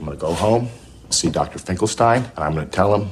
I'm 0.00 0.06
going 0.06 0.16
to 0.16 0.20
go 0.20 0.32
home, 0.32 0.70
see 1.10 1.28
Dr. 1.28 1.58
Finkelstein, 1.58 2.24
and 2.24 2.38
I'm 2.38 2.54
going 2.54 2.64
to 2.64 2.72
tell 2.72 2.94
him 2.94 3.10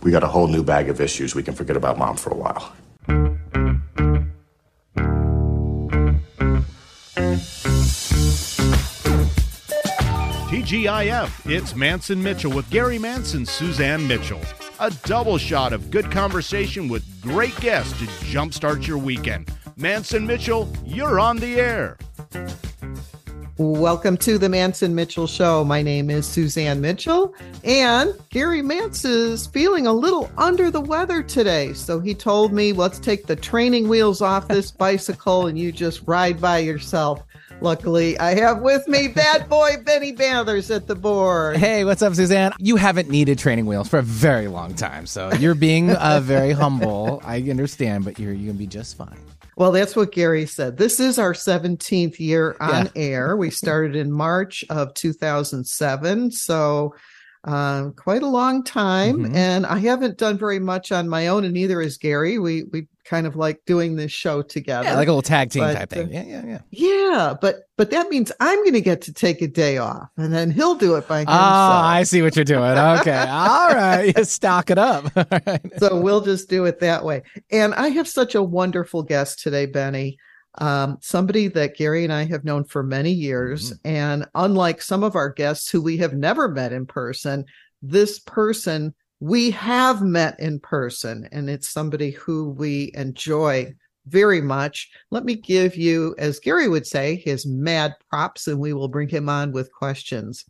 we 0.00 0.10
got 0.10 0.24
a 0.24 0.26
whole 0.26 0.48
new 0.48 0.62
bag 0.62 0.88
of 0.88 0.98
issues. 0.98 1.34
We 1.34 1.42
can 1.42 1.54
forget 1.54 1.76
about 1.76 1.98
mom 1.98 2.16
for 2.16 2.30
a 2.30 2.34
while. 2.34 2.72
TGIF, 10.48 11.50
it's 11.50 11.74
Mantz 11.74 12.08
and 12.08 12.24
Mitchell 12.24 12.50
with 12.50 12.68
Gary 12.70 12.98
Mantz, 12.98 13.46
Suzanne 13.46 14.08
Mitchell. 14.08 14.40
A 14.80 14.90
double 15.04 15.36
shot 15.36 15.74
of 15.74 15.90
good 15.90 16.10
conversation 16.10 16.88
with 16.88 17.04
great 17.20 17.54
guests 17.60 17.92
to 17.98 18.06
jumpstart 18.24 18.86
your 18.86 18.98
weekend. 18.98 19.48
Mantz 19.78 20.14
and 20.14 20.26
Mitchell, 20.26 20.72
you're 20.82 21.20
on 21.20 21.36
the 21.36 21.60
air. 21.60 21.98
Welcome 23.58 24.18
to 24.18 24.36
the 24.36 24.48
Mantz 24.48 24.82
and 24.82 24.94
Mitchell 24.94 25.26
Show. 25.26 25.64
My 25.64 25.80
name 25.80 26.10
is 26.10 26.26
Suzanne 26.26 26.78
Mitchell, 26.82 27.34
and 27.64 28.12
Gary 28.28 28.60
Mantz's 28.60 29.46
feeling 29.46 29.86
a 29.86 29.92
little 29.94 30.30
under 30.36 30.70
the 30.70 30.82
weather 30.82 31.22
today. 31.22 31.72
So 31.72 31.98
he 31.98 32.14
told 32.14 32.52
me, 32.52 32.74
let's 32.74 32.98
take 32.98 33.24
the 33.24 33.34
training 33.34 33.88
wheels 33.88 34.20
off 34.20 34.46
this 34.46 34.70
bicycle 34.72 35.46
and 35.46 35.58
you 35.58 35.72
just 35.72 36.02
ride 36.06 36.38
by 36.38 36.58
yourself. 36.58 37.22
Luckily, 37.62 38.18
I 38.18 38.34
have 38.34 38.60
with 38.60 38.86
me 38.88 39.08
bad 39.08 39.48
boy 39.48 39.76
Benny 39.82 40.12
Bathers 40.12 40.70
at 40.70 40.86
the 40.86 40.94
board. 40.94 41.56
Hey, 41.56 41.86
what's 41.86 42.02
up, 42.02 42.14
Suzanne? 42.14 42.52
You 42.58 42.76
haven't 42.76 43.08
needed 43.08 43.38
training 43.38 43.64
wheels 43.64 43.88
for 43.88 44.00
a 44.00 44.02
very 44.02 44.48
long 44.48 44.74
time, 44.74 45.06
so 45.06 45.32
you're 45.32 45.54
being 45.54 45.92
uh, 45.92 46.20
very 46.22 46.52
humble. 46.52 47.22
I 47.24 47.38
understand, 47.48 48.04
but 48.04 48.18
you're 48.18 48.34
you're 48.34 48.48
gonna 48.48 48.58
be 48.58 48.66
just 48.66 48.98
fine. 48.98 49.25
Well, 49.56 49.72
that's 49.72 49.96
what 49.96 50.12
Gary 50.12 50.44
said. 50.44 50.76
This 50.76 51.00
is 51.00 51.18
our 51.18 51.32
17th 51.32 52.20
year 52.20 52.56
on 52.60 52.86
yeah. 52.94 53.02
air. 53.02 53.36
We 53.36 53.50
started 53.50 53.96
in 53.96 54.12
March 54.12 54.64
of 54.68 54.92
2007. 54.92 56.30
So, 56.30 56.94
uh, 57.44 57.90
quite 57.96 58.22
a 58.22 58.28
long 58.28 58.62
time. 58.64 59.18
Mm-hmm. 59.18 59.36
And 59.36 59.64
I 59.64 59.78
haven't 59.78 60.18
done 60.18 60.36
very 60.36 60.58
much 60.58 60.92
on 60.92 61.08
my 61.08 61.28
own, 61.28 61.44
and 61.44 61.54
neither 61.54 61.80
has 61.80 61.96
Gary. 61.96 62.38
We, 62.38 62.64
we 62.64 62.88
kind 63.06 63.26
of 63.26 63.36
like 63.36 63.64
doing 63.64 63.96
this 63.96 64.12
show 64.12 64.42
together. 64.42 64.88
Yeah, 64.88 64.96
like 64.96 65.08
a 65.08 65.12
little 65.12 65.22
tag 65.22 65.50
team 65.50 65.62
but, 65.62 65.74
type 65.74 65.90
thing. 65.90 66.12
Yeah, 66.12 66.24
yeah, 66.24 66.44
yeah. 66.44 66.60
Yeah, 66.70 67.34
but 67.40 67.68
but 67.76 67.90
that 67.90 68.08
means 68.10 68.32
I'm 68.40 68.58
going 68.58 68.74
to 68.74 68.80
get 68.80 69.00
to 69.02 69.12
take 69.12 69.40
a 69.40 69.48
day 69.48 69.78
off, 69.78 70.08
and 70.16 70.32
then 70.32 70.50
he'll 70.50 70.74
do 70.74 70.96
it 70.96 71.06
by 71.08 71.20
himself. 71.20 71.38
Oh, 71.40 71.80
I 71.84 72.02
see 72.02 72.22
what 72.22 72.36
you're 72.36 72.44
doing. 72.44 72.62
Okay, 72.62 73.16
all 73.28 73.74
right, 73.74 74.12
you 74.16 74.24
stock 74.24 74.70
it 74.70 74.78
up. 74.78 75.06
So 75.78 76.00
we'll 76.00 76.20
just 76.22 76.48
do 76.48 76.64
it 76.64 76.80
that 76.80 77.04
way. 77.04 77.22
And 77.50 77.74
I 77.74 77.88
have 77.88 78.08
such 78.08 78.34
a 78.34 78.42
wonderful 78.42 79.02
guest 79.02 79.40
today, 79.42 79.66
Benny. 79.66 80.16
Um, 80.58 80.98
somebody 81.00 81.48
that 81.48 81.76
Gary 81.76 82.04
and 82.04 82.12
I 82.12 82.24
have 82.24 82.44
known 82.44 82.64
for 82.64 82.82
many 82.82 83.12
years, 83.12 83.72
mm-hmm. 83.72 83.88
and 83.88 84.26
unlike 84.34 84.80
some 84.80 85.02
of 85.02 85.14
our 85.14 85.30
guests 85.30 85.70
who 85.70 85.82
we 85.82 85.98
have 85.98 86.14
never 86.14 86.48
met 86.48 86.72
in 86.72 86.86
person, 86.86 87.44
this 87.82 88.18
person 88.20 88.94
we 89.20 89.50
have 89.52 90.02
met 90.02 90.38
in 90.38 90.60
person, 90.60 91.28
and 91.32 91.48
it's 91.48 91.68
somebody 91.68 92.10
who 92.10 92.50
we 92.50 92.90
enjoy 92.94 93.72
very 94.06 94.40
much. 94.40 94.90
Let 95.10 95.24
me 95.24 95.34
give 95.34 95.76
you, 95.76 96.14
as 96.18 96.38
Gary 96.38 96.68
would 96.68 96.86
say, 96.86 97.16
his 97.16 97.46
mad 97.46 97.94
props, 98.10 98.46
and 98.46 98.60
we 98.60 98.72
will 98.72 98.88
bring 98.88 99.08
him 99.08 99.28
on 99.28 99.52
with 99.52 99.72
questions. 99.72 100.44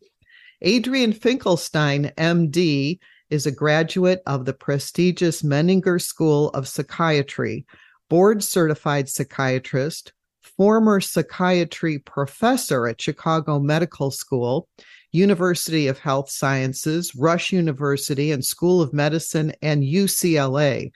Adrian 0.62 1.12
Finkelstein, 1.12 2.12
MD, 2.16 2.98
is 3.30 3.46
a 3.46 3.52
graduate 3.52 4.22
of 4.26 4.44
the 4.44 4.52
prestigious 4.52 5.42
Menninger 5.42 6.00
School 6.00 6.48
of 6.50 6.68
Psychiatry, 6.68 7.66
board 8.08 8.42
certified 8.42 9.08
psychiatrist, 9.08 10.12
former 10.56 11.00
psychiatry 11.00 11.98
professor 11.98 12.86
at 12.86 13.00
Chicago 13.00 13.58
Medical 13.58 14.10
School, 14.10 14.68
University 15.12 15.86
of 15.86 15.98
Health 15.98 16.30
Sciences, 16.30 17.14
Rush 17.14 17.52
University, 17.52 18.32
and 18.32 18.44
School 18.44 18.80
of 18.80 18.92
Medicine, 18.92 19.52
and 19.62 19.82
UCLA. 19.82 20.92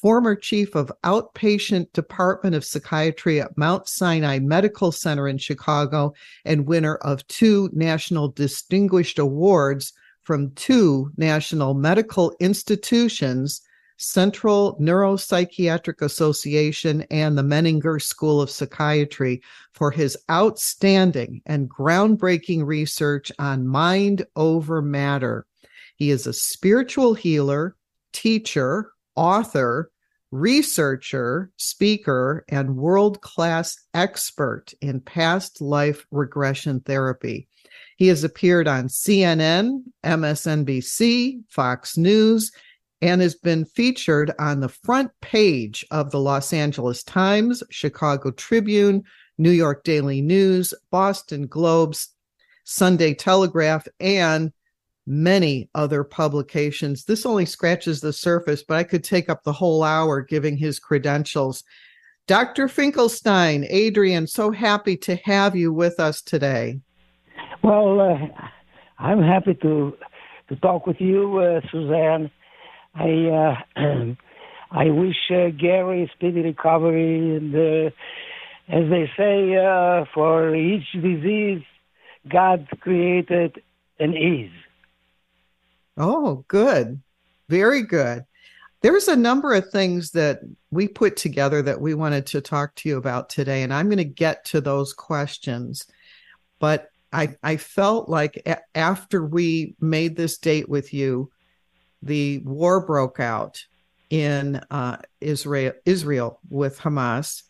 Former 0.00 0.34
chief 0.34 0.74
of 0.74 0.90
outpatient 1.04 1.92
department 1.92 2.56
of 2.56 2.64
psychiatry 2.64 3.40
at 3.40 3.56
Mount 3.56 3.88
Sinai 3.88 4.40
Medical 4.40 4.90
Center 4.90 5.28
in 5.28 5.38
Chicago, 5.38 6.12
and 6.44 6.66
winner 6.66 6.96
of 6.96 7.26
two 7.28 7.70
national 7.72 8.28
distinguished 8.28 9.18
awards 9.18 9.92
from 10.22 10.50
two 10.52 11.10
national 11.16 11.74
medical 11.74 12.34
institutions 12.40 13.60
Central 14.02 14.76
Neuropsychiatric 14.80 16.02
Association 16.02 17.02
and 17.10 17.38
the 17.38 17.42
Menninger 17.42 18.02
School 18.02 18.40
of 18.40 18.50
Psychiatry 18.50 19.42
for 19.72 19.90
his 19.90 20.18
outstanding 20.30 21.40
and 21.46 21.70
groundbreaking 21.70 22.66
research 22.66 23.30
on 23.38 23.66
mind 23.66 24.26
over 24.36 24.82
matter. 24.82 25.46
He 25.96 26.10
is 26.10 26.26
a 26.26 26.32
spiritual 26.32 27.14
healer, 27.14 27.76
teacher, 28.12 28.90
author, 29.14 29.90
researcher, 30.32 31.50
speaker, 31.56 32.44
and 32.48 32.76
world 32.76 33.20
class 33.20 33.76
expert 33.94 34.74
in 34.80 35.00
past 35.00 35.60
life 35.60 36.06
regression 36.10 36.80
therapy. 36.80 37.46
He 37.96 38.08
has 38.08 38.24
appeared 38.24 38.66
on 38.66 38.88
CNN, 38.88 39.82
MSNBC, 40.02 41.42
Fox 41.48 41.96
News, 41.96 42.50
and 43.02 43.20
has 43.20 43.34
been 43.34 43.64
featured 43.64 44.32
on 44.38 44.60
the 44.60 44.68
front 44.68 45.10
page 45.20 45.84
of 45.90 46.10
the 46.10 46.20
Los 46.20 46.52
Angeles 46.52 47.02
Times, 47.02 47.62
Chicago 47.68 48.30
Tribune, 48.30 49.02
New 49.38 49.50
York 49.50 49.82
Daily 49.82 50.20
News, 50.22 50.72
Boston 50.90 51.48
Globes, 51.48 52.14
Sunday 52.62 53.12
Telegraph, 53.12 53.88
and 53.98 54.52
many 55.04 55.68
other 55.74 56.04
publications. 56.04 57.04
This 57.04 57.26
only 57.26 57.44
scratches 57.44 58.00
the 58.00 58.12
surface, 58.12 58.62
but 58.62 58.76
I 58.76 58.84
could 58.84 59.02
take 59.02 59.28
up 59.28 59.42
the 59.42 59.52
whole 59.52 59.82
hour 59.82 60.20
giving 60.20 60.56
his 60.56 60.78
credentials. 60.78 61.64
Dr. 62.28 62.68
Finkelstein, 62.68 63.66
Adrian, 63.68 64.28
so 64.28 64.52
happy 64.52 64.96
to 64.98 65.16
have 65.24 65.56
you 65.56 65.72
with 65.72 65.98
us 65.98 66.22
today. 66.22 66.78
Well, 67.64 68.00
uh, 68.00 68.16
I'm 68.98 69.20
happy 69.20 69.54
to 69.54 69.96
to 70.48 70.56
talk 70.56 70.86
with 70.86 71.00
you, 71.00 71.38
uh, 71.38 71.60
Suzanne. 71.70 72.30
I 72.94 73.64
uh, 73.76 74.14
I 74.70 74.90
wish 74.90 75.16
uh, 75.30 75.48
Gary 75.50 76.10
speedy 76.14 76.42
recovery, 76.42 77.36
and 77.36 77.54
uh, 77.54 77.90
as 78.68 78.88
they 78.90 79.10
say, 79.16 79.56
uh, 79.56 80.04
for 80.14 80.54
each 80.54 80.90
disease, 80.92 81.62
God 82.28 82.66
created 82.80 83.62
an 83.98 84.16
ease. 84.16 84.50
Oh, 85.96 86.44
good, 86.48 87.02
very 87.48 87.82
good. 87.82 88.24
There's 88.80 89.08
a 89.08 89.16
number 89.16 89.54
of 89.54 89.70
things 89.70 90.10
that 90.12 90.40
we 90.70 90.88
put 90.88 91.16
together 91.16 91.62
that 91.62 91.80
we 91.80 91.94
wanted 91.94 92.26
to 92.28 92.40
talk 92.40 92.74
to 92.76 92.88
you 92.88 92.96
about 92.96 93.28
today, 93.28 93.62
and 93.62 93.72
I'm 93.72 93.86
going 93.86 93.98
to 93.98 94.04
get 94.04 94.44
to 94.46 94.60
those 94.60 94.92
questions. 94.92 95.86
But 96.58 96.88
I, 97.12 97.36
I 97.42 97.58
felt 97.58 98.08
like 98.08 98.42
a- 98.46 98.62
after 98.74 99.24
we 99.24 99.76
made 99.80 100.16
this 100.16 100.38
date 100.38 100.68
with 100.68 100.92
you, 100.94 101.30
the 102.02 102.38
war 102.44 102.84
broke 102.84 103.20
out 103.20 103.64
in 104.10 104.60
uh, 104.70 104.98
Israel, 105.20 105.72
Israel 105.86 106.40
with 106.50 106.78
Hamas. 106.78 107.42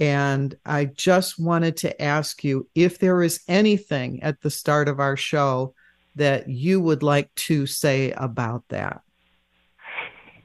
And 0.00 0.54
I 0.64 0.86
just 0.86 1.38
wanted 1.38 1.76
to 1.78 2.02
ask 2.02 2.44
you 2.44 2.68
if 2.74 2.98
there 2.98 3.22
is 3.22 3.40
anything 3.48 4.22
at 4.22 4.40
the 4.40 4.50
start 4.50 4.88
of 4.88 5.00
our 5.00 5.16
show 5.16 5.74
that 6.14 6.48
you 6.48 6.80
would 6.80 7.02
like 7.02 7.34
to 7.34 7.66
say 7.66 8.12
about 8.12 8.64
that. 8.68 9.02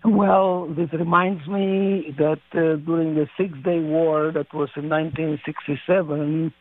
Well, 0.03 0.67
this 0.73 0.91
reminds 0.93 1.47
me 1.47 2.15
that 2.17 2.41
uh, 2.53 2.75
during 2.85 3.15
the 3.15 3.27
Six 3.37 3.53
Day 3.63 3.79
War, 3.79 4.31
that 4.31 4.51
was 4.53 4.69
in 4.75 4.89
1967, 4.89 6.53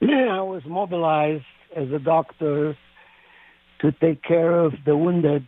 I 0.02 0.42
was 0.42 0.62
mobilized 0.66 1.44
as 1.74 1.90
a 1.90 1.98
doctor 1.98 2.76
to 3.80 3.92
take 3.92 4.22
care 4.22 4.58
of 4.60 4.74
the 4.84 4.96
wounded 4.96 5.46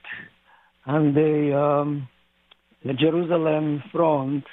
on 0.87 1.15
the, 1.15 1.57
um, 1.57 2.09
the 2.85 2.95
Jerusalem 2.95 3.83
front, 3.93 4.45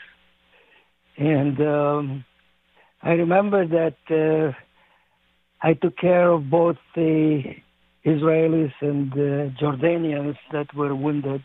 and 1.17 1.59
um, 1.61 2.25
I 3.01 3.11
remember 3.11 3.65
that 3.67 3.97
uh, 4.09 4.53
I 5.61 5.73
took 5.73 5.97
care 5.97 6.29
of 6.29 6.49
both 6.49 6.77
the 6.95 7.43
Israelis 8.05 8.73
and 8.81 9.11
the 9.11 9.53
Jordanians 9.61 10.37
that 10.51 10.73
were 10.75 10.95
wounded, 10.95 11.43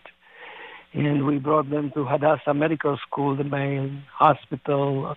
and 0.92 1.26
we 1.26 1.38
brought 1.38 1.70
them 1.70 1.90
to 1.94 2.04
Hadassah 2.04 2.54
Medical 2.54 2.98
School, 3.08 3.36
the 3.36 3.44
main 3.44 4.04
hospital 4.12 5.16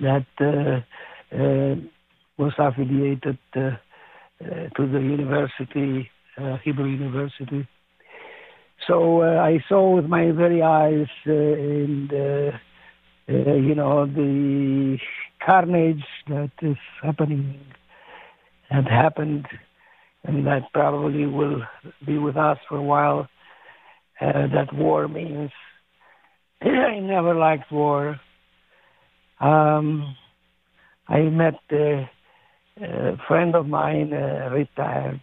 that 0.00 0.26
uh, 0.40 1.34
uh, 1.34 1.74
was 2.36 2.52
affiliated 2.58 3.38
uh, 3.56 3.60
uh, 3.60 4.68
to 4.76 4.86
the 4.86 5.00
university, 5.00 6.10
uh, 6.36 6.58
Hebrew 6.64 6.86
University. 6.86 7.66
So 8.88 9.22
uh, 9.22 9.36
I 9.36 9.58
saw 9.68 9.94
with 9.94 10.06
my 10.06 10.32
very 10.32 10.62
eyes, 10.62 11.06
uh, 11.26 11.32
and 11.32 12.12
uh, 12.12 12.50
uh, 13.28 13.54
you 13.54 13.74
know, 13.74 14.06
the 14.06 14.96
carnage 15.44 16.04
that 16.28 16.50
is 16.62 16.76
happening 17.02 17.60
had 18.70 18.88
happened 18.88 19.46
and 20.24 20.46
that 20.46 20.62
probably 20.72 21.26
will 21.26 21.62
be 22.06 22.18
with 22.18 22.36
us 22.36 22.58
for 22.68 22.76
a 22.76 22.82
while. 22.82 23.28
Uh, 24.20 24.46
that 24.54 24.72
war 24.72 25.06
means 25.06 25.50
I 26.62 26.98
never 27.00 27.34
liked 27.34 27.70
war. 27.70 28.20
Um, 29.40 30.16
I 31.06 31.20
met 31.20 31.54
a, 31.70 32.10
a 32.82 33.16
friend 33.28 33.54
of 33.54 33.66
mine, 33.66 34.12
uh, 34.12 34.50
retired 34.52 35.20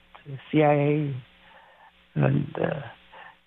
CIA, 0.51 1.13
and 2.15 2.55
uh, 2.57 2.81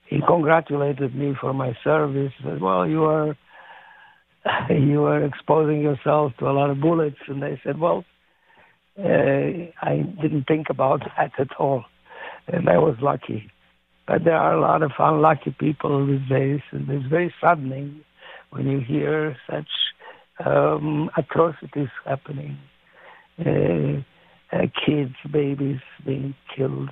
he 0.08 0.20
congratulated 0.26 1.14
me 1.14 1.34
for 1.38 1.52
my 1.52 1.76
service. 1.84 2.32
He 2.38 2.44
said, 2.44 2.60
"Well, 2.60 2.87
you 2.87 3.05
are 3.05 3.37
you 4.70 5.05
are 5.05 5.25
exposing 5.25 5.82
yourself 5.82 6.32
to 6.38 6.49
a 6.49 6.52
lot 6.52 6.70
of 6.70 6.81
bullets." 6.81 7.19
And 7.28 7.44
I 7.44 7.60
said, 7.62 7.78
"Well, 7.78 8.05
uh, 8.99 9.69
I 9.82 10.02
didn't 10.20 10.44
think 10.49 10.69
about 10.70 11.00
that 11.16 11.32
at 11.38 11.55
all, 11.58 11.84
and 12.46 12.69
I 12.69 12.78
was 12.78 12.96
lucky." 13.02 13.50
But 14.06 14.25
there 14.25 14.37
are 14.37 14.55
a 14.55 14.60
lot 14.60 14.82
of 14.82 14.93
unlucky 14.99 15.55
people 15.58 16.06
these 16.06 16.26
days, 16.28 16.60
and 16.70 16.88
it's 16.88 17.06
very 17.06 17.32
saddening 17.43 18.00
when 18.50 18.66
you 18.66 18.81
hear 18.81 19.37
such 19.50 19.69
um, 20.44 21.10
atrocities 21.16 21.90
happening. 22.06 22.56
Uh, 23.38 24.02
uh, 24.50 24.66
kids, 24.87 25.14
babies 25.31 25.81
being 26.06 26.34
killed. 26.56 26.88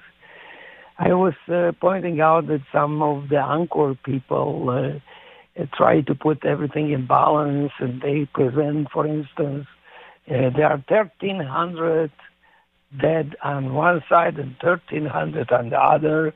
I 0.98 1.12
was 1.12 1.34
uh, 1.48 1.72
pointing 1.78 2.20
out 2.20 2.46
that 2.46 2.62
some 2.72 3.02
of 3.02 3.28
the 3.28 3.42
anchor 3.42 3.94
people 4.02 4.70
uh, 4.70 5.66
try 5.74 6.00
to 6.00 6.14
put 6.14 6.44
everything 6.44 6.90
in 6.90 7.06
balance, 7.06 7.72
and 7.78 8.00
they 8.00 8.24
present, 8.32 8.88
for 8.90 9.06
instance, 9.06 9.66
uh, 10.28 10.50
there 10.56 10.66
are 10.66 10.82
1,300 10.88 12.10
dead 13.00 13.36
on 13.42 13.74
one 13.74 14.02
side 14.08 14.38
and 14.38 14.56
1,300 14.62 15.52
on 15.52 15.70
the 15.70 15.78
other. 15.78 16.32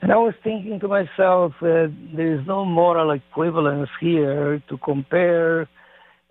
And 0.00 0.10
I 0.10 0.16
was 0.16 0.34
thinking 0.42 0.80
to 0.80 0.88
myself, 0.88 1.52
uh, 1.60 1.88
there 2.14 2.34
is 2.34 2.46
no 2.46 2.64
moral 2.64 3.10
equivalence 3.10 3.90
here 4.00 4.62
to 4.68 4.78
compare 4.78 5.68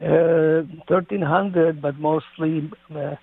uh, 0.01 0.63
1300, 0.87 1.81
but 1.81 1.99
mostly 1.99 2.71
uh, 2.95 3.15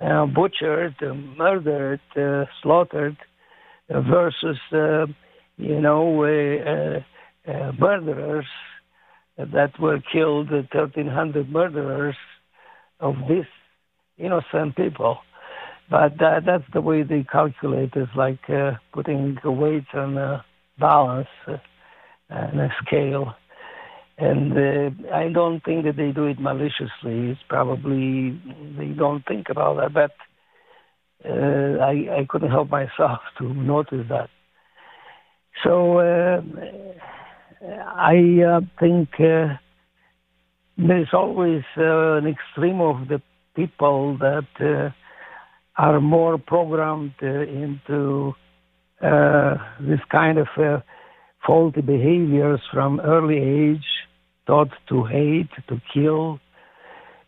uh 0.00 0.26
butchered, 0.26 0.94
uh, 1.02 1.14
murdered, 1.14 2.00
uh, 2.14 2.44
slaughtered, 2.62 3.16
versus, 3.88 4.58
you 5.56 5.80
know, 5.80 7.02
murderers 7.78 8.46
that 9.36 9.78
were 9.80 10.00
killed, 10.12 10.50
1300 10.50 11.50
murderers 11.50 12.16
of 13.00 13.14
these 13.28 13.44
innocent 14.18 14.76
people. 14.76 15.18
But 15.90 16.20
uh, 16.22 16.40
that's 16.44 16.64
the 16.74 16.80
way 16.80 17.02
they 17.02 17.24
calculate. 17.24 17.92
It's 17.96 18.10
like 18.14 18.40
uh, 18.50 18.72
putting 18.92 19.38
weights 19.42 19.86
on 19.94 20.18
a 20.18 20.44
balance 20.78 21.28
uh, 21.46 21.56
and 22.28 22.60
a 22.60 22.68
scale. 22.84 23.34
And 24.18 24.52
uh, 24.52 25.14
I 25.14 25.30
don't 25.32 25.64
think 25.64 25.84
that 25.84 25.96
they 25.96 26.10
do 26.10 26.26
it 26.26 26.40
maliciously. 26.40 27.30
It's 27.30 27.40
probably 27.48 28.38
they 28.76 28.88
don't 28.88 29.24
think 29.24 29.46
about 29.48 29.76
that. 29.76 29.94
But 29.94 30.10
uh, 31.24 31.78
I, 31.82 32.20
I 32.20 32.26
couldn't 32.28 32.50
help 32.50 32.70
myself 32.70 33.20
to 33.38 33.52
notice 33.52 34.06
that. 34.08 34.28
So 35.64 35.98
uh, 35.98 36.40
I 37.66 38.42
uh, 38.42 38.60
think 38.78 39.08
uh, 39.18 39.56
there's 40.76 41.08
always 41.12 41.62
uh, 41.76 42.14
an 42.16 42.26
extreme 42.26 42.80
of 42.80 43.08
the 43.08 43.20
people 43.56 44.16
that 44.18 44.46
uh, 44.60 44.90
are 45.76 46.00
more 46.00 46.38
programmed 46.38 47.14
into 47.20 48.34
this 49.00 50.00
kind 50.10 50.38
of 50.38 50.82
faulty 51.46 51.80
behaviors 51.80 52.60
from 52.72 53.00
early 53.00 53.38
age, 53.38 53.86
taught 54.46 54.70
to 54.88 55.04
hate, 55.04 55.50
to 55.68 55.80
kill, 55.92 56.40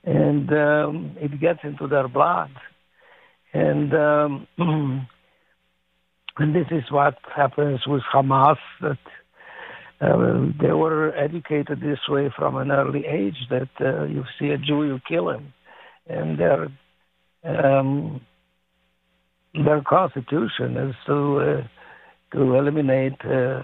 and 0.04 0.52
um, 0.52 1.16
it 1.20 1.40
gets 1.40 1.60
into 1.64 1.86
their 1.86 2.08
blood. 2.08 2.50
And 3.52 3.92
um, 3.94 4.46
and 6.38 6.54
this 6.54 6.66
is 6.70 6.84
what 6.90 7.16
happens 7.34 7.80
with 7.86 8.02
Hamas 8.12 8.56
that 8.80 8.98
uh, 10.00 10.46
they 10.60 10.72
were 10.72 11.14
educated 11.14 11.80
this 11.80 11.98
way 12.08 12.32
from 12.36 12.56
an 12.56 12.70
early 12.70 13.04
age 13.06 13.36
that 13.50 13.68
uh, 13.80 14.04
you 14.04 14.24
see 14.38 14.48
a 14.48 14.58
Jew, 14.58 14.84
you 14.84 15.00
kill 15.06 15.28
him, 15.28 15.52
and 16.08 16.38
they're 16.38 16.68
um, 17.44 18.20
their 19.54 19.82
constitution 19.82 20.76
is 20.76 20.94
to 21.06 21.38
uh, 21.40 21.68
to 22.32 22.54
eliminate, 22.54 23.20
uh, 23.24 23.62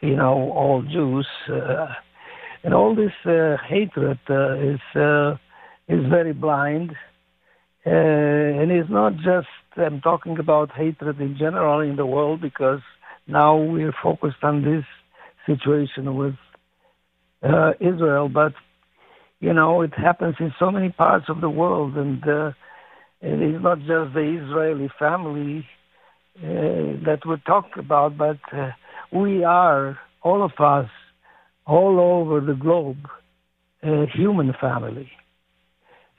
you 0.00 0.14
know, 0.14 0.52
all 0.52 0.82
Jews, 0.82 1.26
uh, 1.50 1.86
and 2.62 2.74
all 2.74 2.94
this 2.94 3.12
uh, 3.24 3.56
hatred 3.68 4.18
is 4.28 4.80
is 5.88 6.10
very 6.10 6.32
blind, 6.32 6.92
and 7.86 8.70
it's 8.70 8.90
not 8.90 9.14
just. 9.16 9.48
I'm 9.76 10.00
talking 10.00 10.38
about 10.38 10.72
hatred 10.72 11.20
in 11.20 11.36
general 11.38 11.80
in 11.80 11.96
the 11.96 12.06
world 12.06 12.40
because 12.40 12.80
now 13.26 13.56
we're 13.56 13.94
focused 14.02 14.42
on 14.42 14.62
this 14.62 14.84
situation 15.46 16.16
with 16.16 16.34
Israel, 17.80 18.28
but 18.28 18.54
you 19.40 19.52
know, 19.52 19.82
it 19.82 19.92
happens 19.94 20.36
in 20.40 20.52
so 20.58 20.70
many 20.70 20.90
parts 20.90 21.26
of 21.28 21.40
the 21.40 21.50
world, 21.50 21.96
and 21.96 22.22
it 23.20 23.42
is 23.42 23.62
not 23.62 23.78
just 23.80 24.14
the 24.14 24.40
Israeli 24.42 24.90
family 24.98 25.66
uh, 26.38 27.04
that 27.04 27.20
we 27.28 27.36
talk 27.46 27.66
about, 27.78 28.16
but 28.16 28.38
uh, 28.52 28.70
we 29.12 29.44
are, 29.44 29.98
all 30.22 30.42
of 30.42 30.52
us, 30.58 30.90
all 31.66 32.00
over 32.00 32.40
the 32.40 32.54
globe, 32.54 33.08
a 33.82 34.06
human 34.06 34.54
family. 34.60 35.10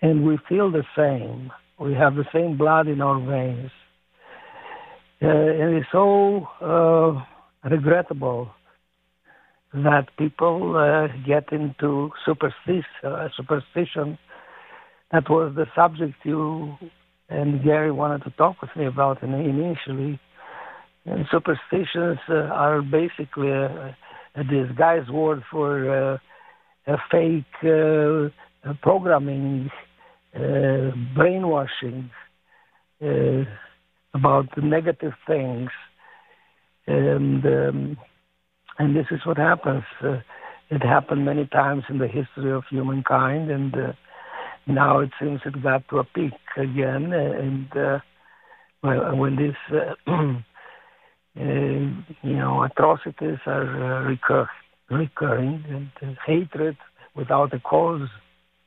And 0.01 0.25
we 0.25 0.37
feel 0.47 0.71
the 0.71 0.83
same. 0.95 1.51
We 1.79 1.93
have 1.93 2.15
the 2.15 2.25
same 2.33 2.57
blood 2.57 2.87
in 2.87 3.01
our 3.01 3.19
veins. 3.19 3.71
Uh, 5.21 5.27
and 5.27 5.75
it's 5.75 5.87
so 5.91 6.47
uh, 6.61 7.69
regrettable 7.69 8.51
that 9.73 10.07
people 10.17 10.75
uh, 10.77 11.07
get 11.25 11.51
into 11.51 12.11
superstition, 12.25 12.83
uh, 13.03 13.27
superstition 13.35 14.17
that 15.11 15.29
was 15.29 15.53
the 15.55 15.65
subject 15.75 16.15
you 16.23 16.75
and 17.29 17.63
Gary 17.63 17.91
wanted 17.91 18.23
to 18.23 18.29
talk 18.31 18.61
with 18.61 18.69
me 18.75 18.85
about 18.85 19.23
initially. 19.23 20.19
And 21.05 21.25
superstitions 21.31 22.19
uh, 22.29 22.33
are 22.33 22.81
basically 22.81 23.49
a, 23.49 23.95
a 24.35 24.43
disguised 24.43 25.09
word 25.09 25.43
for 25.49 26.13
uh, 26.13 26.17
a 26.87 26.97
fake 27.11 27.43
programming, 28.81 29.69
uh, 30.37 30.91
brainwashing 31.15 32.09
uh, 33.03 33.43
about 34.13 34.45
negative 34.61 35.13
things, 35.25 35.69
and 36.87 37.45
um, 37.45 37.97
and 38.79 38.95
this 38.95 39.07
is 39.11 39.25
what 39.25 39.37
happens. 39.37 39.83
Uh, 40.03 40.19
it 40.69 40.83
happened 40.83 41.25
many 41.25 41.45
times 41.47 41.83
in 41.89 41.97
the 41.97 42.07
history 42.07 42.51
of 42.51 42.63
humankind, 42.69 43.49
and 43.49 43.73
now 44.67 44.99
it 44.99 45.11
seems 45.19 45.39
it 45.45 45.61
got 45.63 45.87
to 45.89 45.99
a 45.99 46.03
peak 46.03 46.33
again, 46.57 47.13
and 47.13 47.67
uh, 47.77 47.99
when 48.81 49.35
these 49.35 49.77
uh, 49.77 50.11
uh, 50.11 50.41
you 51.35 52.35
know 52.35 52.63
atrocities 52.63 53.39
are 53.45 54.01
uh, 54.01 54.03
recur- 54.07 54.49
recurring 54.89 55.63
and 55.69 55.89
uh, 56.01 56.19
hatred 56.25 56.77
without 57.15 57.53
a 57.53 57.59
cause. 57.59 58.07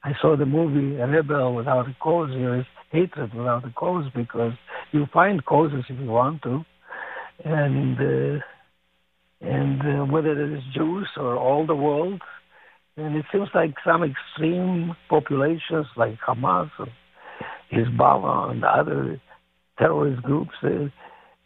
I 0.03 0.13
saw 0.21 0.37
the 0.37 0.47
movie 0.47 0.97
a 0.97 1.07
Rebel 1.07 1.55
without 1.55 1.89
a 1.89 1.97
cause. 2.01 2.31
Here 2.31 2.59
is 2.61 2.67
hatred 2.91 3.35
without 3.35 3.67
a 3.67 3.73
cause 3.73 4.07
because 4.15 4.53
you 4.93 5.07
find 5.13 5.45
causes 5.45 5.85
if 5.89 5.99
you 5.99 6.07
want 6.07 6.43
to, 6.43 6.63
and 7.45 7.99
uh, 7.99 8.41
and 9.41 9.81
uh, 9.81 10.05
whether 10.13 10.33
it 10.33 10.59
is 10.59 10.63
Jews 10.75 11.09
or 11.17 11.37
all 11.37 11.67
the 11.67 11.75
world, 11.75 12.21
and 12.97 13.17
it 13.17 13.25
seems 13.33 13.49
like 13.55 13.75
some 13.85 14.03
extreme 14.03 14.95
populations 15.09 15.87
like 15.97 16.19
Hamas 16.27 16.71
or 16.79 16.89
Hezbollah 17.73 18.51
and 18.51 18.65
other 18.65 19.21
terrorist 19.79 20.23
groups, 20.23 20.53
they, 20.63 20.93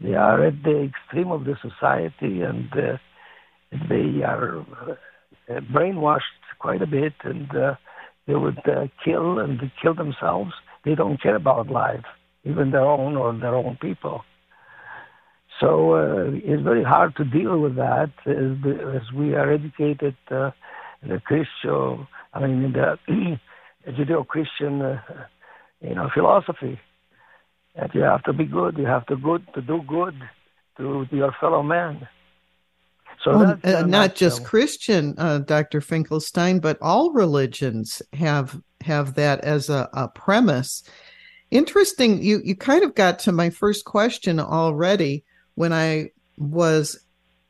they 0.00 0.14
are 0.14 0.44
at 0.46 0.62
the 0.62 0.90
extreme 0.90 1.30
of 1.30 1.44
the 1.44 1.54
society 1.62 2.42
and 2.42 2.68
uh, 2.72 2.96
they 3.88 4.22
are 4.24 4.60
uh, 4.60 5.60
brainwashed 5.72 6.20
quite 6.58 6.82
a 6.82 6.86
bit 6.86 7.12
and 7.22 7.48
uh, 7.50 7.74
they 8.26 8.34
would 8.34 8.58
uh, 8.66 8.86
kill 9.04 9.38
and 9.38 9.60
kill 9.80 9.94
themselves. 9.94 10.52
They 10.84 10.94
don't 10.94 11.20
care 11.20 11.36
about 11.36 11.68
life, 11.70 12.04
even 12.44 12.70
their 12.70 12.84
own 12.84 13.16
or 13.16 13.32
their 13.32 13.54
own 13.54 13.78
people. 13.80 14.22
So 15.60 15.94
uh, 15.94 16.30
it's 16.32 16.62
very 16.62 16.82
hard 16.84 17.16
to 17.16 17.24
deal 17.24 17.58
with 17.58 17.76
that 17.76 18.10
as, 18.26 18.56
as 18.96 19.12
we 19.12 19.34
are 19.34 19.52
educated 19.52 20.16
uh, 20.30 20.50
the 21.02 21.20
Christian, 21.20 22.06
I 22.32 22.40
mean, 22.40 22.64
in 22.64 22.72
the 22.72 22.98
Judeo-Christian, 23.88 24.82
uh, 24.82 25.00
you 25.80 25.94
know, 25.94 26.08
philosophy. 26.12 26.80
that 27.76 27.94
you 27.94 28.02
have 28.02 28.22
to 28.24 28.32
be 28.32 28.46
good. 28.46 28.78
You 28.78 28.86
have 28.86 29.06
to 29.06 29.16
good 29.16 29.46
to 29.54 29.60
do 29.60 29.82
good 29.86 30.14
to 30.78 31.06
your 31.10 31.34
fellow 31.40 31.62
man. 31.62 32.08
So 33.22 33.38
well, 33.38 33.58
uh, 33.64 33.82
not 33.86 34.14
just 34.14 34.44
Christian, 34.44 35.14
uh, 35.18 35.38
Dr. 35.38 35.80
Finkelstein, 35.80 36.60
but 36.60 36.78
all 36.80 37.12
religions 37.12 38.02
have 38.12 38.60
have 38.82 39.14
that 39.14 39.40
as 39.40 39.70
a, 39.70 39.88
a 39.92 40.08
premise. 40.08 40.82
Interesting. 41.50 42.22
You 42.22 42.40
you 42.44 42.56
kind 42.56 42.84
of 42.84 42.94
got 42.94 43.18
to 43.20 43.32
my 43.32 43.50
first 43.50 43.84
question 43.84 44.40
already 44.40 45.24
when 45.54 45.72
I 45.72 46.10
was 46.36 46.98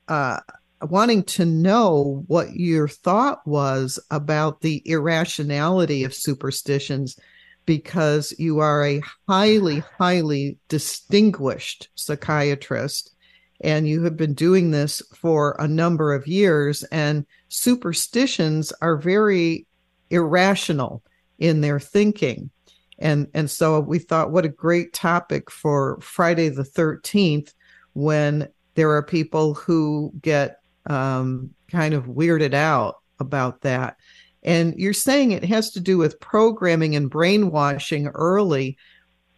uh, 0.08 0.40
wanting 0.82 1.22
to 1.24 1.44
know 1.44 2.24
what 2.26 2.54
your 2.54 2.88
thought 2.88 3.46
was 3.46 3.98
about 4.10 4.60
the 4.60 4.82
irrationality 4.84 6.04
of 6.04 6.14
superstitions 6.14 7.18
because 7.66 8.34
you 8.38 8.58
are 8.58 8.84
a 8.84 9.02
highly, 9.28 9.82
highly 9.98 10.58
distinguished 10.68 11.88
psychiatrist 11.94 13.13
and 13.60 13.88
you 13.88 14.02
have 14.04 14.16
been 14.16 14.34
doing 14.34 14.70
this 14.70 15.02
for 15.14 15.56
a 15.58 15.68
number 15.68 16.12
of 16.12 16.26
years 16.26 16.82
and 16.84 17.24
superstitions 17.48 18.72
are 18.80 18.96
very 18.96 19.66
irrational 20.10 21.02
in 21.38 21.60
their 21.60 21.80
thinking. 21.80 22.50
And 22.98 23.28
and 23.34 23.50
so 23.50 23.80
we 23.80 23.98
thought 23.98 24.30
what 24.30 24.44
a 24.44 24.50
great 24.50 24.92
topic 24.92 25.50
for 25.50 25.98
Friday 26.00 26.48
the 26.48 26.62
13th 26.62 27.52
when 27.92 28.48
there 28.74 28.90
are 28.90 29.02
people 29.02 29.54
who 29.54 30.12
get 30.20 30.60
um, 30.86 31.50
kind 31.70 31.94
of 31.94 32.06
weirded 32.06 32.54
out 32.54 32.96
about 33.18 33.62
that. 33.62 33.96
And 34.42 34.74
you're 34.76 34.92
saying 34.92 35.32
it 35.32 35.44
has 35.44 35.70
to 35.72 35.80
do 35.80 35.96
with 35.96 36.20
programming 36.20 36.94
and 36.96 37.10
brainwashing 37.10 38.08
early. 38.08 38.76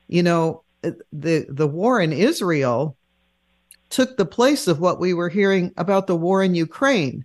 You 0.08 0.23
know 0.23 0.62
the 0.82 1.46
the 1.49 1.66
war 1.66 2.00
in 2.00 2.12
Israel 2.12 2.95
took 3.90 4.16
the 4.16 4.26
place 4.26 4.66
of 4.66 4.80
what 4.80 5.00
we 5.00 5.14
were 5.14 5.28
hearing 5.28 5.72
about 5.76 6.06
the 6.06 6.16
war 6.16 6.42
in 6.42 6.54
Ukraine. 6.54 7.24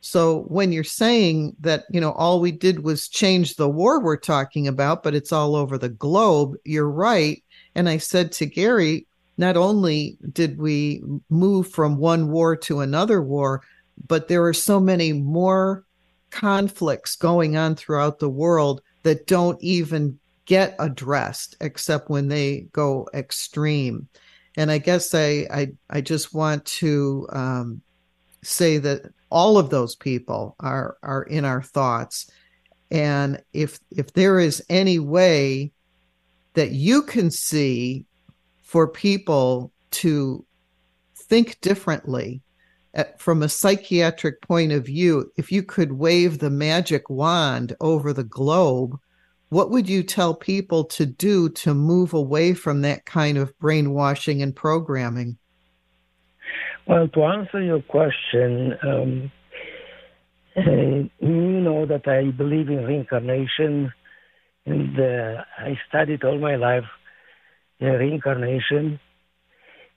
So 0.00 0.42
when 0.48 0.72
you're 0.72 0.84
saying 0.84 1.56
that, 1.60 1.84
you 1.90 2.00
know, 2.00 2.12
all 2.12 2.40
we 2.40 2.50
did 2.50 2.82
was 2.82 3.08
change 3.08 3.54
the 3.54 3.68
war 3.68 4.00
we're 4.00 4.16
talking 4.16 4.66
about, 4.66 5.02
but 5.02 5.14
it's 5.14 5.32
all 5.32 5.54
over 5.54 5.78
the 5.78 5.88
globe, 5.88 6.56
you're 6.64 6.90
right. 6.90 7.42
And 7.74 7.88
I 7.88 7.98
said 7.98 8.32
to 8.32 8.46
Gary, 8.46 9.06
not 9.38 9.56
only 9.56 10.18
did 10.32 10.58
we 10.58 11.02
move 11.30 11.70
from 11.70 11.96
one 11.96 12.30
war 12.30 12.56
to 12.56 12.80
another 12.80 13.22
war, 13.22 13.62
but 14.08 14.28
there 14.28 14.44
are 14.44 14.52
so 14.52 14.80
many 14.80 15.12
more 15.12 15.84
conflicts 16.30 17.14
going 17.14 17.56
on 17.56 17.76
throughout 17.76 18.18
the 18.18 18.28
world 18.28 18.82
that 19.04 19.26
don't 19.26 19.62
even 19.62 20.18
get 20.46 20.74
addressed 20.78 21.56
except 21.60 22.10
when 22.10 22.28
they 22.28 22.66
go 22.72 23.08
extreme 23.14 24.08
and 24.56 24.70
I 24.70 24.78
guess 24.78 25.14
I 25.14 25.46
I, 25.50 25.72
I 25.90 26.00
just 26.00 26.34
want 26.34 26.64
to 26.66 27.26
um, 27.30 27.82
say 28.42 28.78
that 28.78 29.02
all 29.30 29.58
of 29.58 29.70
those 29.70 29.96
people 29.96 30.56
are 30.60 30.96
are 31.02 31.22
in 31.24 31.44
our 31.44 31.62
thoughts, 31.62 32.30
and 32.90 33.42
if 33.52 33.78
if 33.90 34.12
there 34.12 34.38
is 34.38 34.64
any 34.68 34.98
way 34.98 35.72
that 36.54 36.72
you 36.72 37.02
can 37.02 37.30
see 37.30 38.04
for 38.62 38.86
people 38.86 39.72
to 39.90 40.44
think 41.14 41.60
differently 41.60 42.42
at, 42.94 43.18
from 43.20 43.42
a 43.42 43.48
psychiatric 43.48 44.42
point 44.42 44.72
of 44.72 44.84
view, 44.84 45.30
if 45.36 45.50
you 45.50 45.62
could 45.62 45.92
wave 45.92 46.38
the 46.38 46.50
magic 46.50 47.08
wand 47.08 47.74
over 47.80 48.12
the 48.12 48.24
globe 48.24 48.98
what 49.52 49.68
would 49.68 49.86
you 49.86 50.02
tell 50.02 50.32
people 50.34 50.82
to 50.82 51.04
do 51.04 51.46
to 51.50 51.74
move 51.74 52.14
away 52.14 52.54
from 52.54 52.80
that 52.80 53.04
kind 53.04 53.36
of 53.36 53.52
brainwashing 53.58 54.40
and 54.40 54.56
programming? 54.56 55.36
Well, 56.86 57.06
to 57.08 57.24
answer 57.24 57.60
your 57.60 57.82
question, 57.82 58.72
um, 58.82 59.32
you 61.20 61.60
know 61.60 61.84
that 61.84 62.08
I 62.08 62.30
believe 62.30 62.70
in 62.70 62.82
reincarnation, 62.84 63.92
and 64.64 64.98
uh, 64.98 65.44
I 65.58 65.78
studied 65.86 66.24
all 66.24 66.38
my 66.38 66.56
life 66.56 66.88
uh, 67.82 67.88
reincarnation. 67.88 68.98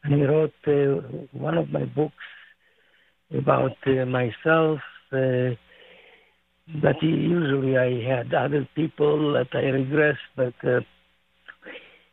And 0.04 0.16
I 0.16 0.26
wrote 0.26 0.54
uh, 0.68 1.02
one 1.32 1.58
of 1.58 1.70
my 1.70 1.86
books 1.86 2.26
about 3.34 3.78
uh, 3.88 4.06
myself 4.06 4.80
uh, 5.14 5.56
but 6.68 7.02
usually 7.02 7.78
I 7.78 8.02
had 8.08 8.34
other 8.34 8.68
people 8.76 9.34
that 9.34 9.48
I 9.54 9.66
regress, 9.70 10.18
but 10.36 10.54
uh, 10.64 10.80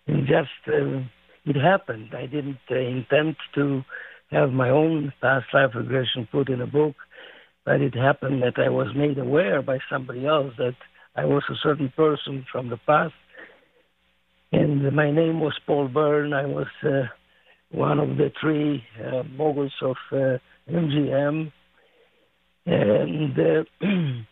just 0.06 0.50
uh, 0.68 1.00
it 1.44 1.56
happened. 1.56 2.10
I 2.14 2.26
didn't 2.26 2.58
uh, 2.70 2.76
intend 2.76 3.36
to 3.54 3.82
have 4.30 4.50
my 4.50 4.70
own 4.70 5.12
past 5.20 5.46
life 5.52 5.70
regression 5.74 6.28
put 6.30 6.48
in 6.48 6.60
a 6.60 6.66
book, 6.66 6.94
but 7.64 7.80
it 7.80 7.94
happened 7.94 8.42
that 8.42 8.62
I 8.62 8.68
was 8.68 8.88
made 8.94 9.18
aware 9.18 9.62
by 9.62 9.78
somebody 9.90 10.26
else 10.26 10.52
that 10.58 10.76
I 11.16 11.24
was 11.24 11.42
a 11.50 11.54
certain 11.62 11.92
person 11.94 12.44
from 12.50 12.68
the 12.68 12.78
past. 12.86 13.14
And 14.52 14.94
my 14.94 15.10
name 15.10 15.40
was 15.40 15.58
Paul 15.66 15.88
Bern. 15.88 16.34
I 16.34 16.44
was 16.44 16.66
uh, 16.84 17.04
one 17.70 17.98
of 17.98 18.18
the 18.18 18.30
three 18.40 18.84
uh, 19.02 19.22
moguls 19.22 19.72
of 19.80 19.96
uh, 20.12 20.38
MGM. 20.70 21.52
And 22.66 23.38
uh, 23.38 23.86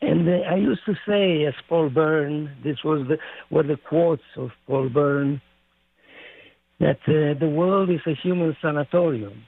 And 0.00 0.28
uh, 0.28 0.32
I 0.50 0.56
used 0.56 0.82
to 0.86 0.94
say, 1.08 1.46
as 1.46 1.54
Paul 1.68 1.88
Bern, 1.90 2.56
this 2.62 2.76
was 2.84 3.06
the, 3.08 3.16
were 3.50 3.62
the 3.62 3.78
quotes 3.88 4.22
of 4.36 4.50
Paul 4.66 4.90
Bern, 4.90 5.40
that 6.80 6.98
uh, 7.08 7.38
the 7.38 7.48
world 7.48 7.90
is 7.90 8.00
a 8.06 8.14
human 8.22 8.54
sanatorium. 8.60 9.42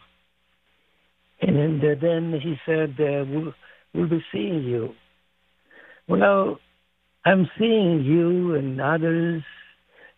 And 1.40 1.80
uh, 1.80 1.88
then 2.00 2.40
he 2.42 2.56
said, 2.64 2.96
uh, 2.98 3.24
we'll, 3.28 3.54
we'll 3.94 4.08
be 4.08 4.24
seeing 4.32 4.62
you. 4.62 4.94
Well, 6.08 6.58
I'm 7.24 7.48
seeing 7.58 8.02
you 8.02 8.54
and 8.54 8.80
others. 8.80 9.42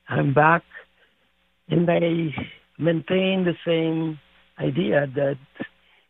I'm 0.09 0.33
back. 0.33 0.63
And 1.69 1.91
I 1.91 2.01
maintain 2.79 3.45
the 3.45 3.55
same 3.67 4.19
idea 4.59 5.07
that 5.17 5.39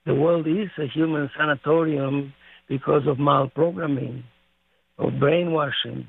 the 0.05 0.15
world 0.15 0.47
is 0.47 0.69
a 0.79 0.87
human 0.87 1.31
sanatorium 1.39 2.35
because 2.71 3.03
of 3.09 3.17
malprogramming, 3.17 4.23
of 4.97 5.19
brainwashing, 5.19 6.07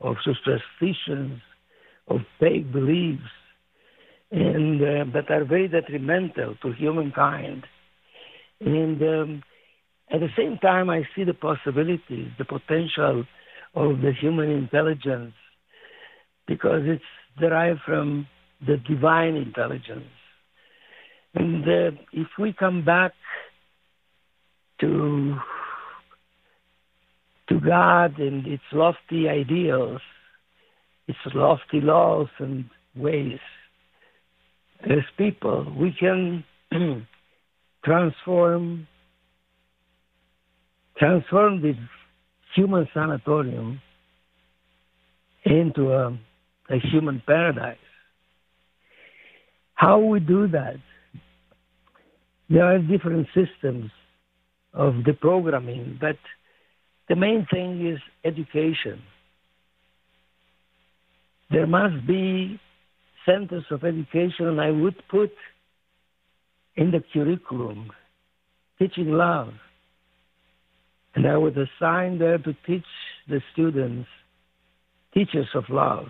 of 0.00 0.14
superstitions, 0.24 1.40
of 2.06 2.20
fake 2.38 2.72
beliefs, 2.72 3.34
and 4.30 4.80
uh, 4.80 5.04
that 5.12 5.28
are 5.28 5.44
very 5.44 5.66
detrimental 5.66 6.54
to 6.62 6.72
humankind. 6.72 7.64
And 8.60 9.02
um, 9.02 9.42
at 10.08 10.20
the 10.20 10.28
same 10.38 10.56
time, 10.58 10.88
I 10.88 11.02
see 11.16 11.24
the 11.24 11.34
possibilities, 11.34 12.28
the 12.38 12.44
potential 12.44 13.24
of 13.74 14.00
the 14.00 14.12
human 14.18 14.50
intelligence, 14.50 15.34
because 16.46 16.82
it's 16.84 17.02
derived 17.40 17.80
from 17.84 18.28
the 18.64 18.76
divine 18.88 19.34
intelligence. 19.34 20.14
And 21.34 21.64
uh, 21.64 21.98
if 22.12 22.28
we 22.38 22.52
come 22.56 22.84
back 22.84 23.12
to 24.80 25.36
to 27.48 27.60
God 27.60 28.18
and 28.18 28.46
its 28.46 28.62
lofty 28.72 29.28
ideals, 29.28 30.00
its 31.06 31.18
lofty 31.34 31.80
laws 31.80 32.28
and 32.38 32.64
ways. 32.96 33.38
As 34.82 35.04
people, 35.16 35.72
we 35.78 35.94
can 35.98 36.44
transform 37.84 38.86
transform 40.98 41.60
this 41.60 41.76
human 42.54 42.88
sanatorium 42.94 43.80
into 45.44 45.92
a, 45.92 46.16
a 46.70 46.78
human 46.90 47.22
paradise. 47.26 47.76
How 49.74 49.98
we 49.98 50.20
do 50.20 50.46
that? 50.48 50.76
There 52.48 52.64
are 52.64 52.78
different 52.78 53.26
systems 53.34 53.90
of 54.72 55.04
the 55.04 55.14
programming, 55.14 55.98
but 56.00 56.16
the 57.08 57.16
main 57.16 57.46
thing 57.52 57.86
is 57.86 57.98
education. 58.24 59.02
There 61.50 61.66
must 61.66 62.06
be 62.06 62.58
centers 63.26 63.64
of 63.70 63.84
education, 63.84 64.48
and 64.48 64.60
I 64.60 64.70
would 64.70 64.96
put 65.08 65.32
in 66.76 66.90
the 66.90 67.02
curriculum 67.12 67.90
teaching 68.78 69.12
love. 69.12 69.52
And 71.14 71.26
I 71.26 71.36
would 71.36 71.56
assign 71.56 72.18
there 72.18 72.38
to 72.38 72.56
teach 72.66 72.84
the 73.28 73.40
students 73.52 74.08
teachers 75.12 75.46
of 75.54 75.64
love. 75.68 76.08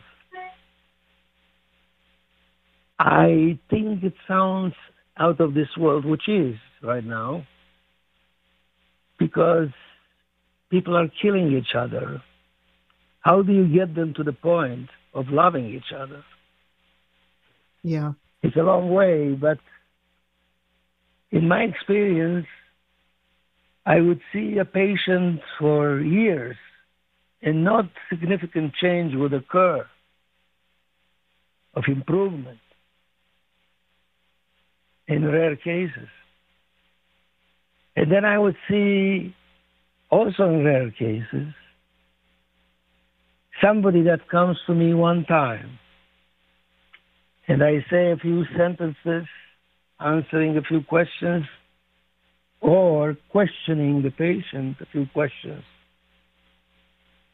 I 2.98 3.58
think 3.68 4.02
it 4.02 4.14
sounds 4.26 4.72
out 5.18 5.40
of 5.40 5.52
this 5.52 5.68
world, 5.76 6.04
which 6.04 6.28
is 6.28 6.54
right 6.82 7.04
now, 7.04 7.46
because 9.18 9.68
people 10.74 10.96
are 10.96 11.08
killing 11.22 11.48
each 11.56 11.72
other. 11.84 12.20
How 13.20 13.42
do 13.42 13.52
you 13.52 13.66
get 13.78 13.94
them 13.94 14.12
to 14.14 14.24
the 14.24 14.32
point 14.32 14.88
of 15.14 15.28
loving 15.28 15.66
each 15.76 15.90
other? 15.96 16.24
Yeah. 17.84 18.12
It's 18.42 18.56
a 18.56 18.66
long 18.72 18.90
way, 18.90 19.34
but 19.46 19.58
in 21.30 21.46
my 21.46 21.60
experience, 21.70 22.46
I 23.86 24.00
would 24.00 24.20
see 24.32 24.58
a 24.58 24.64
patient 24.64 25.40
for 25.60 26.00
years 26.00 26.56
and 27.40 27.62
not 27.62 27.84
significant 28.10 28.72
change 28.82 29.14
would 29.14 29.32
occur 29.32 29.86
of 31.74 31.84
improvement 31.86 32.64
in 35.06 35.24
rare 35.24 35.54
cases. 35.54 36.10
And 37.94 38.10
then 38.10 38.24
I 38.24 38.36
would 38.38 38.56
see 38.68 39.34
also 40.10 40.44
in 40.44 40.64
rare 40.64 40.90
cases 40.90 41.52
somebody 43.62 44.02
that 44.02 44.28
comes 44.30 44.58
to 44.66 44.74
me 44.74 44.94
one 44.94 45.24
time 45.24 45.78
and 47.46 47.62
I 47.62 47.84
say 47.90 48.10
a 48.10 48.16
few 48.16 48.44
sentences 48.56 49.26
answering 50.00 50.56
a 50.56 50.62
few 50.62 50.82
questions 50.82 51.44
or 52.60 53.16
questioning 53.30 54.02
the 54.02 54.10
patient 54.10 54.76
a 54.80 54.86
few 54.90 55.06
questions. 55.12 55.62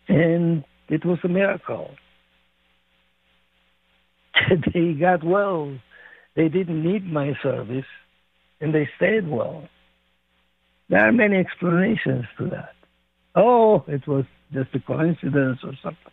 And 0.08 0.64
it 0.88 1.04
was 1.04 1.18
a 1.22 1.28
miracle. 1.28 1.90
they 4.74 4.94
got 4.94 5.22
well. 5.22 5.78
They 6.34 6.48
didn't 6.48 6.84
need 6.84 7.06
my 7.06 7.32
service 7.42 7.84
and 8.60 8.74
they 8.74 8.88
stayed 8.96 9.28
well. 9.28 9.68
There 10.90 11.06
are 11.06 11.12
many 11.12 11.36
explanations 11.36 12.24
to 12.38 12.48
that. 12.48 12.74
Oh, 13.36 13.84
it 13.86 14.08
was 14.08 14.24
just 14.52 14.74
a 14.74 14.80
coincidence 14.80 15.60
or 15.62 15.72
something. 15.82 16.12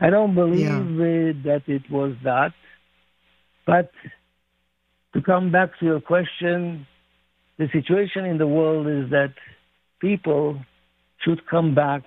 I 0.00 0.08
don't 0.08 0.34
believe 0.34 0.60
yeah. 0.60 1.32
that 1.44 1.62
it 1.66 1.82
was 1.90 2.14
that. 2.24 2.54
But 3.66 3.90
to 5.12 5.20
come 5.20 5.52
back 5.52 5.78
to 5.80 5.84
your 5.84 6.00
question, 6.00 6.86
the 7.58 7.68
situation 7.72 8.24
in 8.24 8.38
the 8.38 8.46
world 8.46 8.86
is 8.86 9.10
that 9.10 9.34
people 10.00 10.58
should 11.22 11.46
come 11.46 11.74
back 11.74 12.04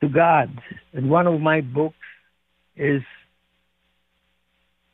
to 0.00 0.08
God. 0.08 0.60
And 0.92 1.08
one 1.08 1.28
of 1.28 1.40
my 1.40 1.60
books 1.60 1.94
is 2.74 3.02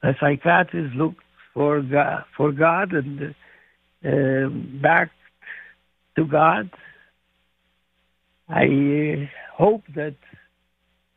a 0.02 0.12
psychiatrist 0.20 0.94
looks 0.94 1.24
for 1.54 1.80
God, 1.80 2.24
for 2.36 2.52
God 2.52 2.92
and 2.92 3.34
uh, 4.04 4.48
back 4.82 5.10
to 6.16 6.24
God. 6.24 6.70
I 8.48 9.30
hope 9.56 9.82
that 9.94 10.16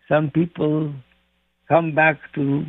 some 0.07 0.31
people 0.31 0.93
come 1.67 1.95
back 1.95 2.19
to 2.35 2.63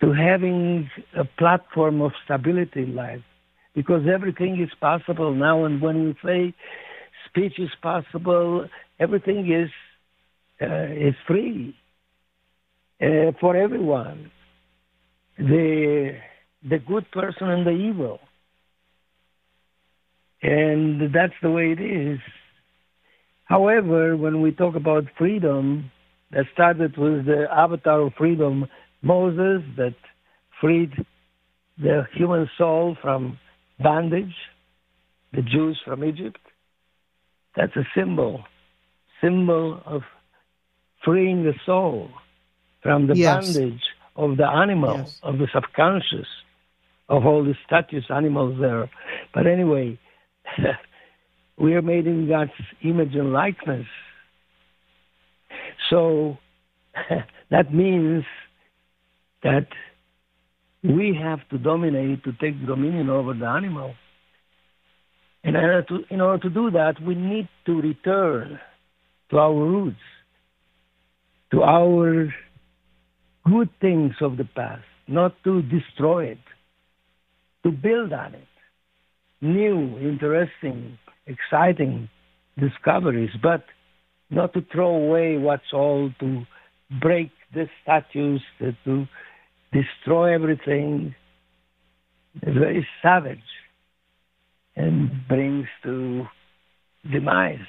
to 0.00 0.12
having 0.12 0.90
a 1.16 1.24
platform 1.24 2.02
of 2.02 2.12
stability 2.24 2.82
in 2.82 2.94
life 2.94 3.22
because 3.74 4.02
everything 4.12 4.60
is 4.60 4.68
possible 4.80 5.32
now 5.32 5.64
and 5.64 5.80
when 5.80 6.04
we 6.04 6.16
say 6.24 6.54
speech 7.28 7.58
is 7.58 7.70
possible 7.80 8.66
everything 8.98 9.50
is 9.50 9.70
uh, 10.60 11.08
is 11.08 11.14
free 11.26 11.74
uh, 13.00 13.30
for 13.40 13.56
everyone 13.56 14.30
the 15.38 16.18
the 16.68 16.78
good 16.78 17.10
person 17.12 17.48
and 17.48 17.66
the 17.66 17.70
evil 17.70 18.18
and 20.42 21.14
that's 21.14 21.34
the 21.42 21.50
way 21.50 21.72
it 21.72 21.80
is 21.80 22.18
however 23.44 24.16
when 24.16 24.40
we 24.40 24.50
talk 24.50 24.74
about 24.74 25.04
freedom 25.16 25.90
that 26.30 26.46
started 26.52 26.96
with 26.96 27.26
the 27.26 27.46
avatar 27.52 28.00
of 28.00 28.14
freedom 28.14 28.66
Moses 29.02 29.62
that 29.76 29.94
freed 30.60 30.92
the 31.78 32.06
human 32.14 32.48
soul 32.56 32.96
from 33.02 33.38
bondage, 33.78 34.34
the 35.32 35.42
Jews 35.42 35.80
from 35.84 36.04
Egypt. 36.04 36.40
That's 37.56 37.74
a 37.76 37.86
symbol, 37.94 38.44
symbol 39.20 39.82
of 39.84 40.02
freeing 41.04 41.42
the 41.42 41.54
soul 41.66 42.10
from 42.82 43.08
the 43.08 43.16
yes. 43.16 43.54
bondage 43.54 43.82
of 44.16 44.36
the 44.36 44.46
animal, 44.46 44.98
yes. 44.98 45.18
of 45.22 45.38
the 45.38 45.48
subconscious, 45.52 46.28
of 47.08 47.26
all 47.26 47.44
the 47.44 47.54
statues, 47.66 48.06
animals 48.08 48.58
there. 48.60 48.88
But 49.34 49.46
anyway, 49.46 49.98
we 51.58 51.74
are 51.74 51.82
made 51.82 52.06
in 52.06 52.28
God's 52.28 52.50
image 52.82 53.14
and 53.14 53.32
likeness. 53.32 53.86
So 55.90 56.38
that 57.50 57.72
means 57.72 58.24
that 59.42 59.66
we 60.82 61.18
have 61.20 61.40
to 61.50 61.58
dominate 61.58 62.24
to 62.24 62.32
take 62.32 62.64
dominion 62.66 63.08
over 63.08 63.34
the 63.34 63.46
animal. 63.46 63.94
And 65.44 65.56
in 65.56 65.62
order, 65.62 65.82
to, 65.82 65.98
in 66.10 66.20
order 66.20 66.42
to 66.48 66.50
do 66.50 66.70
that, 66.70 66.94
we 67.04 67.14
need 67.14 67.48
to 67.66 67.80
return 67.80 68.60
to 69.30 69.38
our 69.38 69.54
roots, 69.54 69.96
to 71.52 71.62
our 71.62 72.32
good 73.44 73.70
things 73.80 74.12
of 74.20 74.36
the 74.36 74.44
past, 74.44 74.84
not 75.08 75.34
to 75.44 75.62
destroy 75.62 76.26
it, 76.26 76.38
to 77.64 77.70
build 77.70 78.12
on 78.12 78.34
it. 78.34 78.46
New, 79.42 79.98
interesting, 79.98 80.98
exciting 81.26 82.08
discoveries, 82.56 83.30
but 83.42 83.64
not 84.30 84.52
to 84.54 84.64
throw 84.72 84.94
away 84.94 85.36
what's 85.36 85.72
old, 85.72 86.14
to 86.20 86.46
break 87.00 87.30
the 87.52 87.68
statues, 87.82 88.40
to 88.60 89.08
destroy 89.72 90.32
everything, 90.32 91.14
is 92.42 92.54
very 92.54 92.86
savage 93.02 93.38
and 94.76 95.10
brings 95.28 95.66
to 95.82 96.26
demise. 97.10 97.66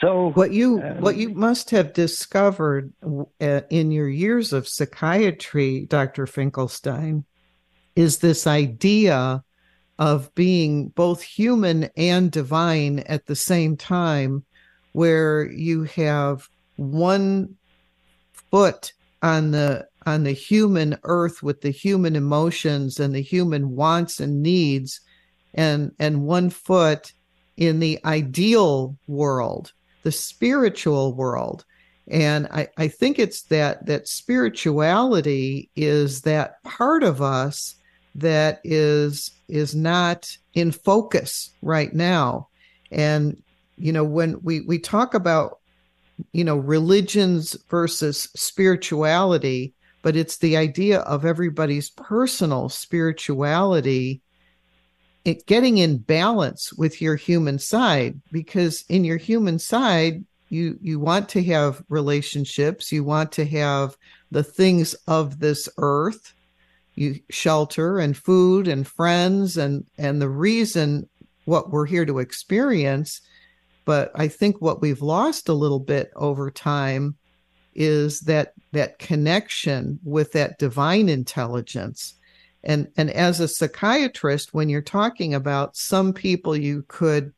So 0.00 0.30
what 0.34 0.52
you 0.52 0.82
um, 0.82 1.00
what 1.00 1.16
you 1.16 1.30
must 1.30 1.70
have 1.70 1.92
discovered 1.92 2.92
uh, 3.40 3.60
in 3.70 3.90
your 3.92 4.08
years 4.08 4.52
of 4.52 4.68
psychiatry, 4.68 5.86
Dr. 5.88 6.26
Finkelstein, 6.26 7.24
is 7.94 8.18
this 8.18 8.46
idea 8.46 9.44
of 9.98 10.34
being 10.34 10.88
both 10.88 11.22
human 11.22 11.88
and 11.96 12.30
divine 12.30 13.00
at 13.00 13.26
the 13.26 13.36
same 13.36 13.76
time, 13.76 14.44
where 14.92 15.50
you 15.50 15.84
have 15.84 16.48
one 16.76 17.56
foot 18.50 18.92
on 19.22 19.50
the 19.50 19.86
on 20.04 20.24
the 20.24 20.32
human 20.32 20.98
earth 21.04 21.42
with 21.42 21.60
the 21.60 21.70
human 21.70 22.16
emotions 22.16 22.98
and 22.98 23.14
the 23.14 23.22
human 23.22 23.70
wants 23.70 24.18
and 24.18 24.42
needs 24.42 25.00
and 25.54 25.92
and 25.98 26.22
one 26.22 26.50
foot 26.50 27.12
in 27.56 27.78
the 27.78 28.00
ideal 28.04 28.96
world 29.06 29.72
the 30.02 30.12
spiritual 30.12 31.14
world. 31.14 31.64
And 32.08 32.46
I, 32.48 32.68
I 32.76 32.88
think 32.88 33.18
it's 33.18 33.42
that 33.42 33.86
that 33.86 34.08
spirituality 34.08 35.70
is 35.76 36.22
that 36.22 36.62
part 36.64 37.02
of 37.02 37.22
us 37.22 37.76
that 38.14 38.60
is 38.64 39.30
is 39.48 39.74
not 39.74 40.36
in 40.54 40.72
focus 40.72 41.50
right 41.62 41.92
now. 41.94 42.48
And 42.90 43.42
you 43.76 43.92
know 43.92 44.04
when 44.04 44.40
we 44.42 44.60
we 44.60 44.78
talk 44.78 45.14
about 45.14 45.58
you 46.32 46.44
know 46.44 46.56
religions 46.56 47.56
versus 47.68 48.28
spirituality 48.36 49.74
but 50.02 50.16
it's 50.16 50.38
the 50.38 50.56
idea 50.56 51.00
of 51.00 51.24
everybody's 51.24 51.90
personal 51.90 52.68
spirituality 52.68 54.20
it 55.24 55.46
getting 55.46 55.78
in 55.78 55.98
balance 55.98 56.72
with 56.72 57.00
your 57.00 57.16
human 57.16 57.58
side 57.58 58.20
because 58.30 58.84
in 58.88 59.04
your 59.04 59.16
human 59.16 59.58
side 59.58 60.24
you 60.48 60.78
you 60.80 61.00
want 61.00 61.28
to 61.28 61.42
have 61.42 61.82
relationships 61.88 62.92
you 62.92 63.02
want 63.02 63.32
to 63.32 63.44
have 63.44 63.96
the 64.30 64.44
things 64.44 64.94
of 65.08 65.40
this 65.40 65.68
earth 65.78 66.34
you 66.94 67.18
shelter 67.30 67.98
and 67.98 68.16
food 68.16 68.68
and 68.68 68.86
friends 68.86 69.56
and 69.56 69.86
and 69.98 70.20
the 70.20 70.28
reason 70.28 71.08
what 71.44 71.70
we're 71.70 71.86
here 71.86 72.04
to 72.04 72.18
experience 72.18 73.20
but 73.84 74.10
i 74.14 74.28
think 74.28 74.60
what 74.60 74.80
we've 74.80 75.02
lost 75.02 75.48
a 75.48 75.54
little 75.54 75.80
bit 75.80 76.10
over 76.16 76.50
time 76.50 77.16
is 77.74 78.20
that 78.20 78.52
that 78.72 78.98
connection 78.98 79.98
with 80.04 80.32
that 80.32 80.58
divine 80.58 81.08
intelligence. 81.08 82.14
And 82.64 82.88
and 82.96 83.10
as 83.10 83.40
a 83.40 83.48
psychiatrist 83.48 84.54
when 84.54 84.68
you're 84.68 84.82
talking 84.82 85.34
about 85.34 85.76
some 85.76 86.12
people 86.12 86.56
you 86.56 86.84
could 86.88 87.32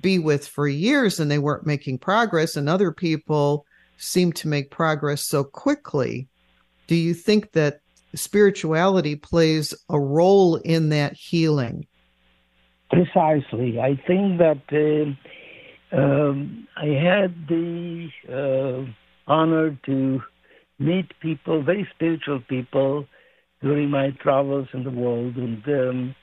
be 0.00 0.18
with 0.18 0.46
for 0.46 0.68
years 0.68 1.20
and 1.20 1.30
they 1.30 1.38
weren't 1.38 1.66
making 1.66 1.98
progress 1.98 2.56
and 2.56 2.68
other 2.68 2.92
people 2.92 3.66
seem 3.98 4.32
to 4.32 4.48
make 4.48 4.70
progress 4.70 5.20
so 5.20 5.44
quickly 5.44 6.28
do 6.86 6.94
you 6.94 7.12
think 7.12 7.52
that 7.52 7.80
spirituality 8.14 9.16
plays 9.16 9.74
a 9.88 9.98
role 9.98 10.56
in 10.56 10.88
that 10.88 11.12
healing 11.14 11.86
precisely 12.90 13.78
i 13.80 13.94
think 14.06 14.38
that 14.38 14.62
uh, 14.72 15.96
um, 15.96 16.66
i 16.76 16.86
had 16.86 17.34
the 17.48 18.08
uh, 18.28 19.30
honored 19.30 19.78
to 19.84 20.20
meet 20.80 21.06
people, 21.20 21.62
very 21.62 21.86
spiritual 21.94 22.40
people, 22.48 23.06
during 23.62 23.90
my 23.90 24.10
travels 24.22 24.66
in 24.72 24.82
the 24.82 24.90
world 24.90 25.36
and 25.36 25.62
um, 25.68 26.14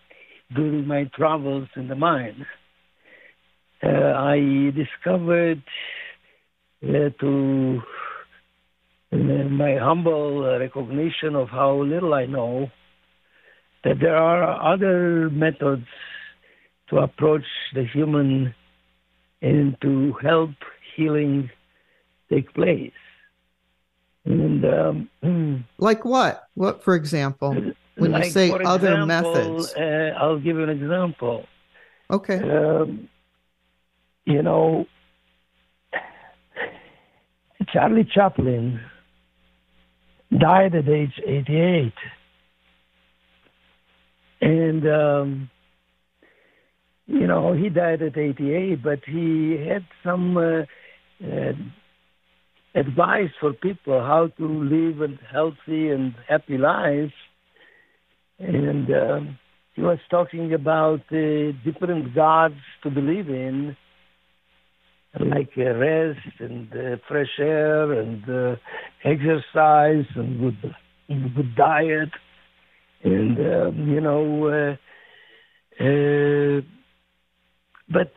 during 0.55 0.87
my 0.87 1.03
travels 1.15 1.69
in 1.75 1.87
the 1.87 1.95
mind. 1.95 2.45
Uh, 3.83 4.13
I 4.17 4.71
discovered 4.75 5.61
uh, 6.83 7.09
to 7.21 7.81
my 9.11 9.77
humble 9.77 10.43
recognition 10.59 11.35
of 11.35 11.49
how 11.49 11.81
little 11.81 12.13
I 12.13 12.25
know 12.25 12.69
that 13.83 13.99
there 14.01 14.17
are 14.17 14.73
other 14.73 15.29
methods 15.29 15.87
to 16.89 16.97
approach 16.97 17.45
the 17.73 17.85
human 17.85 18.53
and 19.41 19.77
to 19.81 20.13
help 20.21 20.51
healing 20.95 21.49
take 22.29 22.53
place. 22.53 22.91
And 24.25 24.65
um, 25.23 25.65
like 25.77 26.03
what? 26.03 26.49
What, 26.55 26.83
for 26.83 26.95
example, 26.95 27.55
when 27.95 28.11
like 28.11 28.25
you 28.25 28.31
say 28.31 28.51
other 28.51 28.93
example, 28.93 29.05
methods? 29.05 29.73
Uh, 29.73 30.13
I'll 30.19 30.39
give 30.39 30.57
you 30.57 30.63
an 30.63 30.69
example. 30.69 31.45
Okay. 32.11 32.39
Um, 32.39 33.07
you 34.25 34.41
know, 34.41 34.85
Charlie 37.71 38.07
Chaplin 38.13 38.81
died 40.35 40.75
at 40.75 40.87
age 40.87 41.13
88. 41.25 41.93
And, 44.41 44.87
um, 44.87 45.49
you 47.07 47.25
know, 47.25 47.53
he 47.53 47.69
died 47.69 48.01
at 48.01 48.17
88, 48.17 48.83
but 48.83 48.99
he 49.05 49.57
had 49.67 49.85
some 50.03 50.37
uh, 50.37 50.63
uh, 51.25 51.53
advice 52.75 53.31
for 53.39 53.53
people 53.53 53.99
how 53.99 54.29
to 54.37 54.47
live 54.47 55.01
a 55.01 55.07
healthy 55.31 55.89
and 55.89 56.13
happy 56.27 56.57
life. 56.57 57.13
And 58.39 58.87
um, 58.93 59.39
he 59.75 59.81
was 59.81 59.99
talking 60.11 60.53
about 60.53 61.01
different 61.09 62.13
gods 62.13 62.55
to 62.83 62.91
believe 62.91 63.29
in, 63.29 63.75
like 65.19 65.51
uh, 65.57 65.73
rest 65.75 66.19
and 66.39 66.71
uh, 66.71 66.97
fresh 67.07 67.39
air 67.39 67.91
and 67.93 68.23
uh, 68.29 68.55
exercise 69.03 70.05
and 70.15 70.39
good, 70.39 70.75
good 71.35 71.55
diet. 71.55 72.09
And, 73.03 73.37
um, 73.37 73.87
you 73.87 74.01
know, 74.01 74.75
but 77.89 78.11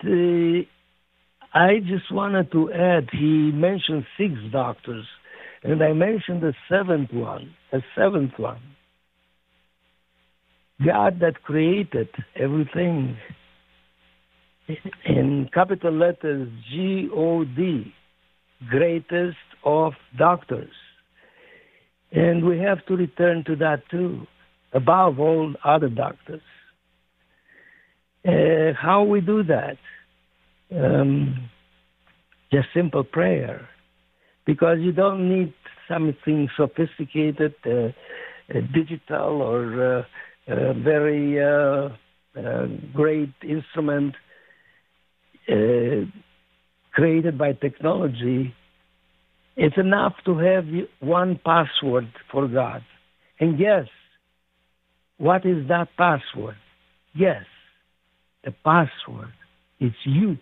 I 1.52 1.78
just 1.80 2.12
wanted 2.12 2.50
to 2.52 2.72
add, 2.72 3.08
he 3.12 3.52
mentioned 3.52 4.04
six 4.18 4.34
doctors, 4.50 5.06
and 5.62 5.82
I 5.82 5.92
mentioned 5.92 6.42
the 6.42 6.54
seventh 6.68 7.12
one, 7.12 7.54
the 7.70 7.82
seventh 7.96 8.38
one. 8.38 8.62
God 10.84 11.20
that 11.20 11.42
created 11.42 12.08
everything 12.34 13.18
in 15.06 15.48
capital 15.52 15.92
letters 15.92 16.48
G 16.70 17.08
O 17.14 17.44
D, 17.44 17.92
greatest 18.68 19.36
of 19.64 19.92
doctors. 20.18 20.72
And 22.12 22.44
we 22.44 22.58
have 22.58 22.84
to 22.86 22.96
return 22.96 23.44
to 23.46 23.56
that 23.56 23.82
too, 23.90 24.26
above 24.72 25.18
all 25.20 25.54
other 25.64 25.88
doctors. 25.88 26.42
Uh, 28.26 28.72
how 28.76 29.04
we 29.04 29.20
do 29.20 29.42
that? 29.44 29.78
Um, 30.72 31.48
just 32.52 32.68
simple 32.74 33.04
prayer, 33.04 33.68
because 34.44 34.78
you 34.80 34.92
don't 34.92 35.28
need 35.28 35.54
something 35.88 36.48
sophisticated, 36.56 37.54
uh, 37.64 37.70
uh, 37.70 37.92
digital, 38.74 39.42
or 39.42 40.04
uh, 40.48 40.72
very 40.74 41.40
uh, 41.40 41.88
great 42.92 43.32
instrument 43.42 44.14
Uh, 45.50 46.06
created 46.92 47.36
by 47.36 47.52
technology. 47.52 48.54
It's 49.56 49.76
enough 49.76 50.14
to 50.26 50.38
have 50.38 50.64
one 51.00 51.40
password 51.44 52.08
for 52.30 52.46
God. 52.46 52.82
And 53.40 53.58
yes, 53.58 53.86
what 55.18 55.44
is 55.44 55.66
that 55.68 55.88
password? 55.96 56.56
Yes, 57.14 57.44
the 58.44 58.52
password 58.64 59.32
is 59.80 59.92
you. 60.04 60.38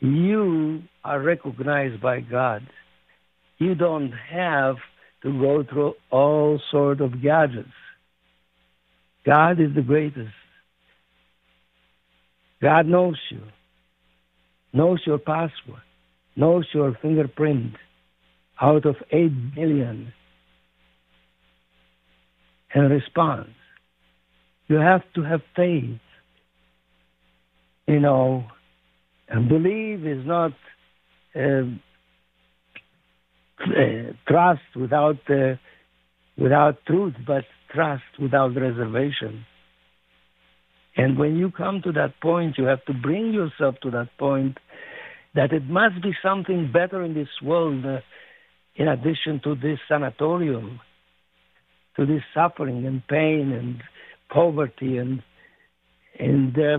You 0.00 0.82
are 1.04 1.20
recognized 1.20 2.00
by 2.00 2.20
God. 2.20 2.62
You 3.58 3.74
don't 3.74 4.12
have 4.12 4.76
to 5.22 5.32
go 5.32 5.64
through 5.68 5.94
all 6.10 6.60
sort 6.70 7.00
of 7.00 7.20
gadgets. 7.20 7.68
God 9.26 9.60
is 9.60 9.74
the 9.74 9.82
greatest. 9.82 10.37
God 12.60 12.86
knows 12.86 13.18
you, 13.30 13.42
knows 14.72 15.00
your 15.06 15.18
password, 15.18 15.82
knows 16.36 16.66
your 16.72 16.96
fingerprint 17.00 17.74
out 18.60 18.84
of 18.84 18.96
8 19.12 19.54
billion 19.54 20.12
and 22.74 22.90
responds. 22.90 23.50
You 24.66 24.76
have 24.76 25.02
to 25.14 25.22
have 25.22 25.40
faith. 25.56 26.00
You 27.86 28.00
know, 28.00 28.44
and 29.28 29.48
believe 29.48 30.06
is 30.06 30.26
not 30.26 30.52
uh, 31.34 31.62
uh, 33.60 34.12
trust 34.26 34.60
without 34.76 35.18
uh, 35.30 35.54
without 36.36 36.84
truth, 36.86 37.14
but 37.26 37.44
trust 37.74 38.02
without 38.20 38.54
reservation. 38.54 39.44
And 40.98 41.16
when 41.16 41.36
you 41.36 41.52
come 41.52 41.80
to 41.84 41.92
that 41.92 42.20
point, 42.20 42.58
you 42.58 42.64
have 42.64 42.84
to 42.86 42.92
bring 42.92 43.32
yourself 43.32 43.76
to 43.82 43.90
that 43.92 44.08
point 44.18 44.58
that 45.34 45.52
it 45.52 45.64
must 45.68 46.02
be 46.02 46.12
something 46.22 46.70
better 46.72 47.04
in 47.04 47.14
this 47.14 47.28
world 47.42 47.86
uh, 47.86 48.00
in 48.74 48.88
addition 48.88 49.40
to 49.44 49.54
this 49.54 49.78
sanatorium, 49.88 50.80
to 51.96 52.04
this 52.04 52.22
suffering 52.34 52.84
and 52.84 53.06
pain 53.06 53.52
and 53.52 53.80
poverty 54.28 54.98
and 54.98 55.22
and 56.18 56.58
uh, 56.58 56.78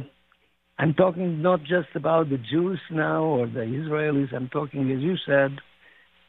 I'm 0.77 0.93
talking 0.93 1.41
not 1.41 1.61
just 1.61 1.89
about 1.95 2.29
the 2.29 2.37
Jews 2.37 2.79
now 2.91 3.23
or 3.23 3.47
the 3.47 3.61
Israelis. 3.61 4.33
I'm 4.35 4.49
talking, 4.49 4.91
as 4.91 4.99
you 5.01 5.15
said, 5.25 5.57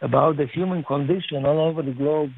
about 0.00 0.36
the 0.36 0.46
human 0.46 0.84
condition 0.84 1.44
all 1.44 1.60
over 1.60 1.82
the 1.82 1.92
globe. 1.92 2.30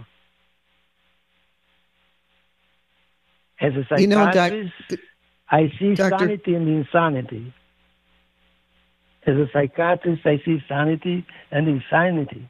As 3.60 3.72
a 3.74 3.82
psychiatrist, 3.88 3.98
You 4.00 4.06
know, 4.08 4.26
doc- 4.88 5.11
I 5.52 5.70
see 5.78 5.94
Doctor- 5.94 6.18
sanity 6.18 6.54
and 6.54 6.66
insanity. 6.66 7.52
As 9.24 9.36
a 9.36 9.46
psychiatrist, 9.52 10.22
I 10.24 10.40
see 10.44 10.58
sanity 10.66 11.24
and 11.52 11.68
insanity, 11.68 12.48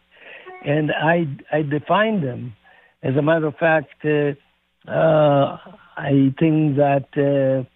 and 0.64 0.90
I 0.90 1.26
I 1.52 1.62
define 1.62 2.22
them. 2.22 2.54
As 3.02 3.16
a 3.16 3.22
matter 3.22 3.48
of 3.48 3.56
fact, 3.56 4.04
uh, 4.04 4.32
uh, 4.88 5.58
I 5.96 6.32
think 6.38 6.76
that 6.76 7.08
uh, 7.18 7.68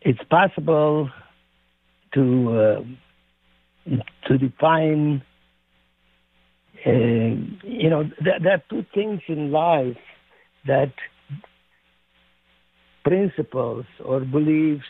it's 0.00 0.24
possible 0.30 1.10
to 2.14 2.58
uh, 2.58 3.94
to 4.26 4.38
define. 4.38 5.22
Uh, 6.84 6.90
you 7.62 7.88
know, 7.88 8.02
there, 8.22 8.40
there 8.42 8.54
are 8.54 8.62
two 8.68 8.84
things 8.94 9.20
in 9.28 9.52
life 9.52 9.96
that 10.66 10.92
principles 13.04 13.84
or 14.04 14.20
beliefs 14.20 14.84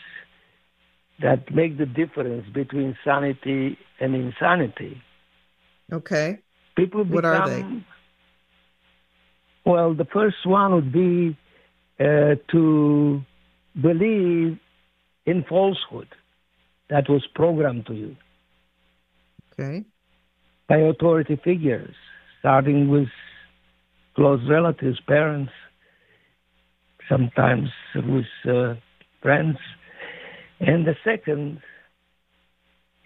that 1.21 1.53
make 1.53 1.77
the 1.77 1.85
difference 1.85 2.45
between 2.53 2.97
sanity 3.03 3.77
and 3.99 4.15
insanity. 4.15 5.01
Okay. 5.91 6.39
People 6.75 7.03
become, 7.05 7.15
What 7.15 7.25
are 7.25 7.49
they? 7.49 7.65
Well, 9.65 9.93
the 9.93 10.05
first 10.05 10.45
one 10.45 10.73
would 10.73 10.91
be 10.91 11.37
uh, 11.99 12.35
to 12.51 13.21
believe 13.81 14.59
in 15.25 15.43
falsehood 15.47 16.07
that 16.89 17.09
was 17.09 17.25
programmed 17.33 17.85
to 17.87 17.93
you 17.93 18.15
Okay. 19.53 19.85
by 20.67 20.77
authority 20.77 21.39
figures, 21.43 21.95
starting 22.39 22.89
with 22.89 23.07
close 24.15 24.41
relatives, 24.49 24.99
parents, 25.07 25.51
sometimes 27.09 27.69
with 27.95 28.25
uh, 28.47 28.75
friends. 29.21 29.57
And 30.59 30.85
the 30.85 30.95
second 31.03 31.59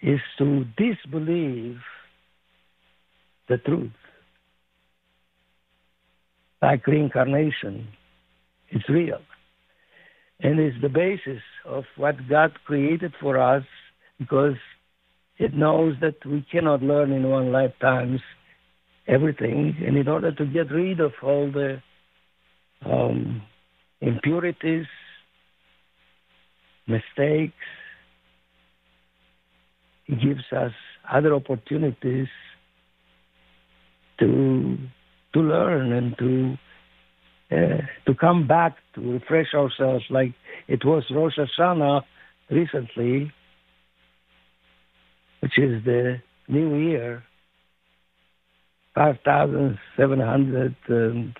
is 0.02 0.20
to 0.38 0.64
disbelieve 0.76 1.78
the 3.48 3.58
truth. 3.58 3.92
Like 6.62 6.86
reincarnation, 6.86 7.88
it's 8.68 8.88
real. 8.88 9.20
And 10.40 10.58
it's 10.58 10.76
the 10.80 10.88
basis 10.88 11.42
of 11.64 11.84
what 11.96 12.28
God 12.28 12.52
created 12.64 13.12
for 13.20 13.38
us 13.38 13.64
because 14.18 14.56
it 15.38 15.54
knows 15.54 15.94
that 16.00 16.24
we 16.24 16.46
cannot 16.50 16.82
learn 16.82 17.12
in 17.12 17.28
one 17.28 17.50
lifetime 17.50 18.20
everything. 19.08 19.74
And 19.84 19.96
in 19.96 20.08
order 20.08 20.32
to 20.32 20.46
get 20.46 20.70
rid 20.70 21.00
of 21.00 21.12
all 21.22 21.50
the 21.50 21.82
um, 22.84 23.42
impurities, 24.00 24.86
mistakes, 26.86 27.54
he 30.04 30.16
gives 30.16 30.44
us 30.52 30.72
other 31.10 31.34
opportunities 31.34 32.28
to 34.18 34.76
to 35.32 35.40
learn 35.40 35.92
and 35.92 36.18
to 36.18 36.58
uh, 37.52 37.78
to 38.06 38.14
come 38.14 38.46
back 38.46 38.76
to 38.94 39.00
refresh 39.00 39.54
ourselves 39.54 40.04
like 40.10 40.34
it 40.68 40.84
was 40.84 41.02
Rosh 41.10 41.38
Hashanah 41.38 42.02
recently, 42.50 43.32
which 45.40 45.58
is 45.58 45.82
the 45.84 46.20
new 46.48 46.76
year, 46.76 47.24
5,784. 48.94 51.34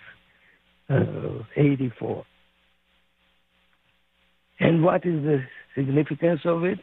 And 0.88 1.44
what 4.60 5.06
is 5.06 5.22
the 5.22 5.42
significance 5.74 6.40
of 6.44 6.64
it? 6.64 6.80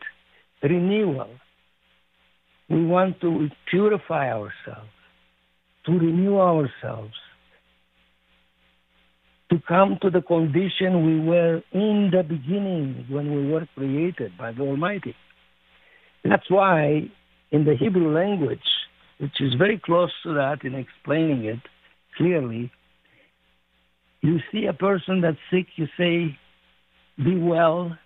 Renewal. 0.63 1.29
We 2.69 2.85
want 2.85 3.21
to 3.21 3.49
purify 3.69 4.31
ourselves, 4.31 4.89
to 5.85 5.91
renew 5.91 6.37
ourselves, 6.39 7.13
to 9.51 9.59
come 9.67 9.97
to 10.01 10.09
the 10.09 10.21
condition 10.21 11.05
we 11.05 11.19
were 11.25 11.61
in 11.71 12.11
the 12.11 12.23
beginning 12.23 13.05
when 13.09 13.33
we 13.33 13.51
were 13.51 13.67
created 13.75 14.37
by 14.37 14.51
the 14.51 14.61
Almighty. 14.61 15.15
That's 16.25 16.49
why 16.49 17.09
in 17.51 17.63
the 17.63 17.75
Hebrew 17.79 18.13
language, 18.13 18.59
which 19.19 19.39
is 19.39 19.53
very 19.57 19.79
close 19.83 20.11
to 20.23 20.33
that 20.33 20.63
in 20.63 20.75
explaining 20.75 21.45
it 21.45 21.59
clearly, 22.17 22.71
you 24.21 24.39
see 24.51 24.65
a 24.65 24.73
person 24.73 25.21
that's 25.21 25.37
sick, 25.49 25.67
you 25.77 25.87
say, 25.97 26.37
be 27.17 27.37
well. 27.37 27.97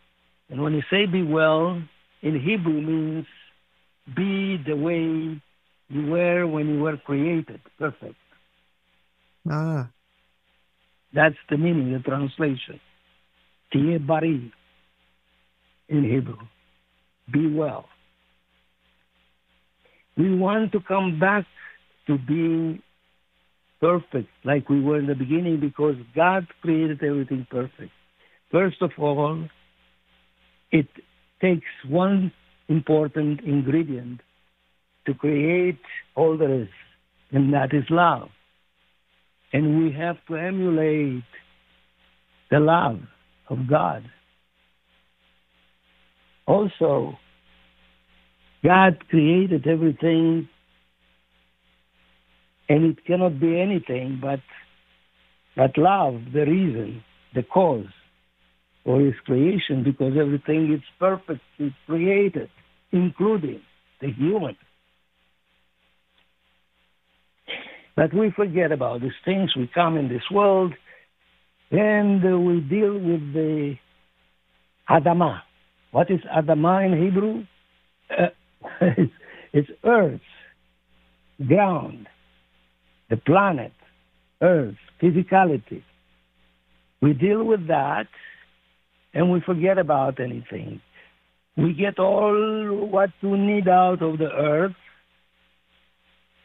And 0.50 0.62
when 0.62 0.74
you 0.74 0.82
say 0.90 1.06
be 1.06 1.24
well, 1.24 1.82
in 2.22 2.40
Hebrew 2.40 2.82
means 2.82 3.26
be 4.16 4.58
the 4.66 4.76
way 4.76 5.42
you 5.90 6.12
were 6.12 6.48
when 6.48 6.70
you 6.70 6.80
were 6.82 6.98
created. 6.98 7.62
Perfect. 7.78 8.16
Ah. 9.50 9.90
That's 11.14 11.36
the 11.50 11.58
meaning, 11.58 11.92
the 11.94 12.00
translation. 12.00 12.80
Tie 13.74 13.98
bari 13.98 14.52
in 15.90 16.04
Hebrew. 16.04 16.38
Be 17.32 17.54
well. 17.54 17.86
We 20.18 20.36
want 20.36 20.72
to 20.74 20.80
come 20.82 21.20
back 21.20 21.46
to 22.08 22.18
being 22.18 22.82
perfect 23.80 24.30
like 24.44 24.70
we 24.70 24.82
were 24.82 25.00
in 25.00 25.08
the 25.08 25.16
beginning 25.16 25.60
because 25.60 25.96
God 26.16 26.48
created 26.62 27.04
everything 27.04 27.48
perfect. 27.50 27.92
First 28.52 28.82
of 28.82 28.92
all, 28.98 29.48
it 30.72 30.88
takes 31.42 31.72
one 31.88 32.34
important 32.68 33.40
ingredient 33.42 34.20
to 35.06 35.14
create 35.14 35.80
all 36.16 36.38
there 36.38 36.64
is, 36.64 36.68
and 37.32 37.54
that 37.54 37.74
is 37.74 37.86
love. 37.90 38.30
And 39.54 39.84
we 39.84 39.92
have 39.94 40.18
to 40.28 40.36
emulate 40.36 41.24
the 42.50 42.60
love 42.60 43.00
of 43.50 43.70
God. 43.70 44.04
Also, 46.46 47.18
God 48.64 48.98
created 49.10 49.66
everything, 49.66 50.50
and 52.68 52.86
it 52.86 53.06
cannot 53.06 53.40
be 53.40 53.60
anything 53.60 54.20
but, 54.22 54.42
but 55.56 55.78
love, 55.78 56.22
the 56.34 56.46
reason, 56.46 57.04
the 57.34 57.44
cause 57.44 57.86
for 58.84 59.00
His 59.00 59.14
creation, 59.26 59.84
because 59.84 60.14
everything 60.20 60.74
is 60.74 60.82
perfectly 61.00 61.76
created, 61.86 62.50
including 62.92 63.62
the 64.02 64.12
human. 64.12 64.58
But 67.96 68.14
we 68.14 68.32
forget 68.32 68.72
about 68.72 69.02
these 69.02 69.12
things. 69.26 69.52
We 69.56 69.70
come 69.74 69.98
in 69.98 70.08
this 70.08 70.24
world 70.32 70.74
and 71.72 72.24
we 72.46 72.60
deal 72.62 72.94
with 72.94 73.34
the 73.34 73.76
Adamah. 74.90 75.42
What 75.92 76.10
is 76.10 76.20
Adamah 76.22 76.86
in 76.86 77.04
Hebrew? 77.04 77.44
Uh, 78.10 78.28
it's, 78.98 79.14
it's 79.54 79.70
earth, 79.84 80.22
ground, 81.46 82.08
the 83.10 83.18
planet, 83.18 83.74
earth, 84.42 84.76
physicality. 85.02 85.84
We 87.02 87.14
deal 87.14 87.44
with 87.44 87.68
that 87.68 88.08
and 89.14 89.32
we 89.32 89.42
forget 89.42 89.78
about 89.78 90.20
anything. 90.20 90.82
We 91.58 91.74
get 91.74 92.00
all 92.00 92.88
what 92.90 93.10
we 93.22 93.38
need 93.38 93.68
out 93.68 94.02
of 94.02 94.18
the 94.18 94.30
earth 94.32 94.76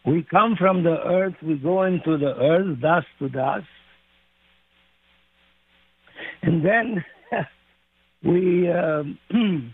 we 0.06 0.22
come 0.30 0.54
from 0.56 0.84
the 0.84 0.96
earth, 1.04 1.34
we 1.42 1.56
go 1.56 1.82
into 1.82 2.16
the 2.16 2.32
earth, 2.38 2.80
dust 2.80 3.08
to 3.18 3.28
dust. 3.28 3.66
And 6.42 6.64
then 6.64 7.04
we 8.22 8.70
um, 8.70 9.18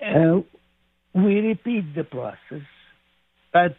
uh, 0.00 0.40
we 1.14 1.40
repeat 1.40 1.96
the 1.96 2.04
process, 2.04 2.64
but 3.52 3.76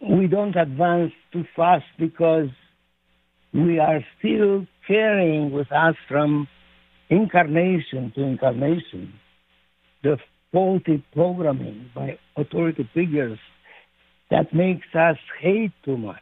we 0.00 0.28
don't 0.28 0.54
advance 0.54 1.12
too 1.32 1.44
fast 1.56 1.84
because 1.98 2.50
we 3.52 3.78
are 3.78 4.04
still 4.18 4.66
carrying 4.86 5.52
with 5.52 5.70
us 5.72 5.94
from 6.08 6.48
incarnation 7.10 8.12
to 8.14 8.22
incarnation 8.22 9.12
the 10.02 10.16
faulty 10.52 11.04
programming 11.14 11.90
by 11.94 12.18
authority 12.36 12.88
figures 12.94 13.38
that 14.30 14.52
makes 14.54 14.86
us 14.94 15.16
hate 15.40 15.72
too 15.84 15.96
much, 15.96 16.16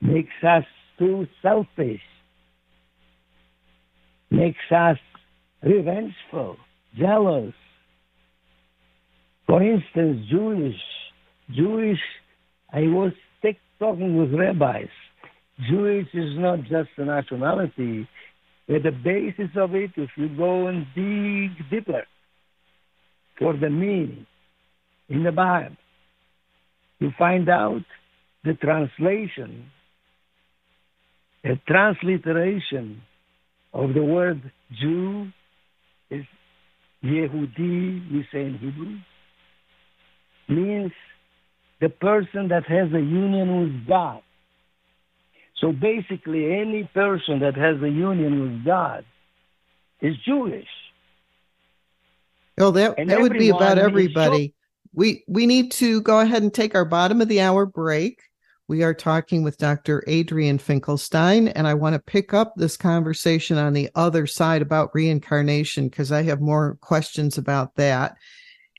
makes 0.00 0.34
us 0.42 0.64
too 0.98 1.26
selfish, 1.40 2.00
makes 4.30 4.58
us 4.70 4.98
revengeful, 5.62 6.56
jealous. 6.98 7.54
For 9.46 9.62
instance, 9.62 10.26
Jewish, 10.28 10.80
Jewish, 11.54 12.00
I 12.72 12.80
was 12.82 13.12
talking 13.78 14.16
with 14.16 14.38
rabbis. 14.38 14.88
Jewish 15.68 16.08
is 16.12 16.36
not 16.36 16.60
just 16.62 16.90
a 16.98 17.04
nationality, 17.04 18.08
At 18.68 18.82
the 18.82 18.90
basis 18.90 19.50
of 19.56 19.74
it, 19.74 19.90
if 19.96 20.10
you 20.16 20.28
go 20.36 20.66
and 20.66 20.86
dig 20.94 21.70
deeper, 21.70 22.04
for 23.38 23.54
the 23.56 23.70
meaning 23.70 24.26
in 25.08 25.22
the 25.22 25.32
Bible. 25.32 25.76
You 26.98 27.10
find 27.18 27.48
out 27.48 27.82
the 28.44 28.54
translation, 28.54 29.66
a 31.44 31.60
transliteration 31.68 33.02
of 33.72 33.94
the 33.94 34.02
word 34.02 34.40
Jew 34.80 35.28
is 36.10 36.24
Yehudi, 37.04 38.12
we 38.12 38.26
say 38.32 38.40
in 38.46 38.58
Hebrew, 38.58 38.96
means 40.48 40.92
the 41.80 41.88
person 41.88 42.48
that 42.48 42.64
has 42.68 42.88
a 42.92 43.00
union 43.00 43.60
with 43.60 43.86
God. 43.86 44.22
So 45.58 45.72
basically, 45.72 46.52
any 46.52 46.84
person 46.84 47.40
that 47.40 47.56
has 47.56 47.80
a 47.82 47.88
union 47.88 48.42
with 48.42 48.64
God 48.64 49.04
is 50.00 50.14
Jewish. 50.18 50.68
Oh, 52.58 52.70
that 52.72 52.94
and 52.98 53.10
that 53.10 53.20
would 53.20 53.32
be 53.32 53.48
about 53.48 53.78
everybody. 53.78 54.54
we 54.94 55.24
we 55.26 55.46
need 55.46 55.72
to 55.72 56.00
go 56.02 56.20
ahead 56.20 56.42
and 56.42 56.52
take 56.52 56.74
our 56.74 56.84
bottom 56.84 57.20
of 57.20 57.28
the 57.28 57.40
hour 57.40 57.66
break. 57.66 58.20
We 58.68 58.82
are 58.82 58.94
talking 58.94 59.44
with 59.44 59.58
Dr. 59.58 60.02
Adrian 60.08 60.58
Finkelstein, 60.58 61.48
and 61.48 61.68
I 61.68 61.74
want 61.74 61.94
to 61.94 62.00
pick 62.00 62.34
up 62.34 62.54
this 62.56 62.76
conversation 62.76 63.58
on 63.58 63.74
the 63.74 63.88
other 63.94 64.26
side 64.26 64.60
about 64.60 64.90
reincarnation 64.92 65.88
because 65.88 66.10
I 66.10 66.22
have 66.22 66.40
more 66.40 66.76
questions 66.80 67.38
about 67.38 67.76
that. 67.76 68.16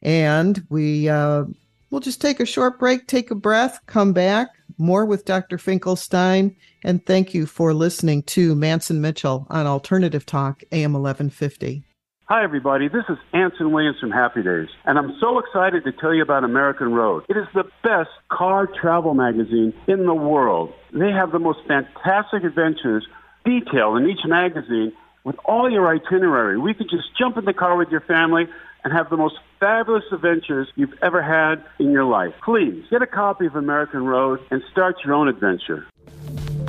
And 0.03 0.65
we 0.69 1.07
uh, 1.07 1.45
we'll 1.89 2.01
just 2.01 2.21
take 2.21 2.39
a 2.39 2.45
short 2.45 2.79
break, 2.79 3.07
take 3.07 3.31
a 3.31 3.35
breath, 3.35 3.79
come 3.85 4.11
back. 4.11 4.49
More 4.77 5.05
with 5.05 5.25
Dr. 5.25 5.57
Finkelstein, 5.57 6.55
and 6.83 7.03
thank 7.03 7.33
you 7.33 7.47
for 7.47 7.73
listening 7.73 8.21
to 8.23 8.53
Mantz 8.53 8.91
and 8.91 9.01
Mitchell 9.01 9.47
on 9.49 9.65
Alternative 9.65 10.23
Talk, 10.23 10.61
AM 10.71 10.93
1150. 10.93 11.83
Hi, 12.25 12.43
everybody. 12.43 12.87
This 12.87 13.05
is 13.09 13.17
Anson 13.33 13.71
Williams 13.71 13.97
from 13.99 14.11
Happy 14.11 14.43
Days, 14.43 14.67
and 14.85 14.99
I'm 14.99 15.17
so 15.19 15.39
excited 15.39 15.83
to 15.85 15.91
tell 15.93 16.13
you 16.13 16.21
about 16.21 16.43
American 16.43 16.93
Road. 16.93 17.23
It 17.27 17.37
is 17.37 17.47
the 17.55 17.63
best 17.83 18.11
car 18.29 18.67
travel 18.67 19.15
magazine 19.15 19.73
in 19.87 20.05
the 20.05 20.13
world. 20.13 20.71
They 20.93 21.09
have 21.09 21.31
the 21.31 21.39
most 21.39 21.59
fantastic 21.67 22.43
adventures 22.43 23.07
detailed 23.45 23.97
in 23.97 24.09
each 24.09 24.25
magazine 24.25 24.93
with 25.23 25.37
all 25.45 25.71
your 25.71 25.87
itinerary. 25.87 26.59
We 26.59 26.75
could 26.75 26.89
just 26.89 27.17
jump 27.17 27.37
in 27.37 27.45
the 27.45 27.53
car 27.53 27.77
with 27.77 27.89
your 27.89 28.01
family 28.01 28.43
and 28.87 28.95
have 28.95 29.09
the 29.09 29.17
most 29.17 29.35
fabulous 29.59 30.05
adventures 30.13 30.69
you've 30.77 30.93
ever 31.01 31.21
had 31.21 31.61
in 31.77 31.91
your 31.91 32.05
life. 32.05 32.33
Please 32.41 32.85
get 32.89 33.01
a 33.01 33.07
copy 33.07 33.45
of 33.45 33.57
American 33.57 34.05
Road 34.05 34.39
and 34.49 34.63
start 34.71 34.95
your 35.03 35.13
own 35.13 35.27
adventure. 35.27 35.85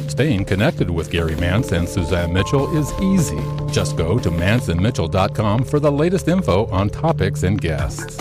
Staying 0.08 0.44
connected 0.44 0.90
with 0.90 1.12
Gary 1.12 1.36
Mantz 1.36 1.70
and 1.70 1.88
Suzanne 1.88 2.32
Mitchell 2.32 2.76
is 2.76 2.92
easy. 3.00 3.38
Just 3.70 3.96
go 3.96 4.18
to 4.18 4.30
mantzandmitchell.com 4.30 5.62
for 5.62 5.78
the 5.78 5.92
latest 5.92 6.26
info 6.26 6.66
on 6.66 6.90
topics 6.90 7.44
and 7.44 7.60
guests. 7.60 8.16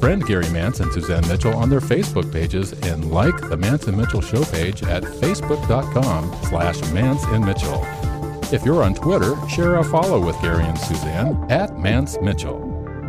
Friend 0.00 0.26
Gary 0.26 0.46
Mantz 0.46 0.80
and 0.80 0.92
Suzanne 0.92 1.28
Mitchell 1.28 1.54
on 1.54 1.70
their 1.70 1.78
Facebook 1.78 2.32
pages 2.32 2.72
and 2.72 3.12
like 3.12 3.36
the 3.48 3.56
Mantz 3.56 3.86
and 3.86 3.96
Mitchell 3.96 4.20
show 4.20 4.42
page 4.46 4.82
at 4.82 5.04
facebook.com 5.04 6.34
slash 6.48 6.80
Mantz 6.90 7.32
and 7.32 7.44
Mitchell. 7.44 7.80
If 8.52 8.64
you're 8.64 8.82
on 8.82 8.94
Twitter, 8.94 9.36
share 9.48 9.76
a 9.76 9.84
follow 9.84 10.18
with 10.18 10.40
Gary 10.42 10.64
and 10.64 10.76
Suzanne 10.76 11.48
at 11.48 11.70
Mantz 11.76 12.20
Mitchell. 12.20 12.71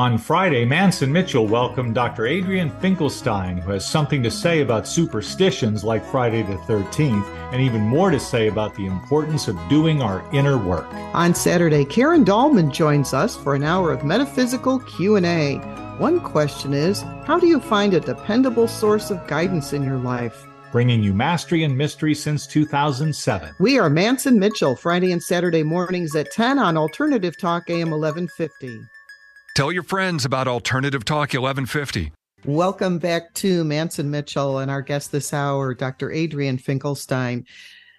On 0.00 0.16
Friday, 0.16 0.64
Mantz 0.64 1.02
and 1.02 1.12
Mitchell 1.12 1.48
welcomed 1.48 1.96
Dr. 1.96 2.28
Adrian 2.28 2.70
Finkelstein, 2.78 3.58
who 3.58 3.72
has 3.72 3.84
something 3.84 4.22
to 4.22 4.30
say 4.30 4.60
about 4.60 4.86
superstitions 4.86 5.82
like 5.82 6.04
Friday 6.04 6.42
the 6.42 6.54
13th, 6.72 7.26
and 7.52 7.60
even 7.60 7.80
more 7.80 8.12
to 8.12 8.20
say 8.20 8.46
about 8.46 8.76
the 8.76 8.86
importance 8.86 9.48
of 9.48 9.58
doing 9.68 10.00
our 10.00 10.22
inner 10.32 10.56
work. 10.56 10.86
On 11.14 11.34
Saturday, 11.34 11.84
Karen 11.84 12.24
Dahlman 12.24 12.72
joins 12.72 13.12
us 13.12 13.34
for 13.34 13.56
an 13.56 13.64
hour 13.64 13.90
of 13.90 14.04
metaphysical 14.04 14.78
Q&A. 14.78 15.56
One 15.98 16.20
question 16.20 16.74
is, 16.74 17.02
how 17.24 17.40
do 17.40 17.48
you 17.48 17.58
find 17.58 17.92
a 17.92 17.98
dependable 17.98 18.68
source 18.68 19.10
of 19.10 19.26
guidance 19.26 19.72
in 19.72 19.82
your 19.82 19.98
life? 19.98 20.46
Bringing 20.70 21.02
you 21.02 21.12
mastery 21.12 21.64
and 21.64 21.76
mystery 21.76 22.14
since 22.14 22.46
2007. 22.46 23.56
We 23.58 23.80
are 23.80 23.90
Mantz 23.90 24.26
and 24.26 24.38
Mitchell, 24.38 24.76
Friday 24.76 25.10
and 25.10 25.20
Saturday 25.20 25.64
mornings 25.64 26.14
at 26.14 26.30
10 26.30 26.60
on 26.60 26.76
Alternative 26.76 27.36
Talk 27.36 27.68
AM 27.68 27.90
1150. 27.90 28.86
Tell 29.58 29.72
your 29.72 29.82
friends 29.82 30.24
about 30.24 30.46
Alternative 30.46 31.04
Talk 31.04 31.32
1150. 31.34 32.12
Welcome 32.44 33.00
back 33.00 33.34
to 33.34 33.64
Mantz 33.64 33.98
and 33.98 34.08
Mitchell 34.08 34.58
and 34.58 34.70
our 34.70 34.82
guest 34.82 35.10
this 35.10 35.34
hour, 35.34 35.74
Dr. 35.74 36.12
Adrian 36.12 36.58
Finkelstein. 36.58 37.44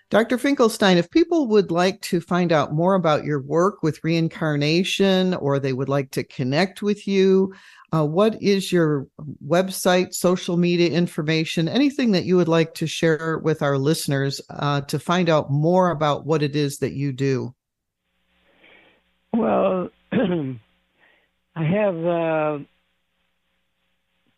Dr. 0.10 0.38
Finkelstein, 0.38 0.98
if 0.98 1.12
people 1.12 1.50
would 1.50 1.70
like 1.70 2.00
to 2.04 2.22
find 2.22 2.54
out 2.54 2.72
more 2.72 2.96
about 2.96 3.26
your 3.26 3.42
work 3.42 3.84
with 3.84 4.02
reincarnation 4.06 5.34
or 5.34 5.60
they 5.60 5.74
would 5.74 5.90
like 5.90 6.12
to 6.12 6.24
connect 6.24 6.82
with 6.82 7.06
you, 7.06 7.54
uh, 7.94 8.06
what 8.06 8.42
is 8.42 8.72
your 8.72 9.08
website, 9.46 10.14
social 10.14 10.56
media 10.56 10.90
information, 10.90 11.68
anything 11.68 12.14
that 12.14 12.24
you 12.24 12.38
would 12.38 12.48
like 12.48 12.74
to 12.76 12.88
share 12.88 13.38
with 13.40 13.62
our 13.62 13.78
listeners 13.78 14.40
uh, 14.50 14.80
to 14.80 14.98
find 14.98 15.30
out 15.30 15.52
more 15.52 15.90
about 15.90 16.26
what 16.26 16.42
it 16.42 16.56
is 16.56 16.78
that 16.78 16.94
you 16.94 17.12
do? 17.12 17.54
Well, 19.34 19.90
I 21.60 21.64
have 21.64 21.96
uh, 21.96 22.60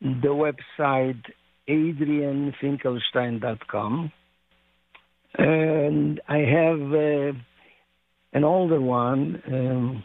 the 0.02 0.54
website 0.80 1.22
adrianfinkelstein.com, 1.70 4.12
and 5.38 6.22
I 6.28 6.38
have 6.38 6.82
uh, 6.82 7.34
an 8.34 8.44
older 8.44 8.82
one, 8.82 9.44
um, 9.48 10.04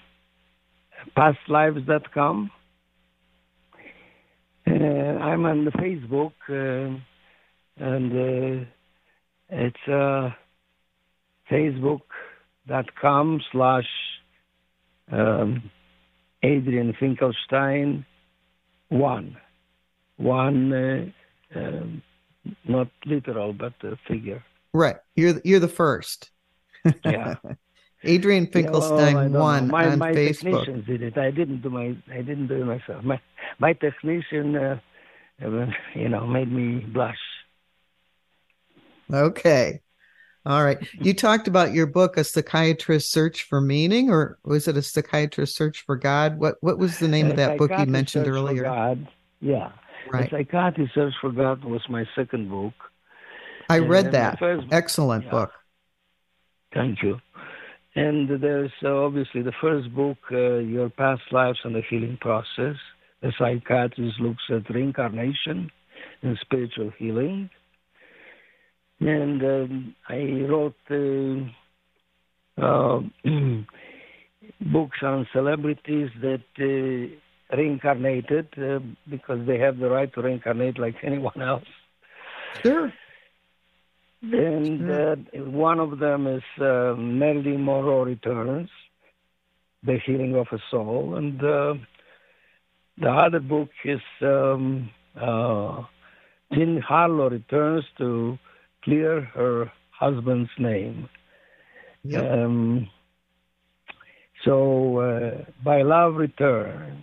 pastlives.com. 1.16 2.50
Uh, 4.66 4.72
I'm 4.74 5.46
on 5.46 5.64
the 5.64 5.70
Facebook, 5.70 6.34
uh, 6.50 6.98
and 7.82 8.12
uh, 8.12 8.66
it's 9.48 9.88
uh, 9.88 10.28
facebook.com 11.50 13.40
slash 13.52 13.88
um, 15.10 15.70
Adrian 16.42 16.94
Finkelstein 16.98 18.04
one. 18.88 19.36
One, 20.16 20.72
uh, 20.72 21.58
uh, 21.58 21.84
not 22.64 22.88
literal, 23.04 23.52
but 23.52 23.74
a 23.82 23.96
figure. 24.08 24.42
Right. 24.72 24.96
You're 25.14 25.40
you're 25.44 25.60
the 25.60 25.68
first. 25.68 26.30
Yeah. 27.04 27.34
Adrian 28.04 28.46
Finkelstein 28.46 29.16
I 29.16 29.26
one 29.28 29.68
my, 29.68 29.88
on 29.88 29.98
my 29.98 30.12
Facebook. 30.12 30.64
technicians 30.64 30.86
did 30.86 31.02
it. 31.02 31.18
I 31.18 31.30
didn't 31.30 31.62
do 31.62 31.70
my. 31.70 31.96
I 32.12 32.22
didn't 32.22 32.46
do 32.46 32.62
it 32.62 32.64
myself. 32.64 33.02
My 33.02 33.20
my 33.58 33.72
technician, 33.72 34.56
uh, 34.56 34.78
uh, 35.44 35.66
you 35.94 36.08
know, 36.08 36.26
made 36.26 36.50
me 36.50 36.80
blush. 36.80 37.16
Okay. 39.12 39.80
All 40.46 40.62
right. 40.64 40.78
You 41.00 41.12
talked 41.12 41.48
about 41.48 41.72
your 41.72 41.86
book, 41.86 42.16
A 42.16 42.22
Psychiatrist's 42.24 43.10
Search 43.10 43.42
for 43.42 43.60
Meaning, 43.60 44.10
or 44.10 44.38
was 44.44 44.68
it 44.68 44.76
A 44.76 44.82
Psychiatrist's 44.82 45.56
Search 45.56 45.84
for 45.84 45.96
God? 45.96 46.38
What 46.38 46.56
what 46.60 46.78
was 46.78 46.98
the 47.00 47.08
name 47.08 47.30
of 47.30 47.36
that 47.36 47.58
book 47.58 47.72
you 47.76 47.86
mentioned 47.86 48.24
Search 48.26 48.32
for 48.32 48.38
earlier? 48.38 48.62
God. 48.62 49.08
Yeah. 49.40 49.72
Right. 50.10 50.30
The 50.30 50.38
Psychiatrist 50.38 50.94
Search 50.94 51.14
for 51.20 51.32
God 51.32 51.64
was 51.64 51.82
my 51.90 52.04
second 52.14 52.48
book. 52.48 52.74
I 53.68 53.78
And 53.78 53.90
read 53.90 54.12
that. 54.12 54.38
first- 54.38 54.68
Excellent 54.70 55.24
yeah. 55.24 55.30
book. 55.30 55.50
Thank 56.72 57.02
you. 57.02 57.18
And 57.96 58.40
there's 58.40 58.70
uh, 58.84 58.94
obviously 58.94 59.42
the 59.42 59.54
first 59.60 59.92
book, 59.94 60.18
uh, 60.30 60.58
Your 60.58 60.90
Past 60.90 61.22
Lives 61.32 61.58
and 61.64 61.74
the 61.74 61.82
Healing 61.88 62.18
Process. 62.20 62.76
The 63.22 63.32
psychiatrist 63.38 64.20
looks 64.20 64.42
at 64.50 64.68
reincarnation 64.72 65.70
and 66.22 66.38
spiritual 66.42 66.92
healing. 66.98 67.50
And 69.00 69.42
um, 69.42 69.94
I 70.08 70.46
wrote 70.48 70.74
uh, 70.90 72.62
uh, 72.62 73.00
books 74.72 74.98
on 75.02 75.26
celebrities 75.32 76.10
that 76.22 76.42
uh, 76.58 77.56
reincarnated 77.56 78.48
uh, 78.58 78.80
because 79.08 79.46
they 79.46 79.58
have 79.58 79.78
the 79.78 79.90
right 79.90 80.12
to 80.14 80.22
reincarnate 80.22 80.78
like 80.78 80.96
anyone 81.02 81.40
else. 81.40 81.64
Sure. 82.62 82.92
And 84.22 84.90
uh, 84.90 85.16
one 85.50 85.78
of 85.78 85.98
them 85.98 86.26
is 86.26 86.42
uh, 86.58 86.94
Marilyn 86.96 87.64
Monroe 87.64 88.04
Returns, 88.04 88.70
The 89.84 89.98
Healing 90.04 90.34
of 90.36 90.46
a 90.52 90.58
Soul. 90.70 91.16
And 91.16 91.38
uh, 91.44 91.74
the 92.98 93.10
other 93.10 93.40
book 93.40 93.68
is 93.84 94.00
um, 94.22 94.90
uh, 95.14 95.82
Harlow 96.50 97.30
Returns 97.30 97.84
to 97.98 98.38
Clear 98.86 99.22
Her 99.34 99.70
Husband's 99.90 100.50
Name. 100.58 101.08
Yep. 102.04 102.32
Um, 102.32 102.88
so, 104.44 104.98
uh, 105.00 105.44
By 105.64 105.82
Love 105.82 106.14
Return. 106.14 107.02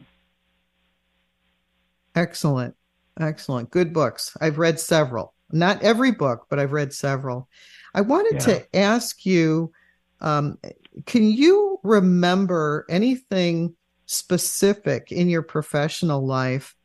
Excellent. 2.16 2.76
Excellent. 3.20 3.70
Good 3.70 3.94
books. 3.94 4.36
I've 4.40 4.58
read 4.58 4.80
several. 4.80 5.34
Not 5.52 5.84
every 5.84 6.12
book, 6.12 6.46
but 6.50 6.58
I've 6.58 6.72
read 6.72 6.94
several. 6.94 7.50
I 7.94 8.00
wanted 8.00 8.40
to 8.40 8.76
ask 8.76 9.26
you 9.26 9.74
um, 10.22 10.58
can 11.06 11.30
you 11.30 11.80
remember 11.84 12.86
anything 12.90 13.76
specific 14.06 15.12
in 15.12 15.30
your 15.30 15.42
professional 15.42 16.26
life 16.26 16.76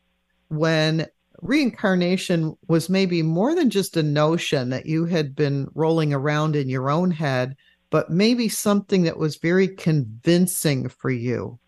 when 0.49 1.07
reincarnation 1.41 2.57
was 2.67 2.89
maybe 2.89 3.23
more 3.23 3.55
than 3.55 3.71
just 3.71 3.97
a 3.97 4.03
notion 4.03 4.71
that 4.71 4.87
you 4.87 5.05
had 5.07 5.35
been 5.35 5.69
rolling 5.75 6.13
around 6.13 6.57
in 6.57 6.69
your 6.69 6.91
own 6.91 7.11
head, 7.11 7.57
but 7.91 8.11
maybe 8.11 8.49
something 8.49 9.03
that 9.05 9.19
was 9.19 9.37
very 9.37 9.69
convincing 9.69 10.89
for 10.89 11.11
you? 11.11 11.59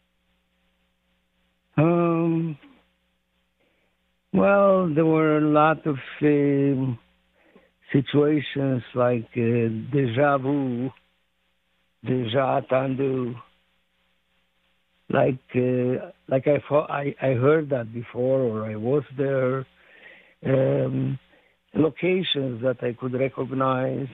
Um, 1.77 2.59
well, 4.33 4.93
there 4.93 5.07
were 5.07 5.39
a 5.39 5.51
lot 5.51 5.87
of 5.87 5.97
um, 6.23 6.99
situations 7.93 8.83
like 8.95 9.29
uh, 9.37 9.69
deja 9.93 10.39
vu, 10.39 10.91
deja 12.05 12.61
entendu. 12.61 13.35
Like, 15.13 15.41
uh, 15.57 16.11
like 16.29 16.47
I, 16.47 16.63
I, 16.71 17.15
I 17.21 17.35
heard 17.35 17.71
that 17.71 17.93
before, 17.93 18.41
or 18.41 18.71
I 18.71 18.77
was 18.77 19.03
there. 19.19 19.67
Um, 20.47 21.19
locations 21.75 22.63
that 22.63 22.77
I 22.83 22.93
could 22.99 23.15
recognize, 23.15 24.07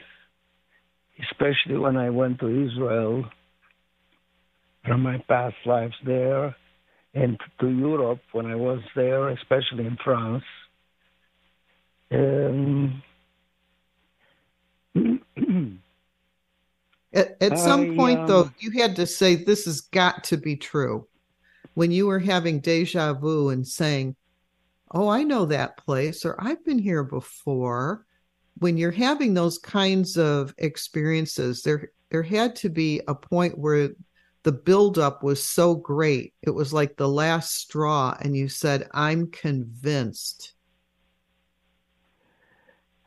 especially 1.30 1.78
when 1.78 1.97
I 1.97 2.11
went 2.11 2.40
to 2.40 2.66
Israel 2.66 3.24
from 4.86 5.03
my 5.03 5.18
past 5.28 5.57
lives 5.66 5.94
there, 6.05 6.57
and 7.14 7.38
to 7.61 7.68
Europe 7.68 8.20
when 8.32 8.47
I 8.47 8.55
was 8.55 8.80
there, 8.94 9.28
especially 9.30 9.86
in 9.86 9.99
France. 10.03 10.44
Um, 12.11 13.03
at, 17.17 17.37
at 17.41 17.59
some 17.59 17.93
I, 17.93 17.97
point, 17.97 18.21
um, 18.21 18.27
though, 18.27 18.51
you 18.59 18.71
had 18.73 18.95
to 18.97 19.07
say, 19.07 19.35
This 19.35 19.64
has 19.64 19.81
got 19.81 20.23
to 20.25 20.37
be 20.37 20.57
true. 20.57 21.09
When 21.75 21.91
you 21.91 22.07
were 22.07 22.19
having 22.19 22.61
deja 22.61 23.14
vu 23.14 23.49
and 23.49 23.67
saying, 23.67 24.17
Oh, 24.93 25.09
I 25.09 25.25
know 25.25 25.47
that 25.47 25.79
place, 25.79 26.25
or 26.25 26.37
I've 26.39 26.64
been 26.64 26.79
here 26.79 27.03
before. 27.03 28.05
When 28.59 28.77
you're 28.77 28.91
having 28.91 29.35
those 29.35 29.59
kinds 29.59 30.17
of 30.17 30.55
experiences, 30.59 31.62
there 31.62 31.91
there 32.11 32.23
had 32.23 32.55
to 32.57 32.69
be 32.69 33.01
a 33.09 33.14
point 33.14 33.59
where 33.59 33.91
the 34.45 34.53
buildup 34.53 35.23
was 35.23 35.43
so 35.43 35.75
great. 35.75 36.33
It 36.43 36.51
was 36.51 36.73
like 36.73 36.97
the 36.97 37.09
last 37.09 37.55
straw, 37.55 38.17
and 38.21 38.37
you 38.37 38.49
said, 38.49 38.89
I'm 38.95 39.31
convinced. 39.31 40.53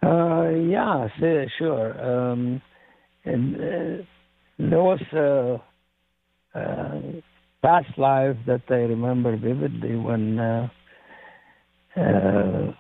Uh, 0.04 0.50
yeah, 0.50 1.08
sure. 1.18 1.48
sure. 1.58 2.60
And 3.26 3.56
uh, 3.56 4.04
there 4.58 4.84
was 4.84 5.02
a, 5.14 5.62
a 6.58 7.24
past 7.62 7.98
life 7.98 8.38
that 8.48 8.64
I 8.70 8.74
remember 8.74 9.36
vividly 9.38 9.96
when 9.96 10.40
uh, 10.40 10.70
uh, 11.96 12.72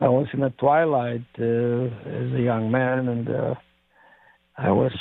I 0.00 0.08
was 0.08 0.26
in 0.32 0.42
a 0.42 0.50
twilight 0.50 1.26
uh, 1.38 1.42
as 1.44 2.32
a 2.32 2.42
young 2.42 2.70
man, 2.70 3.08
and 3.08 3.28
uh, 3.28 3.54
I 4.56 4.70
was 4.70 4.92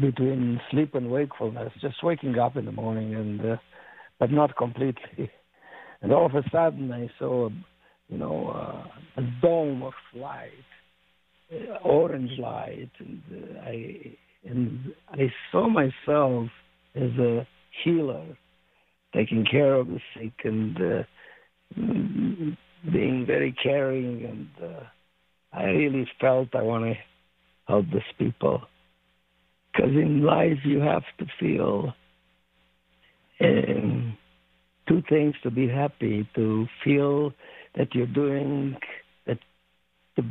between 0.00 0.60
sleep 0.70 0.94
and 0.94 1.10
wakefulness, 1.10 1.72
just 1.80 2.02
waking 2.02 2.38
up 2.38 2.56
in 2.56 2.64
the 2.64 2.72
morning, 2.72 3.14
and 3.14 3.40
uh, 3.40 3.56
but 4.18 4.30
not 4.30 4.56
completely. 4.56 5.30
And 6.00 6.12
all 6.12 6.26
of 6.26 6.34
a 6.34 6.42
sudden, 6.50 6.92
I 6.92 7.08
saw, 7.18 7.48
you 8.08 8.18
know, 8.18 8.48
uh, 8.48 9.20
a 9.20 9.22
dome 9.40 9.82
of 9.82 9.94
light, 10.14 10.50
uh, 10.50 10.73
orange 11.84 12.38
light, 12.38 12.90
and 12.98 13.22
uh, 13.32 13.60
I 13.60 14.16
and 14.44 14.92
I 15.10 15.32
saw 15.50 15.68
myself 15.68 16.48
as 16.94 17.10
a 17.18 17.46
healer, 17.82 18.24
taking 19.14 19.44
care 19.50 19.74
of 19.74 19.88
the 19.88 20.00
sick 20.14 20.32
and 20.44 20.76
uh, 20.76 21.02
being 22.92 23.24
very 23.26 23.54
caring, 23.62 24.24
and 24.24 24.70
uh, 24.70 24.82
I 25.52 25.64
really 25.64 26.08
felt 26.20 26.54
I 26.54 26.62
want 26.62 26.84
to 26.84 26.94
help 27.66 27.86
these 27.92 28.02
people. 28.18 28.62
Because 29.72 29.90
in 29.90 30.22
life 30.22 30.58
you 30.64 30.80
have 30.80 31.02
to 31.18 31.26
feel 31.40 31.92
um, 33.40 34.16
two 34.88 35.02
things 35.08 35.34
to 35.42 35.50
be 35.50 35.68
happy: 35.68 36.28
to 36.34 36.66
feel 36.84 37.32
that 37.76 37.94
you're 37.94 38.06
doing 38.06 38.76
that 39.26 39.38
the 40.16 40.22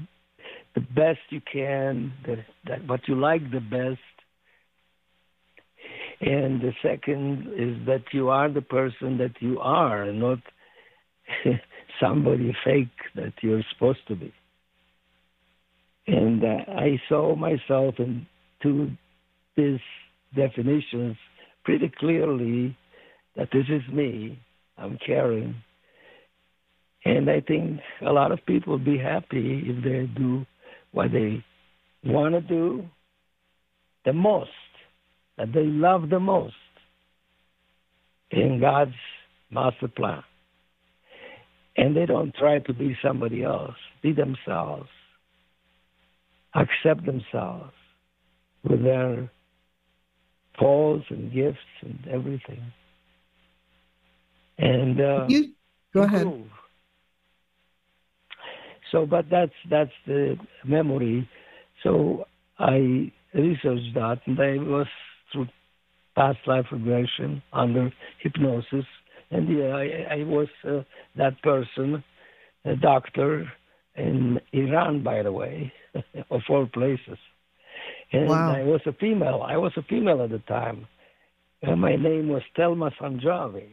the 0.76 0.82
best 0.82 1.20
you 1.30 1.42
can, 1.42 2.14
that 2.26 2.40
that 2.68 2.88
what 2.88 3.08
you 3.08 3.16
like 3.16 3.52
the 3.52 3.60
best, 3.60 4.00
and 6.22 6.62
the 6.62 6.74
second 6.82 7.54
is 7.56 7.86
that 7.86 8.04
you 8.12 8.30
are 8.30 8.50
the 8.50 8.62
person 8.62 9.18
that 9.18 9.34
you 9.40 9.60
are, 9.60 10.04
and 10.04 10.20
not 10.20 10.40
somebody 12.02 12.56
fake 12.64 12.88
that 13.16 13.34
you're 13.42 13.64
supposed 13.74 14.08
to 14.08 14.16
be. 14.16 14.34
And 16.08 16.44
uh, 16.44 16.72
I 16.72 17.00
saw 17.08 17.36
myself 17.36 17.96
in 18.00 18.26
two 18.62 18.92
these 19.56 19.80
definitions 20.36 21.16
pretty 21.64 21.92
clearly 22.00 22.76
that 23.36 23.50
this 23.52 23.66
is 23.70 23.82
me, 23.94 24.40
I'm 24.78 24.98
caring. 25.06 25.56
And 27.06 27.30
I 27.30 27.42
think 27.42 27.80
a 28.06 28.12
lot 28.12 28.32
of 28.32 28.46
people 28.46 28.78
be 28.80 28.98
happy 28.98 29.64
if 29.66 29.84
they 29.84 30.12
do 30.20 30.46
what 30.94 31.12
they 31.12 31.44
want 32.06 32.36
to 32.36 32.42
do 32.42 32.86
the 34.06 34.14
most, 34.14 34.50
that 35.38 35.52
they 35.54 35.66
love 35.66 36.10
the 36.10 36.20
most 36.20 36.54
in 38.32 38.60
God's 38.60 38.96
master 39.52 39.88
plan. 39.88 40.24
And 41.76 41.96
they 41.96 42.06
don't 42.06 42.34
try 42.36 42.60
to 42.60 42.74
be 42.74 42.96
somebody 43.04 43.44
else, 43.44 43.76
be 44.02 44.14
themselves, 44.14 44.90
accept 46.54 47.06
themselves 47.06 47.74
with 48.64 48.84
their 48.84 49.32
faults 50.60 51.06
and 51.10 51.34
gifts 51.34 51.58
and 51.82 52.00
everything. 52.12 52.62
And 54.60 55.02
uh, 55.02 55.26
You 55.28 55.54
go 55.94 56.04
ahead. 56.04 56.28
So, 58.94 59.06
but 59.08 59.26
that's 59.30 59.52
that's 59.70 59.92
the 60.08 60.38
memory. 60.66 61.28
So 61.84 62.26
I 62.60 63.12
researched 63.34 63.94
that, 63.96 64.20
and 64.28 64.40
I 64.40 64.58
was 64.64 64.88
through 65.34 65.48
past 66.16 66.40
life 66.48 66.68
regression 66.72 67.44
under 67.52 67.92
hypnosis, 68.22 68.86
and 69.32 69.50
yeah, 69.50 69.76
I, 69.76 70.20
I 70.20 70.24
was 70.24 70.48
uh, 70.66 70.84
that 71.18 71.42
person, 71.42 72.04
a 72.66 72.76
doctor 72.78 73.52
in 73.96 74.40
Iran, 74.54 75.04
by 75.04 75.24
the 75.24 75.32
way, 75.32 75.74
of 76.32 76.42
all 76.50 76.68
places. 76.68 77.18
And 78.12 78.30
Wow. 78.30 78.56
I 78.56 78.64
was 78.64 78.82
a 78.86 78.94
female. 78.94 79.42
I 79.42 79.58
was 79.58 79.74
a 79.78 79.84
female 79.84 80.22
at 80.24 80.30
the 80.30 80.40
time. 80.40 80.88
And 81.64 81.82
my 81.82 81.96
name 81.96 82.30
was 82.30 82.44
Telma 82.58 82.92
Sanjavi. 83.02 83.70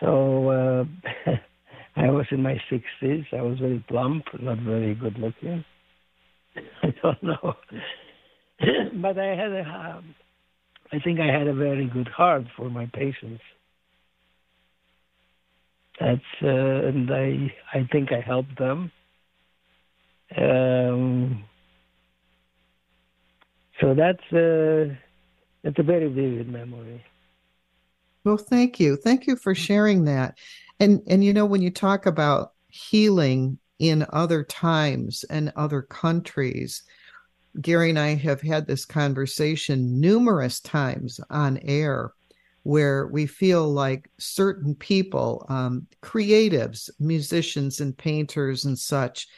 So 0.00 0.48
uh, 0.48 1.30
I 1.96 2.10
was 2.10 2.26
in 2.30 2.42
my 2.42 2.60
60s. 2.70 3.26
I 3.32 3.42
was 3.42 3.58
very 3.58 3.84
plump, 3.88 4.24
not 4.40 4.58
very 4.58 4.94
good 4.94 5.18
looking. 5.18 5.64
I 6.82 6.94
don't 7.02 7.22
know. 7.22 7.54
but 8.94 9.18
I 9.18 9.26
had 9.26 9.52
a, 9.52 9.96
um, 9.96 10.14
I 10.92 10.98
think 11.00 11.20
I 11.20 11.26
had 11.26 11.46
a 11.46 11.54
very 11.54 11.86
good 11.86 12.08
heart 12.08 12.44
for 12.56 12.70
my 12.70 12.86
patients. 12.92 13.42
That's 15.98 16.20
uh, 16.42 16.46
and 16.46 17.10
I 17.12 17.54
I 17.74 17.88
think 17.92 18.10
I 18.10 18.20
helped 18.20 18.58
them. 18.58 18.90
Um, 20.36 21.44
so 23.80 23.94
that's 23.94 24.32
uh, 24.32 24.94
that's 25.62 25.78
a 25.78 25.82
very 25.82 26.08
vivid 26.08 26.48
memory. 26.48 27.04
Well, 28.24 28.36
thank 28.38 28.80
you. 28.80 28.96
Thank 28.96 29.26
you 29.26 29.36
for 29.36 29.54
sharing 29.54 30.04
that. 30.04 30.38
And 30.80 31.02
and 31.06 31.22
you 31.22 31.34
know 31.34 31.44
when 31.44 31.60
you 31.60 31.70
talk 31.70 32.06
about 32.06 32.54
healing 32.68 33.58
in 33.78 34.06
other 34.14 34.42
times 34.42 35.24
and 35.24 35.52
other 35.54 35.82
countries, 35.82 36.82
Gary 37.60 37.90
and 37.90 37.98
I 37.98 38.14
have 38.14 38.40
had 38.40 38.66
this 38.66 38.86
conversation 38.86 40.00
numerous 40.00 40.58
times 40.58 41.20
on 41.28 41.58
air 41.58 42.12
where 42.62 43.06
we 43.08 43.26
feel 43.26 43.70
like 43.70 44.10
certain 44.18 44.74
people, 44.74 45.44
um, 45.50 45.86
creatives, 46.02 46.88
musicians, 46.98 47.80
and 47.80 47.96
painters 47.96 48.64
and 48.64 48.78
such, 48.78 49.28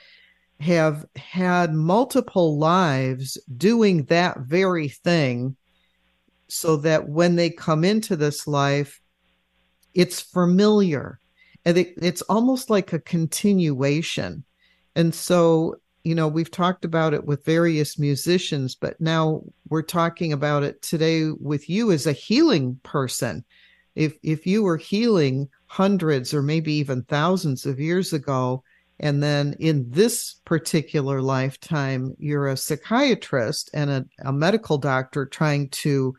have 0.60 1.06
had 1.16 1.74
multiple 1.74 2.56
lives 2.56 3.36
doing 3.56 4.04
that 4.04 4.38
very 4.40 4.88
thing 4.88 5.56
so 6.46 6.76
that 6.76 7.08
when 7.08 7.34
they 7.34 7.50
come 7.50 7.84
into 7.84 8.14
this 8.14 8.46
life, 8.46 9.00
it's 9.94 10.20
familiar 10.20 11.18
and 11.64 11.78
it, 11.78 11.94
it's 11.96 12.22
almost 12.22 12.70
like 12.70 12.92
a 12.92 12.98
continuation. 12.98 14.44
And 14.94 15.14
so, 15.14 15.76
you 16.04 16.14
know, 16.14 16.28
we've 16.28 16.50
talked 16.50 16.84
about 16.84 17.14
it 17.14 17.24
with 17.24 17.44
various 17.44 17.98
musicians, 17.98 18.74
but 18.74 19.00
now 19.00 19.42
we're 19.68 19.82
talking 19.82 20.32
about 20.32 20.64
it 20.64 20.82
today 20.82 21.30
with 21.30 21.70
you 21.70 21.92
as 21.92 22.06
a 22.06 22.12
healing 22.12 22.80
person. 22.82 23.44
If 23.94 24.16
if 24.22 24.46
you 24.46 24.62
were 24.62 24.78
healing 24.78 25.48
hundreds 25.66 26.34
or 26.34 26.42
maybe 26.42 26.72
even 26.74 27.02
thousands 27.02 27.66
of 27.66 27.78
years 27.78 28.12
ago, 28.12 28.64
and 29.00 29.22
then 29.22 29.54
in 29.58 29.90
this 29.90 30.36
particular 30.44 31.20
lifetime, 31.20 32.14
you're 32.18 32.48
a 32.48 32.56
psychiatrist 32.56 33.70
and 33.74 33.90
a, 33.90 34.06
a 34.24 34.32
medical 34.32 34.78
doctor 34.78 35.26
trying 35.26 35.68
to 35.70 36.14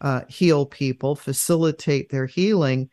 uh, 0.00 0.22
heal 0.28 0.66
people, 0.66 1.14
facilitate 1.14 2.10
their 2.10 2.26
healing. 2.26 2.90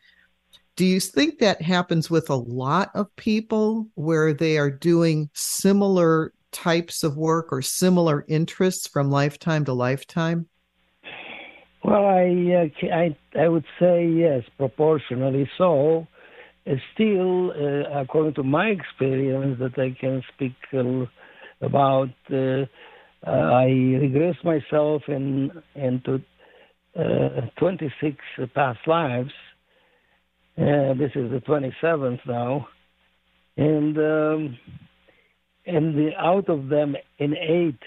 Do 0.80 0.86
you 0.86 1.01
think 1.01 1.39
that 1.39 1.61
happens 1.61 2.09
with 2.09 2.30
a 2.30 2.36
lot 2.36 2.91
of 2.95 3.13
people 3.17 3.89
where 3.95 4.32
they 4.34 4.57
are 4.57 4.71
doing 4.71 5.30
similar 5.34 6.32
types 6.53 7.03
of 7.03 7.17
work 7.17 7.51
or 7.51 7.61
similar 7.61 8.23
interests 8.30 8.88
from 8.88 9.11
lifetime 9.11 9.65
to 9.65 9.73
lifetime? 9.73 10.47
Well, 11.84 12.05
I 12.05 12.30
uh, 12.55 12.95
I 12.95 13.17
I 13.38 13.49
would 13.49 13.65
say 13.77 14.07
yes, 14.07 14.43
proportionally 14.55 15.49
so. 15.57 16.07
Uh, 16.65 16.75
still, 16.93 17.51
uh, 17.51 17.99
according 17.99 18.36
to 18.36 18.43
my 18.43 18.67
experience 18.67 19.59
that 19.59 19.77
I 19.77 19.93
can 19.99 20.23
speak 20.34 20.55
uh, 20.73 21.05
about, 21.59 22.07
uh, 22.32 22.63
uh, 23.27 23.30
I 23.30 23.65
regress 23.99 24.38
myself 24.45 25.01
in 25.09 25.51
into 25.75 26.21
26 27.57 28.15
past 28.55 28.80
lives. 28.88 29.34
This 30.60 31.12
is 31.16 31.32
the 31.32 31.41
27th 31.47 32.20
now, 32.28 32.68
and 33.55 33.97
um, 33.97 34.57
and 35.66 35.95
the, 35.95 36.12
out 36.18 36.49
of 36.49 36.68
them, 36.68 36.95
in 37.18 37.36
eight, 37.38 37.80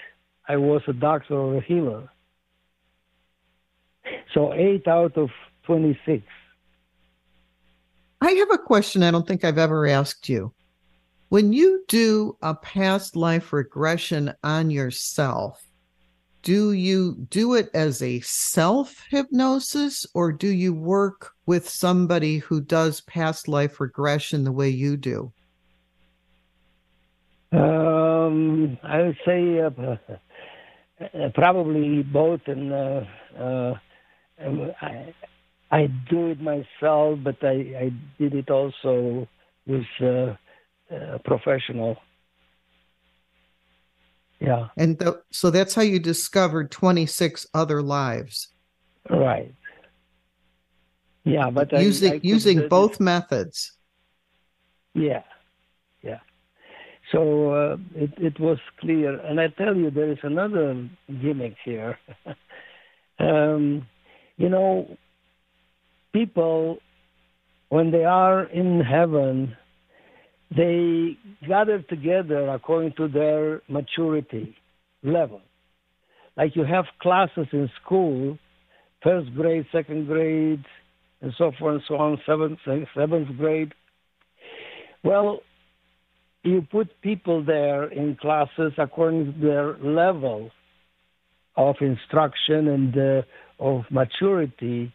I 0.47 0.57
was 0.57 0.81
a 0.87 0.93
doctor 0.93 1.35
or 1.35 1.57
a 1.57 1.61
healer. 1.61 2.09
So 4.33 4.53
eight 4.53 4.87
out 4.87 5.17
of 5.17 5.29
26. 5.65 6.23
I 8.21 8.31
have 8.31 8.51
a 8.51 8.57
question 8.57 9.03
I 9.03 9.11
don't 9.11 9.27
think 9.27 9.43
I've 9.43 9.57
ever 9.57 9.85
asked 9.85 10.27
you. 10.27 10.53
When 11.29 11.53
you 11.53 11.83
do 11.87 12.37
a 12.41 12.55
past 12.55 13.15
life 13.15 13.53
regression 13.53 14.33
on 14.43 14.71
yourself, 14.71 15.63
do 16.43 16.73
you 16.73 17.15
do 17.29 17.55
it 17.55 17.69
as 17.73 18.01
a 18.01 18.19
self 18.21 19.05
hypnosis 19.09 20.05
or 20.13 20.31
do 20.31 20.47
you 20.47 20.73
work 20.73 21.31
with 21.45 21.67
somebody 21.67 22.37
who 22.37 22.61
does 22.61 23.01
past 23.01 23.47
life 23.47 23.79
regression 23.79 24.43
the 24.43 24.51
way 24.51 24.69
you 24.69 24.97
do? 24.97 25.31
Um, 27.53 28.77
I 28.83 29.01
would 29.01 29.17
say 29.25 29.59
uh, 29.61 29.69
uh, 29.69 31.29
probably 31.33 32.03
both, 32.03 32.41
and 32.47 32.73
uh, 32.73 33.01
uh 33.39 33.73
I, 34.81 35.13
I 35.71 35.87
do 36.09 36.27
it 36.27 36.41
myself, 36.41 37.19
but 37.23 37.37
I, 37.41 37.53
I 37.77 37.91
did 38.19 38.33
it 38.33 38.49
also 38.49 39.27
with 39.65 39.85
uh, 40.01 40.35
a 40.89 41.19
professional. 41.23 41.97
Yeah. 44.43 44.67
And 44.75 44.99
th- 44.99 45.15
so 45.31 45.49
that's 45.49 45.73
how 45.73 45.83
you 45.83 45.99
discovered 45.99 46.69
26 46.69 47.47
other 47.53 47.81
lives. 47.81 48.49
Right. 49.09 49.53
Yeah, 51.23 51.49
but 51.49 51.71
using 51.71 52.11
I, 52.11 52.15
I 52.15 52.19
using 52.21 52.67
both 52.67 52.99
methods. 52.99 53.71
Yeah, 54.93 55.23
yeah. 56.01 56.19
So 57.11 57.53
uh, 57.53 57.77
it 57.95 58.11
it 58.17 58.39
was 58.39 58.57
clear, 58.81 59.17
and 59.19 59.39
I 59.39 59.47
tell 59.47 59.75
you, 59.75 59.89
there 59.89 60.11
is 60.11 60.17
another 60.23 60.89
gimmick 61.21 61.55
here. 61.63 61.97
um, 63.19 63.87
you 64.35 64.49
know, 64.49 64.97
people, 66.11 66.79
when 67.69 67.91
they 67.91 68.03
are 68.03 68.43
in 68.43 68.81
heaven, 68.81 69.55
they 70.55 71.17
gather 71.47 71.81
together 71.81 72.49
according 72.49 72.93
to 72.97 73.07
their 73.07 73.61
maturity 73.67 74.55
level. 75.03 75.41
Like 76.35 76.55
you 76.55 76.63
have 76.63 76.85
classes 77.01 77.47
in 77.51 77.69
school, 77.83 78.37
first 79.03 79.33
grade, 79.35 79.65
second 79.71 80.07
grade, 80.07 80.63
and 81.21 81.33
so 81.37 81.51
forth 81.57 81.75
and 81.75 81.83
so 81.87 81.95
on, 81.95 82.21
seventh, 82.25 82.59
seventh 82.95 83.37
grade. 83.37 83.73
Well, 85.03 85.39
you 86.43 86.65
put 86.69 86.89
people 87.01 87.43
there 87.43 87.85
in 87.85 88.17
classes 88.19 88.73
according 88.77 89.33
to 89.33 89.39
their 89.39 89.77
level 89.77 90.51
of 91.55 91.75
instruction 91.81 92.67
and 92.67 92.97
uh, 92.97 93.21
of 93.59 93.83
maturity, 93.89 94.91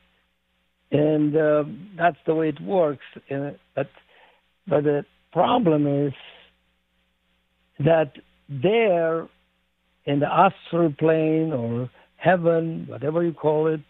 and 0.90 1.36
uh, 1.36 1.64
that's 1.96 2.16
the 2.26 2.34
way 2.34 2.48
it 2.48 2.60
works. 2.60 3.04
Uh, 3.30 3.50
but 3.74 3.88
but 4.66 4.84
the 4.84 5.04
problem 5.32 6.06
is 6.06 6.12
that 7.80 8.12
there 8.48 9.28
in 10.04 10.20
the 10.20 10.26
astral 10.26 10.92
plane 10.98 11.52
or 11.52 11.90
heaven, 12.16 12.86
whatever 12.88 13.22
you 13.22 13.32
call 13.32 13.66
it, 13.66 13.82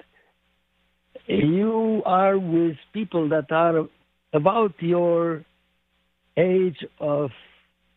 you 1.27 2.03
are 2.05 2.39
with 2.39 2.77
people 2.93 3.29
that 3.29 3.51
are 3.53 3.87
about 4.33 4.75
your 4.81 5.45
age 6.37 6.85
of 7.01 7.31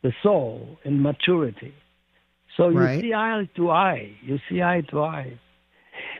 the 0.04 0.12
soul 0.24 0.78
in 0.84 1.02
maturity. 1.02 1.74
So 2.58 2.70
you 2.70 2.80
right. 2.80 3.02
see 3.02 3.14
eye 3.14 3.50
to 3.56 3.72
eye. 3.72 4.12
You 4.22 4.39
see 4.50 4.62
eye 4.62 4.84
to 4.92 5.02
eye. 5.02 5.39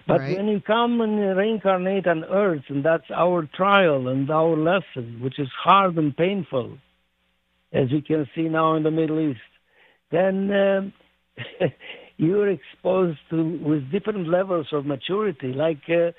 But 0.08 0.20
right. 0.20 0.38
when 0.38 0.48
you 0.48 0.62
come 0.62 1.02
and 1.02 1.38
reincarnate 1.38 2.08
on 2.08 2.24
earth, 2.26 2.64
and 2.70 2.84
that's 2.84 3.10
our 3.14 3.48
trial 3.56 4.08
and 4.08 4.30
our 4.30 4.56
lesson, 4.56 5.20
which 5.22 5.40
is 5.40 5.50
hard 5.64 5.98
and 5.98 6.16
painful, 6.16 6.78
as 7.74 7.92
you 7.92 8.02
can 8.02 8.28
see 8.36 8.44
now 8.44 8.76
in 8.76 8.84
the 8.84 8.92
Middle 8.92 9.20
East, 9.20 9.40
then 10.12 10.52
uh, 10.52 10.82
you're 12.18 12.50
exposed 12.50 13.20
to 13.30 13.60
with 13.64 13.92
different 13.92 14.28
levels 14.28 14.68
of 14.72 14.86
maturity. 14.86 15.54
Like 15.54 15.82
uh, 15.90 16.12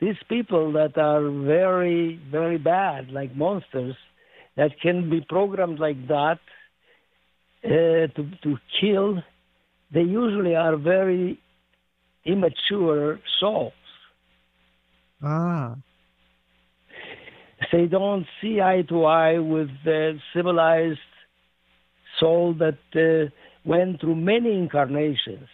these 0.00 0.16
people 0.28 0.72
that 0.72 0.98
are 0.98 1.22
very, 1.46 2.20
very 2.30 2.58
bad, 2.58 3.10
like 3.10 3.34
monsters, 3.34 3.96
that 4.56 4.72
can 4.80 5.08
be 5.08 5.24
programmed 5.28 5.78
like 5.78 6.08
that 6.08 6.40
uh, 7.64 7.68
to 7.68 8.30
to 8.42 8.56
kill. 8.80 9.22
They 9.92 10.02
usually 10.02 10.54
are 10.54 10.76
very 10.76 11.40
immature 12.24 13.20
souls. 13.40 13.72
Ah. 15.22 15.76
They 17.72 17.86
don't 17.86 18.26
see 18.40 18.60
eye 18.60 18.82
to 18.88 19.04
eye 19.04 19.38
with 19.38 19.68
the 19.84 20.18
civilized 20.34 20.98
soul 22.18 22.54
that 22.54 22.78
uh, 22.94 23.30
went 23.64 24.00
through 24.00 24.16
many 24.16 24.56
incarnations. 24.56 25.48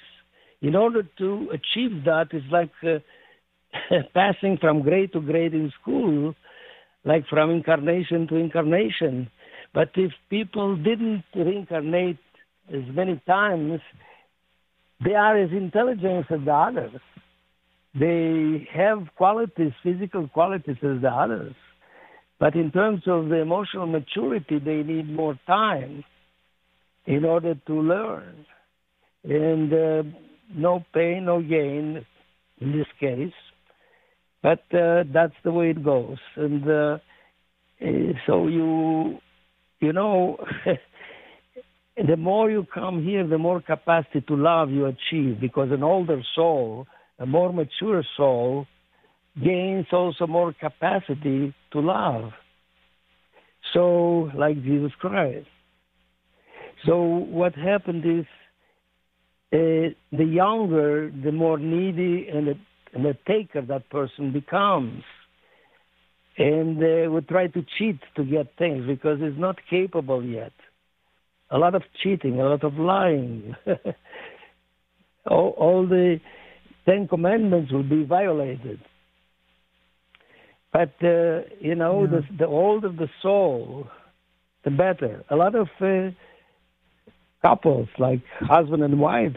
In 0.62 0.77
order 0.77 1.03
to 1.19 1.51
achieve 1.53 2.05
that, 2.05 2.29
it's 2.33 2.47
like 2.51 2.71
uh, 2.83 2.99
passing 4.15 4.59
from 4.59 4.83
grade 4.83 5.12
to 5.12 5.21
grade 5.21 5.55
in 5.55 5.73
school, 5.81 6.35
like 7.05 7.27
from 7.29 7.51
incarnation 7.51 8.27
to 8.29 8.37
incarnation. 8.37 9.31
But 9.75 9.91
if 9.97 10.12
people 10.31 10.77
didn't 10.77 11.25
reincarnate 11.35 12.19
as 12.73 12.83
many 12.95 13.21
times, 13.27 13.81
they 15.05 15.15
are 15.15 15.37
as 15.37 15.51
intelligent 15.51 16.27
as 16.31 16.41
the 16.45 16.53
others. 16.53 17.01
They 17.99 18.69
have 18.73 19.09
qualities, 19.17 19.73
physical 19.83 20.29
qualities 20.29 20.77
as 20.83 21.03
the 21.03 21.11
others. 21.11 21.55
But 22.39 22.55
in 22.55 22.70
terms 22.70 23.03
of 23.07 23.28
the 23.28 23.37
emotional 23.37 23.87
maturity, 23.87 24.59
they 24.59 24.82
need 24.82 25.09
more 25.09 25.39
time 25.47 26.05
in 27.07 27.24
order 27.24 27.55
to 27.66 27.74
learn. 27.80 28.47
And 29.24 29.72
uh, 29.72 30.03
no 30.55 30.85
pain, 30.93 31.24
no 31.26 31.41
gain 31.41 32.05
in 32.61 32.72
this 32.72 32.87
case. 33.01 33.32
But 34.43 34.64
uh, 34.76 35.05
that's 35.12 35.35
the 35.43 35.53
way 35.53 35.70
it 35.70 35.82
goes. 35.82 36.18
And 36.37 36.68
uh, 36.68 36.99
eh, 37.80 38.12
so 38.26 38.47
you, 38.49 39.18
you 39.80 39.93
know, 39.93 40.37
the 41.97 42.16
more 42.16 42.51
you 42.51 42.66
come 42.72 43.03
here, 43.03 43.26
the 43.26 43.39
more 43.39 43.62
capacity 43.62 44.20
to 44.22 44.37
love 44.37 44.70
you 44.70 44.87
achieve 44.87 45.41
because 45.41 45.70
an 45.70 45.82
older 45.82 46.20
soul, 46.35 46.87
a 47.18 47.26
more 47.26 47.53
mature 47.53 48.03
soul, 48.16 48.66
gains 49.43 49.87
also 49.93 50.26
more 50.26 50.53
capacity 50.53 51.55
to 51.72 51.80
love. 51.80 52.30
So, 53.72 54.30
like 54.37 54.62
Jesus 54.62 54.93
Christ. 54.99 55.47
So, 56.87 57.03
what 57.03 57.55
happened 57.55 58.05
is 58.05 58.26
uh, 59.53 59.95
the 60.12 60.24
younger, 60.24 61.11
the 61.11 61.32
more 61.32 61.59
needy 61.59 62.28
and 62.32 62.49
the, 62.49 62.55
and 62.93 63.05
the 63.05 63.16
taker 63.26 63.62
that 63.62 63.89
person 63.91 64.32
becomes. 64.32 65.03
And 66.37 66.78
uh, 66.78 67.11
would 67.11 67.28
try 67.28 67.47
to 67.47 67.64
cheat 67.78 68.01
to 68.16 68.24
get 68.24 68.57
things 68.59 68.87
because 68.87 69.18
it's 69.20 69.39
not 69.39 69.57
capable 69.70 70.24
yet 70.24 70.53
a 71.51 71.59
lot 71.59 71.74
of 71.74 71.82
cheating, 72.03 72.41
a 72.41 72.49
lot 72.49 72.64
of 72.64 72.74
lying. 72.74 73.55
all, 75.26 75.55
all 75.57 75.87
the 75.87 76.20
Ten 76.85 77.09
Commandments 77.09 77.72
will 77.72 77.89
be 77.89 78.05
violated. 78.05 78.80
But 80.75 80.95
uh, 81.05 81.43
you 81.61 81.77
know, 81.77 82.03
yeah. 82.03 82.18
the, 82.18 82.37
the 82.41 82.47
older 82.47 82.89
the 82.89 83.09
soul, 83.22 83.87
the 84.64 84.72
better. 84.72 85.25
A 85.31 85.37
lot 85.37 85.55
of 85.55 85.68
uh, 85.81 86.11
couples, 87.43 87.89
like 87.97 88.22
husband 88.41 88.83
and 88.83 88.99
wife, 88.99 89.37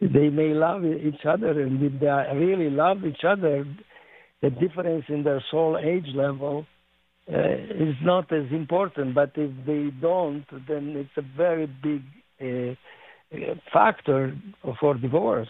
they 0.00 0.30
may 0.30 0.54
love 0.54 0.86
each 0.86 1.26
other, 1.28 1.60
and 1.60 1.82
if 1.82 2.00
they 2.00 2.06
really 2.34 2.70
love 2.70 3.04
each 3.04 3.24
other, 3.28 3.66
the 4.40 4.48
difference 4.48 5.04
in 5.08 5.22
their 5.22 5.44
soul 5.50 5.78
age 5.78 6.08
level 6.14 6.64
uh, 7.30 7.38
is 7.38 7.96
not 8.02 8.32
as 8.32 8.46
important. 8.52 9.14
But 9.14 9.32
if 9.34 9.50
they 9.66 9.90
don't, 10.00 10.46
then 10.66 10.94
it's 10.96 11.10
a 11.18 11.36
very 11.36 11.66
big 11.66 12.02
uh, 12.40 12.74
factor 13.70 14.34
for 14.80 14.94
divorce. 14.94 15.48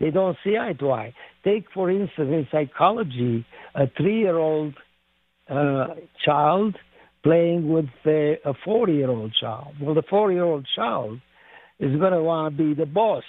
They 0.00 0.10
don't 0.10 0.36
see 0.44 0.56
eye 0.56 0.74
to 0.80 0.90
eye. 0.90 1.14
Take, 1.44 1.66
for 1.72 1.90
instance, 1.90 2.10
in 2.18 2.48
psychology, 2.50 3.46
a 3.74 3.86
three-year-old 3.96 4.74
uh, 5.48 5.86
child 6.24 6.76
playing 7.22 7.68
with 7.68 7.86
a, 8.06 8.38
a 8.44 8.54
four-year-old 8.64 9.34
child. 9.40 9.74
Well, 9.80 9.94
the 9.94 10.02
four-year-old 10.08 10.66
child 10.74 11.20
is 11.78 11.96
going 11.98 12.12
to 12.12 12.22
want 12.22 12.56
to 12.56 12.64
be 12.64 12.74
the 12.74 12.86
boss 12.86 13.24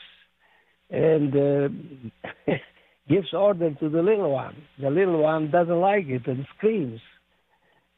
and 0.89 1.33
uh, 1.35 2.51
gives 3.09 3.33
order 3.33 3.73
to 3.73 3.89
the 3.89 4.01
little 4.01 4.31
one. 4.31 4.55
The 4.79 4.89
little 4.89 5.21
one 5.21 5.51
doesn't 5.51 5.79
like 5.79 6.05
it 6.07 6.27
and 6.27 6.45
screams. 6.57 6.99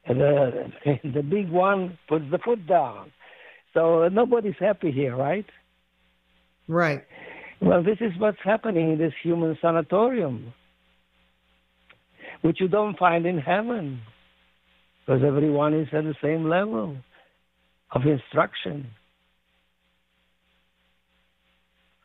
And, 0.05 0.21
uh, 0.21 0.51
and 1.03 1.13
the 1.13 1.23
big 1.23 1.49
one 1.49 1.97
puts 2.07 2.25
the 2.31 2.37
foot 2.37 2.67
down. 2.67 3.11
So 3.73 4.03
uh, 4.03 4.09
nobody's 4.09 4.55
happy 4.59 4.91
here, 4.91 5.15
right? 5.15 5.45
Right. 6.67 7.03
Well, 7.59 7.83
this 7.83 7.97
is 8.01 8.11
what's 8.19 8.37
happening 8.43 8.93
in 8.93 8.97
this 8.97 9.13
human 9.23 9.57
sanatorium, 9.61 10.53
which 12.41 12.61
you 12.61 12.67
don't 12.67 12.97
find 12.97 13.25
in 13.25 13.39
heaven, 13.39 14.01
because 15.05 15.23
everyone 15.23 15.73
is 15.73 15.87
at 15.91 16.03
the 16.03 16.15
same 16.21 16.47
level 16.47 16.97
of 17.91 18.05
instruction. 18.05 18.87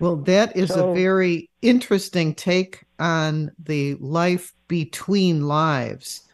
Well, 0.01 0.17
that 0.17 0.57
is 0.57 0.71
So- 0.71 0.91
a 0.91 0.95
very 0.95 1.49
interesting 1.61 2.35
take 2.35 2.85
on 2.99 3.53
the 3.63 3.95
life 4.01 4.53
between 4.69 5.47
lives. 5.47 6.29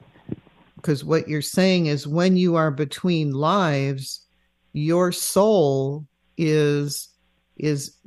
Because 0.77 1.05
what 1.05 1.29
you're 1.29 1.43
saying 1.43 1.87
is 1.87 2.07
when 2.07 2.37
you 2.37 2.55
are 2.55 2.71
between 2.71 3.33
lives, 3.33 4.27
your 4.73 5.11
soul 5.13 6.07
is 6.37 7.09
is 7.57 7.99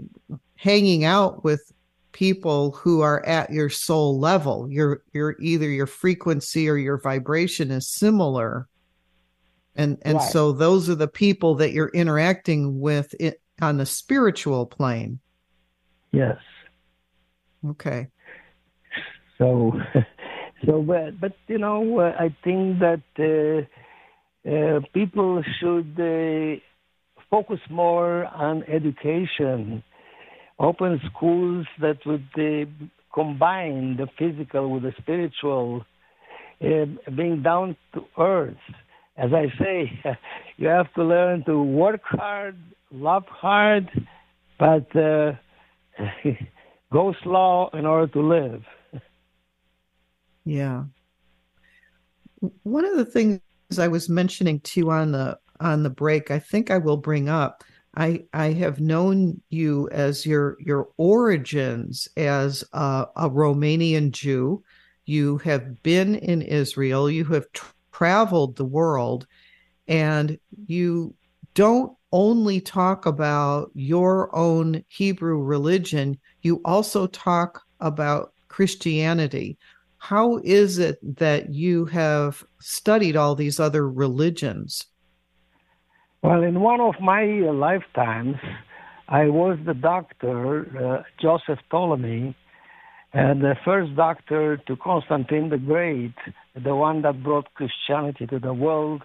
hanging 0.61 1.03
out 1.03 1.43
with 1.43 1.71
people 2.11 2.71
who 2.73 3.01
are 3.01 3.25
at 3.25 3.51
your 3.51 3.69
soul 3.69 4.19
level. 4.19 4.67
Your 4.69 5.01
your 5.11 5.35
either 5.39 5.67
your 5.67 5.87
frequency 5.87 6.69
or 6.69 6.77
your 6.77 6.99
vibration 6.99 7.71
is 7.71 7.87
similar. 7.87 8.67
And 9.75 9.97
and 10.03 10.17
Right. 10.17 10.31
so 10.31 10.51
those 10.51 10.87
are 10.87 10.95
the 10.95 11.07
people 11.07 11.55
that 11.55 11.71
you're 11.71 11.89
interacting 11.89 12.79
with 12.79 13.15
it, 13.19 13.41
on 13.59 13.77
the 13.77 13.85
spiritual 13.85 14.67
plane. 14.67 15.19
Yes. 16.11 16.37
Okay. 17.65 18.07
so, 19.37 19.73
so 20.65 20.81
but, 20.81 21.19
but 21.19 21.33
you 21.47 21.57
know, 21.57 21.99
uh, 21.99 22.15
I 22.19 22.35
think 22.43 22.79
that 22.79 23.01
uh, 23.17 24.49
uh, 24.49 24.79
people 24.93 25.43
should 25.59 25.95
uh, 25.97 26.59
focus 27.29 27.59
more 27.69 28.25
on 28.25 28.63
education, 28.63 29.83
open 30.61 31.01
schools 31.11 31.65
that 31.79 31.97
would 32.05 32.27
uh, 32.37 32.69
combine 33.13 33.97
the 33.97 34.07
physical 34.17 34.69
with 34.71 34.83
the 34.83 34.93
spiritual, 34.99 35.83
uh, 36.61 36.85
being 37.15 37.41
down 37.41 37.75
to 37.93 38.05
earth. 38.17 38.63
As 39.17 39.31
I 39.33 39.51
say, 39.59 39.91
you 40.57 40.67
have 40.67 40.93
to 40.93 41.03
learn 41.03 41.43
to 41.45 41.61
work 41.61 42.01
hard, 42.03 42.57
love 42.91 43.25
hard, 43.27 43.89
but 44.59 44.95
uh, 44.95 45.33
go 46.93 47.13
slow 47.23 47.69
in 47.73 47.85
order 47.85 48.11
to 48.13 48.21
live. 48.21 48.63
Yeah. 50.45 50.83
One 52.63 52.85
of 52.85 52.97
the 52.97 53.05
things 53.05 53.41
I 53.77 53.87
was 53.87 54.09
mentioning 54.09 54.59
to 54.61 54.79
you 54.79 54.91
on 54.91 55.11
the 55.11 55.39
on 55.59 55.83
the 55.83 55.91
break, 55.91 56.31
I 56.31 56.39
think 56.39 56.71
I 56.71 56.79
will 56.79 56.97
bring 56.97 57.29
up. 57.29 57.63
I 57.95 58.23
I 58.33 58.51
have 58.53 58.79
known 58.79 59.41
you 59.49 59.89
as 59.91 60.25
your 60.25 60.57
your 60.59 60.89
origins 60.97 62.07
as 62.17 62.63
a, 62.73 63.07
a 63.15 63.29
Romanian 63.29 64.11
Jew. 64.11 64.63
You 65.05 65.37
have 65.39 65.83
been 65.83 66.15
in 66.15 66.41
Israel. 66.41 67.09
You 67.09 67.25
have 67.25 67.51
tr- 67.51 67.73
traveled 67.91 68.55
the 68.55 68.65
world, 68.65 69.27
and 69.87 70.39
you 70.67 71.13
don't 71.53 71.95
only 72.13 72.61
talk 72.61 73.05
about 73.05 73.71
your 73.73 74.33
own 74.35 74.83
Hebrew 74.87 75.41
religion. 75.41 76.19
You 76.41 76.61
also 76.63 77.07
talk 77.07 77.61
about 77.79 78.33
Christianity 78.47 79.57
how 80.03 80.39
is 80.43 80.79
it 80.79 80.97
that 81.17 81.53
you 81.53 81.85
have 81.85 82.43
studied 82.59 83.15
all 83.15 83.35
these 83.35 83.59
other 83.59 83.87
religions? 83.87 84.87
Well, 86.23 86.43
in 86.43 86.59
one 86.59 86.81
of 86.81 86.95
my 87.01 87.23
uh, 87.23 87.51
lifetimes, 87.51 88.35
I 89.09 89.25
was 89.25 89.57
the 89.65 89.73
doctor, 89.73 90.67
uh, 90.77 91.03
Joseph 91.19 91.57
Ptolemy, 91.69 92.35
and 93.11 93.41
the 93.41 93.55
first 93.65 93.95
doctor 93.95 94.57
to 94.67 94.75
Constantine 94.75 95.49
the 95.49 95.57
Great, 95.57 96.13
the 96.63 96.75
one 96.75 97.01
that 97.01 97.23
brought 97.23 97.51
Christianity 97.55 98.27
to 98.27 98.37
the 98.37 98.53
world 98.53 99.01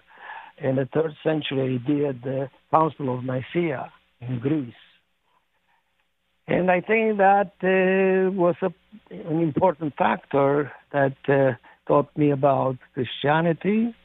in 0.59 0.75
the 0.75 0.87
third 0.93 1.13
century 1.23 1.81
via 1.85 2.13
the 2.13 2.49
Council 2.69 3.17
of 3.17 3.23
Nicaea 3.23 3.91
in 4.21 4.39
Greece. 4.39 4.73
And 6.47 6.69
I 6.69 6.81
think 6.81 7.17
that 7.17 7.51
uh, 7.63 8.31
was 8.31 8.55
a, 8.61 8.69
an 9.09 9.41
important 9.41 9.95
factor 9.97 10.71
that 10.93 11.17
uh, 11.27 11.53
taught 11.87 12.15
me 12.15 12.29
about 12.29 12.77
Christianity. 12.93 13.95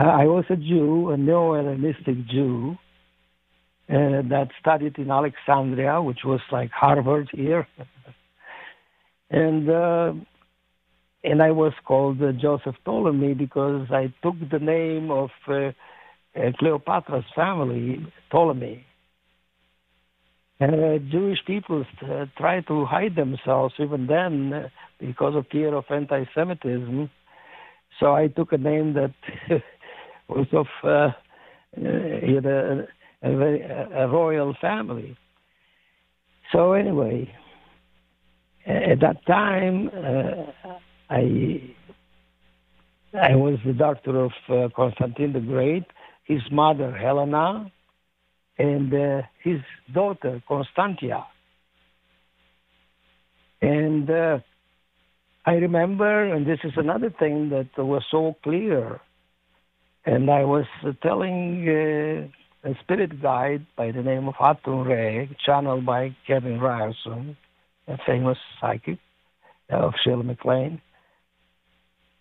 I 0.00 0.26
was 0.26 0.44
a 0.50 0.56
Jew, 0.56 1.10
a 1.10 1.16
neo-Hellenistic 1.16 2.26
Jew, 2.28 2.76
uh, 3.88 4.22
that 4.28 4.48
studied 4.60 4.98
in 4.98 5.10
Alexandria, 5.10 6.00
which 6.02 6.20
was 6.24 6.40
like 6.52 6.70
Harvard 6.70 7.28
here. 7.32 7.66
and 9.30 9.68
uh, 9.68 10.12
and 11.24 11.42
I 11.42 11.50
was 11.50 11.72
called 11.84 12.22
uh, 12.22 12.32
Joseph 12.32 12.76
Ptolemy 12.84 13.34
because 13.34 13.88
I 13.90 14.12
took 14.22 14.36
the 14.50 14.58
name 14.58 15.10
of 15.10 15.30
uh, 15.48 15.54
uh, 15.54 15.72
Cleopatra's 16.58 17.24
family, 17.34 18.06
Ptolemy. 18.30 18.84
And 20.60 20.74
uh, 20.74 20.98
Jewish 21.10 21.38
people 21.46 21.84
try 22.36 22.60
to 22.62 22.84
hide 22.84 23.16
themselves 23.16 23.74
even 23.78 24.06
then 24.06 24.70
because 25.00 25.34
of 25.34 25.46
fear 25.50 25.74
of 25.74 25.84
anti-Semitism. 25.90 27.10
So 28.00 28.14
I 28.14 28.28
took 28.28 28.52
a 28.52 28.58
name 28.58 28.94
that 28.94 29.14
was 30.28 30.46
of 30.52 30.66
uh, 30.84 30.88
uh, 30.88 31.12
a, 31.80 32.86
very, 33.22 33.62
a 33.62 34.08
royal 34.08 34.54
family. 34.60 35.16
So 36.52 36.72
anyway, 36.72 37.34
at 38.66 39.00
that 39.00 39.24
time, 39.26 39.90
uh, 39.94 40.78
I 41.10 41.74
I 43.14 43.34
was 43.36 43.58
the 43.64 43.72
doctor 43.72 44.24
of 44.24 44.32
uh, 44.48 44.68
Constantine 44.76 45.32
the 45.32 45.40
Great, 45.40 45.84
his 46.24 46.42
mother 46.50 46.94
Helena, 46.94 47.72
and 48.58 48.92
uh, 48.92 49.22
his 49.42 49.60
daughter 49.92 50.42
Constantia. 50.46 51.24
And 53.62 54.10
uh, 54.10 54.38
I 55.46 55.52
remember, 55.52 56.34
and 56.34 56.46
this 56.46 56.58
is 56.64 56.72
another 56.76 57.10
thing 57.18 57.48
that 57.50 57.70
was 57.82 58.02
so 58.10 58.36
clear, 58.42 59.00
and 60.04 60.30
I 60.30 60.44
was 60.44 60.64
uh, 60.84 60.92
telling 61.02 61.68
uh, 61.68 62.68
a 62.68 62.74
spirit 62.82 63.22
guide 63.22 63.66
by 63.76 63.92
the 63.92 64.02
name 64.02 64.28
of 64.28 64.34
Atun-Re, 64.34 65.36
channeled 65.44 65.86
by 65.86 66.16
Kevin 66.26 66.60
Ryerson, 66.60 67.36
a 67.86 67.96
famous 68.06 68.38
psychic 68.60 68.98
of 69.70 69.92
Shirley 70.04 70.24
MacLaine. 70.24 70.80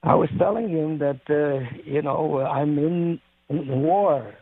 I 0.04 0.16
was 0.16 0.30
telling 0.38 0.70
him 0.70 1.00
that, 1.00 1.22
uh, 1.30 1.66
you 1.84 2.02
know, 2.02 2.40
I'm 2.40 2.78
in, 2.78 3.20
in 3.50 3.82
war. 3.82 4.36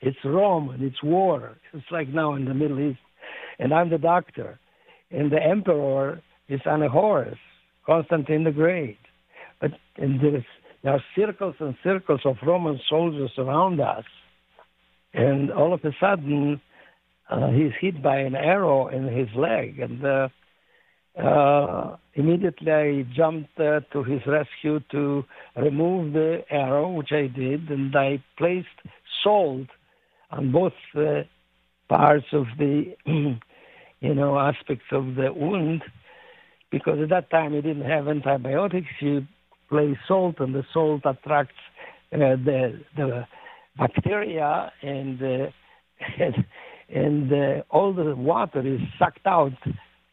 It's 0.00 0.18
Rome 0.24 0.70
and 0.70 0.82
it's 0.82 1.02
war. 1.02 1.56
It's 1.72 1.84
like 1.90 2.08
now 2.08 2.34
in 2.34 2.44
the 2.44 2.54
Middle 2.54 2.80
East. 2.80 2.98
And 3.58 3.72
I'm 3.72 3.90
the 3.90 3.98
doctor. 3.98 4.58
And 5.10 5.30
the 5.30 5.42
emperor 5.42 6.22
is 6.48 6.60
on 6.66 6.82
a 6.82 6.88
horse, 6.88 7.38
Constantine 7.86 8.44
the 8.44 8.52
Great. 8.52 8.98
But 9.60 9.72
and 9.96 10.20
there's, 10.20 10.44
there 10.82 10.94
are 10.94 11.04
circles 11.16 11.54
and 11.60 11.76
circles 11.82 12.20
of 12.24 12.36
Roman 12.44 12.80
soldiers 12.88 13.30
around 13.38 13.80
us. 13.80 14.04
And 15.14 15.52
all 15.52 15.72
of 15.74 15.84
a 15.84 15.92
sudden, 16.00 16.60
uh, 17.30 17.50
he's 17.50 17.72
hit 17.80 18.02
by 18.02 18.18
an 18.18 18.34
arrow 18.34 18.88
in 18.88 19.06
his 19.06 19.28
leg. 19.36 19.78
And 19.78 20.04
uh, 20.04 20.28
uh, 21.18 21.96
immediately 22.14 22.72
I 22.72 23.02
jumped 23.14 23.58
uh, 23.60 23.80
to 23.92 24.02
his 24.02 24.20
rescue 24.26 24.80
to 24.90 25.24
remove 25.56 26.14
the 26.14 26.44
arrow, 26.50 26.90
which 26.90 27.12
I 27.12 27.26
did, 27.26 27.68
and 27.68 27.94
I 27.94 28.22
placed 28.38 28.66
salt 29.22 29.68
on 30.30 30.50
both 30.50 30.72
uh, 30.96 31.22
parts 31.88 32.26
of 32.32 32.46
the 32.58 32.94
you 34.02 34.14
know, 34.14 34.38
aspects 34.38 34.86
of 34.90 35.14
the 35.14 35.32
wound 35.32 35.82
because 36.70 36.98
at 37.00 37.10
that 37.10 37.30
time 37.30 37.54
you 37.54 37.62
didn't 37.62 37.88
have 37.88 38.08
antibiotics. 38.08 38.88
You 39.00 39.26
place 39.72 39.96
salt, 40.06 40.36
and 40.38 40.54
the 40.54 40.64
salt 40.74 41.00
attracts 41.06 41.54
uh, 42.12 42.36
the 42.48 42.78
the 42.94 43.26
bacteria, 43.78 44.70
and 44.82 45.22
uh, 45.22 45.46
and, 46.20 46.34
and 46.94 47.32
uh, 47.32 47.62
all 47.70 47.94
the 47.94 48.14
water 48.14 48.60
is 48.60 48.80
sucked 48.98 49.26
out 49.26 49.52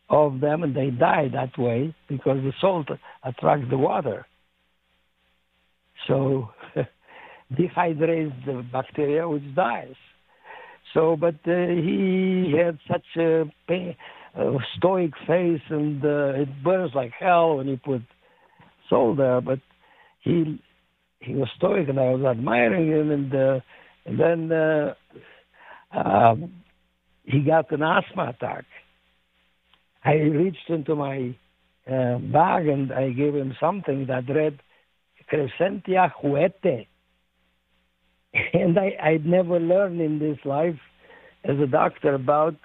of 0.09 0.39
them, 0.39 0.63
and 0.63 0.73
they 0.73 0.89
die 0.91 1.27
that 1.33 1.57
way 1.57 1.93
because 2.07 2.37
the 2.37 2.53
salt 2.61 2.87
attracts 3.23 3.67
the 3.69 3.77
water. 3.77 4.25
So 6.07 6.47
dehydrates 7.53 8.45
the 8.45 8.63
bacteria, 8.71 9.27
which 9.27 9.43
dies. 9.55 9.95
So, 10.93 11.17
but 11.19 11.35
uh, 11.45 11.67
he 11.67 12.55
had 12.57 12.79
such 12.89 13.05
a 13.17 13.43
pain, 13.67 13.95
a 14.35 14.53
stoic 14.77 15.11
face, 15.27 15.61
and 15.69 16.03
uh, 16.03 16.41
it 16.43 16.63
burns 16.63 16.91
like 16.95 17.11
hell 17.19 17.57
when 17.57 17.67
you 17.67 17.77
put 17.77 18.01
salt 18.89 19.17
there. 19.17 19.41
But 19.41 19.59
he 20.21 20.61
he 21.19 21.33
was 21.33 21.49
stoic, 21.57 21.89
and 21.89 21.99
I 21.99 22.11
was 22.11 22.25
admiring 22.25 22.87
him. 22.87 23.11
And 23.11 23.35
uh, 23.35 23.59
and 24.05 24.19
then 24.19 24.51
uh, 24.51 24.93
um, 25.91 26.53
he 27.23 27.41
got 27.41 27.71
an 27.71 27.83
asthma 27.83 28.29
attack. 28.29 28.65
I 30.03 30.13
reached 30.13 30.69
into 30.69 30.95
my 30.95 31.35
uh, 31.87 32.17
bag 32.19 32.67
and 32.67 32.91
I 32.93 33.09
gave 33.09 33.35
him 33.35 33.55
something 33.59 34.07
that 34.07 34.29
read 34.29 34.59
Crescentia 35.31 36.11
Cujete. 36.21 36.87
And 38.53 38.77
I, 38.77 38.91
I'd 39.03 39.25
never 39.25 39.59
learned 39.59 39.99
in 39.99 40.19
this 40.19 40.37
life 40.45 40.79
as 41.43 41.57
a 41.59 41.65
doctor 41.65 42.13
about 42.13 42.55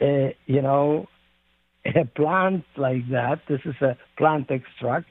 uh, 0.00 0.28
you 0.46 0.62
know, 0.62 1.06
a 1.84 2.04
plant 2.04 2.64
like 2.76 3.08
that. 3.10 3.40
This 3.48 3.60
is 3.64 3.74
a 3.80 3.96
plant 4.16 4.50
extract, 4.50 5.08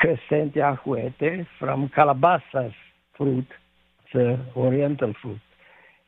Crescentia 0.00 0.78
cujete, 0.82 1.46
from 1.58 1.90
Calabasas 1.94 2.72
fruit. 3.16 3.46
the 4.12 4.38
oriental 4.56 5.12
fruit. 5.20 5.40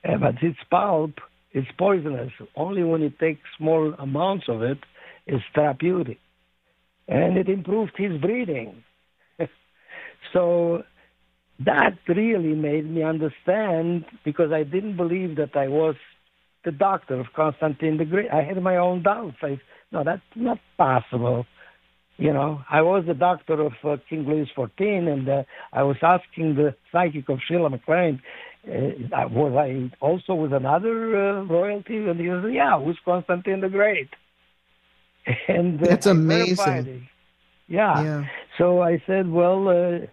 Uh, 0.09 0.16
but 0.16 0.43
its 0.43 0.59
pulp 0.70 1.14
is 1.53 1.64
poisonous. 1.76 2.32
Only 2.57 2.82
when 2.82 3.03
you 3.03 3.11
take 3.11 3.39
small 3.57 3.95
amounts 3.99 4.47
of 4.49 4.62
it 4.62 4.78
is 5.26 5.41
therapeutic. 5.55 6.18
And 7.09 7.36
it 7.36 7.49
improved 7.49 7.93
his 7.97 8.20
breathing. 8.20 8.82
so 10.32 10.84
that 11.64 11.99
really 12.07 12.55
made 12.55 12.89
me 12.89 13.03
understand 13.03 14.05
because 14.24 14.53
I 14.53 14.62
didn't 14.62 14.97
believe 14.97 15.36
that 15.36 15.57
I 15.57 15.68
was 15.68 15.97
the 16.64 16.72
doctor 16.72 17.18
of 17.18 17.26
Constantine 17.34 17.97
the 17.97 18.05
Great. 18.05 18.30
I 18.30 18.43
had 18.43 18.62
my 18.62 18.76
own 18.76 19.03
doubts. 19.03 19.36
I 19.43 19.61
no, 19.91 20.05
that's 20.05 20.22
not 20.36 20.59
possible. 20.76 21.47
You 22.19 22.33
know, 22.33 22.62
I 22.69 22.83
was 22.83 23.05
the 23.07 23.14
doctor 23.14 23.61
of 23.62 23.73
uh, 23.85 23.97
King 24.09 24.27
Louis 24.27 24.51
XIV, 24.57 25.09
and 25.12 25.29
uh, 25.29 25.43
I 25.73 25.85
was 25.85 25.97
asking 26.03 26.57
the 26.57 26.75
psychic 26.91 27.29
of 27.29 27.39
Shirley 27.47 27.71
MacLaine, 27.71 28.21
uh, 28.66 29.29
was 29.31 29.53
I 29.57 29.91
also 30.05 30.35
with 30.35 30.53
another 30.53 31.16
uh, 31.16 31.45
royalty? 31.45 31.97
And 31.97 32.21
he 32.21 32.29
was, 32.29 32.45
yeah, 32.53 32.79
who's 32.79 32.99
Constantine 33.05 33.61
the 33.61 33.69
Great? 33.69 34.11
And 35.49 35.81
uh, 35.83 35.87
that's 35.87 36.07
amazing. 36.07 37.09
Yeah. 37.66 38.03
yeah. 38.03 38.25
So 38.57 38.83
I 38.83 39.03
said, 39.07 39.31
well, 39.31 39.69
uh, 39.69 40.07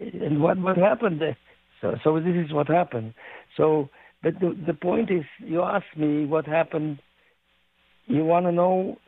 and 0.00 0.42
what 0.42 0.58
what 0.58 0.78
happened? 0.78 1.22
So 1.80 1.96
so 2.02 2.18
this 2.18 2.34
is 2.34 2.52
what 2.52 2.68
happened. 2.68 3.14
So 3.56 3.90
but 4.22 4.40
the, 4.40 4.56
the 4.66 4.74
point 4.74 5.10
is, 5.10 5.24
you 5.38 5.62
asked 5.62 5.96
me 5.96 6.24
what 6.24 6.46
happened. 6.46 7.00
You 8.06 8.24
want 8.24 8.46
to 8.46 8.52
know? 8.52 8.98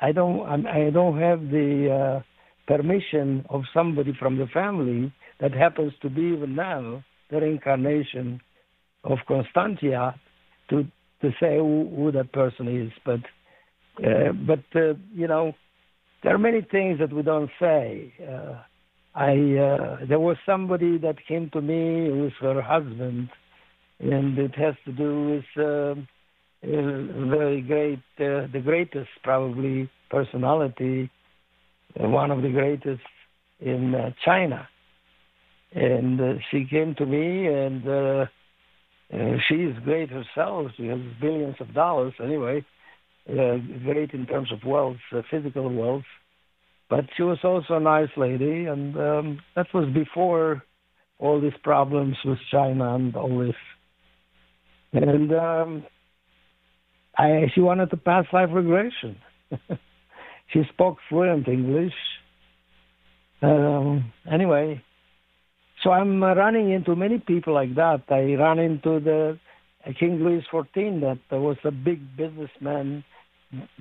I 0.00 0.12
don't. 0.12 0.66
I 0.66 0.90
don't 0.90 1.18
have 1.20 1.40
the 1.40 2.20
uh, 2.20 2.22
permission 2.66 3.44
of 3.50 3.62
somebody 3.74 4.12
from 4.18 4.38
the 4.38 4.46
family 4.46 5.12
that 5.40 5.52
happens 5.52 5.92
to 6.02 6.10
be 6.10 6.22
even 6.36 6.54
now 6.54 7.04
the 7.30 7.40
reincarnation 7.40 8.40
of 9.04 9.18
Constantia 9.26 10.14
to 10.70 10.84
to 11.20 11.30
say 11.40 11.56
who, 11.56 11.90
who 11.96 12.12
that 12.12 12.32
person 12.32 12.68
is. 12.68 12.92
But 13.04 13.20
uh, 14.06 14.32
but 14.46 14.64
uh, 14.74 14.94
you 15.12 15.26
know, 15.26 15.52
there 16.22 16.34
are 16.34 16.38
many 16.38 16.60
things 16.60 17.00
that 17.00 17.12
we 17.12 17.22
don't 17.22 17.50
say. 17.60 18.12
Uh, 18.22 18.62
I 19.14 19.32
uh, 19.32 20.06
there 20.08 20.20
was 20.20 20.36
somebody 20.46 20.98
that 20.98 21.16
came 21.26 21.50
to 21.52 21.60
me 21.60 22.10
with 22.10 22.34
her 22.40 22.62
husband 22.62 23.30
and 24.00 24.38
it 24.38 24.54
has 24.54 24.74
to 24.84 24.92
do 24.92 25.42
with 25.56 25.64
uh, 25.64 26.00
very 26.62 27.60
great, 27.62 28.00
uh, 28.18 28.46
the 28.52 28.60
greatest 28.62 29.08
probably 29.22 29.90
personality, 30.10 31.10
uh, 31.98 32.08
one 32.08 32.30
of 32.30 32.42
the 32.42 32.50
greatest 32.50 33.02
in 33.60 33.94
uh, 33.94 34.10
China. 34.24 34.68
And 35.72 36.40
she 36.50 36.64
came 36.64 36.94
to 36.94 37.04
me, 37.04 37.46
and 37.46 38.28
she 39.48 39.54
is 39.54 39.76
great 39.84 40.08
herself. 40.10 40.70
She 40.76 40.86
has 40.86 40.98
billions 41.20 41.56
of 41.60 41.74
dollars 41.74 42.14
anyway, 42.22 42.64
great 43.26 44.12
in 44.12 44.26
terms 44.26 44.50
of 44.50 44.64
wealth, 44.64 44.96
physical 45.30 45.72
wealth. 45.72 46.04
But 46.88 47.04
she 47.16 47.22
was 47.22 47.38
also 47.44 47.74
a 47.74 47.80
nice 47.80 48.08
lady, 48.16 48.64
and 48.64 48.96
um, 48.96 49.40
that 49.56 49.66
was 49.74 49.92
before 49.92 50.62
all 51.18 51.38
these 51.38 51.52
problems 51.62 52.16
with 52.24 52.38
China 52.50 52.94
and 52.94 53.14
all 53.14 53.38
this 53.38 53.54
and 54.92 55.32
um, 55.32 55.84
I 57.18 57.50
she 57.54 57.60
wanted 57.60 57.90
to 57.90 57.96
pass 57.96 58.24
life 58.32 58.50
regression. 58.52 59.16
she 60.52 60.62
spoke 60.72 60.98
fluent 61.08 61.48
English. 61.48 61.94
Um, 63.42 64.12
anyway, 64.30 64.82
so 65.82 65.90
I'm 65.90 66.22
running 66.22 66.72
into 66.72 66.96
many 66.96 67.18
people 67.18 67.54
like 67.54 67.74
that. 67.74 68.02
I 68.08 68.34
ran 68.34 68.58
into 68.58 69.00
the 69.00 69.38
King 69.98 70.18
Louis 70.22 70.44
XIV, 70.52 71.18
that 71.30 71.38
was 71.38 71.56
a 71.64 71.70
big 71.70 72.16
businessman 72.16 73.04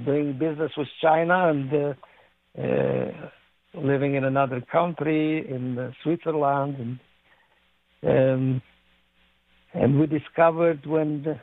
doing 0.05 0.38
business 0.38 0.71
with 0.77 0.88
China 1.01 1.49
and 1.49 1.73
uh, 1.73 2.61
uh, 2.61 3.29
living 3.73 4.15
in 4.15 4.23
another 4.23 4.61
country, 4.71 5.49
in 5.49 5.77
uh, 5.77 5.91
Switzerland, 6.03 6.77
and 6.79 6.99
um, 8.03 8.61
and 9.73 9.99
we 9.99 10.07
discovered 10.07 10.85
when 10.85 11.39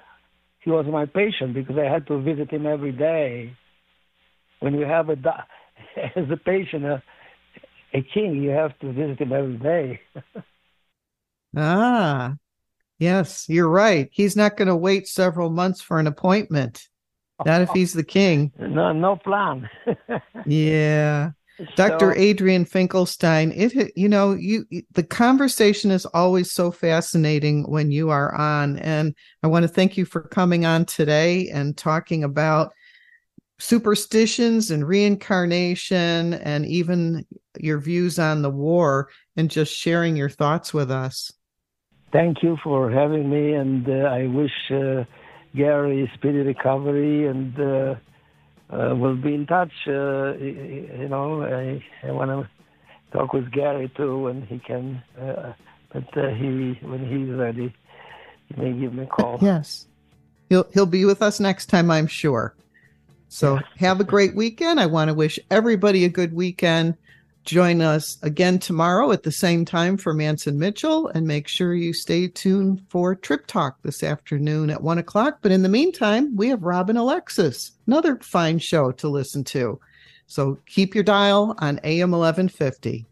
he 0.65 0.71
was 0.71 0.87
my 0.87 1.05
patient 1.05 1.53
because 1.53 1.77
I 1.77 1.85
had 1.85 2.07
to 2.07 2.21
visit 2.21 2.51
him 2.51 2.67
every 2.67 2.93
day. 2.93 3.55
When 4.61 4.75
you 4.75 4.87
have 4.87 5.11
a 5.11 5.17
as 6.17 6.31
a 6.31 6.37
patient, 6.39 6.85
a, 6.85 7.03
a 7.93 8.01
king, 8.03 8.43
you 8.43 8.51
have 8.51 8.79
to 8.79 8.93
visit 8.93 9.21
him 9.21 9.33
every 9.33 9.59
day. 9.59 10.01
ah, 11.57 12.35
yes, 12.99 13.47
you're 13.49 13.69
right. 13.69 14.09
He's 14.11 14.37
not 14.37 14.57
going 14.57 14.69
to 14.69 14.77
wait 14.77 15.07
several 15.07 15.51
months 15.51 15.83
for 15.83 15.99
an 15.99 16.07
appointment. 16.07 16.89
Not 17.45 17.63
if 17.63 17.71
he's 17.71 17.93
the 17.93 18.05
king. 18.05 18.53
No, 18.59 18.93
no 18.93 19.17
plan. 19.17 19.69
yeah. 20.47 21.33
Dr. 21.77 22.13
So, 22.13 22.19
Adrian 22.19 22.65
Finkelstein, 22.65 23.53
it 23.55 23.93
you 23.97 24.09
know, 24.09 24.33
you 24.33 24.67
the 24.93 25.05
conversation 25.05 25.91
is 25.91 26.05
always 26.07 26.51
so 26.51 26.73
fascinating 26.73 27.71
when 27.71 27.93
you 27.93 28.11
are 28.11 28.35
on 28.35 28.79
and 28.79 29.15
I 29.43 29.47
want 29.47 29.63
to 29.63 29.69
thank 29.69 29.97
you 29.97 30.05
for 30.05 30.23
coming 30.23 30.67
on 30.67 30.85
today 30.85 31.49
and 31.51 31.77
talking 31.77 32.25
about 32.25 32.73
superstitions 33.61 34.73
and 34.73 34.87
reincarnation 34.87 36.35
and 36.35 36.67
even 36.67 37.25
your 37.61 37.79
views 37.79 38.19
on 38.19 38.43
the 38.43 38.51
war 38.51 39.09
and 39.37 39.49
just 39.49 39.73
sharing 39.73 40.17
your 40.17 40.29
thoughts 40.29 40.75
with 40.75 40.91
us. 40.91 41.33
Thank 42.13 42.43
you 42.43 42.59
for 42.65 42.91
having 42.91 43.31
me 43.31 43.55
and 43.55 43.89
uh, 43.89 44.09
I 44.09 44.27
wish 44.27 44.53
uh, 44.73 45.05
Gary 45.55 46.11
speedy 46.15 46.39
recovery 46.39 47.29
and 47.29 47.59
uh, 47.61 47.95
uh, 48.71 48.95
we'll 48.97 49.17
be 49.17 49.35
in 49.35 49.47
touch. 49.47 49.73
Uh, 49.87 50.35
you 50.35 51.09
know, 51.09 51.43
I, 51.43 51.85
I 52.07 52.13
want 52.13 52.31
to 52.31 52.49
talk 53.17 53.33
with 53.33 53.51
Gary 53.53 53.91
too 53.97 54.23
when 54.23 54.43
he 54.43 54.59
can. 54.59 55.03
Uh, 55.21 55.53
but 55.93 56.17
uh, 56.17 56.31
he, 56.31 56.79
when 56.83 57.07
he's 57.09 57.35
ready, 57.35 57.75
he 58.49 58.61
may 58.61 58.73
give 58.73 58.95
me 58.95 59.05
a 59.05 59.07
call. 59.07 59.39
Yes, 59.41 59.87
he'll 60.49 60.67
he'll 60.73 60.87
be 60.87 61.05
with 61.05 61.23
us 61.23 61.41
next 61.41 61.67
time, 61.67 61.91
I'm 61.91 62.07
sure. 62.07 62.55
So 63.29 63.59
have 63.79 64.01
a 64.01 64.05
great 64.05 64.37
weekend. 64.37 64.79
I 64.79 64.87
want 64.87 65.09
to 65.09 65.15
wish 65.15 65.39
everybody 65.51 66.05
a 66.05 66.09
good 66.09 66.33
weekend. 66.33 66.97
Join 67.45 67.83
us 67.83 68.17
again 68.23 68.59
tomorrow 68.59 69.13
at 69.13 69.23
the 69.23 69.31
same 69.31 69.67
time 69.67 69.99
for 69.99 70.15
Mantz 70.15 70.47
and 70.47 70.59
Mitchell, 70.59 71.09
and 71.09 71.27
make 71.27 71.47
sure 71.47 71.75
you 71.75 71.93
stay 71.93 72.27
tuned 72.27 72.81
for 72.89 73.15
Trip 73.15 73.47
Talk 73.47 73.77
this 73.83 74.03
afternoon 74.03 74.71
at 74.71 74.83
one 74.83 74.97
o'clock. 74.97 75.41
But 75.43 75.53
in 75.53 75.63
the 75.63 75.69
meantime, 75.69 76.35
we 76.35 76.49
have 76.49 76.63
Robin 76.63 76.97
Alexis, 76.97 77.73
another 77.87 78.17
fine 78.23 78.59
show 78.59 78.93
to 78.93 79.09
listen 79.11 79.45
to. 79.45 79.79
So 80.27 80.57
keep 80.65 80.95
your 80.95 81.05
dial 81.05 81.55
on 81.59 81.81
AM 81.85 82.13
1150. 82.13 83.05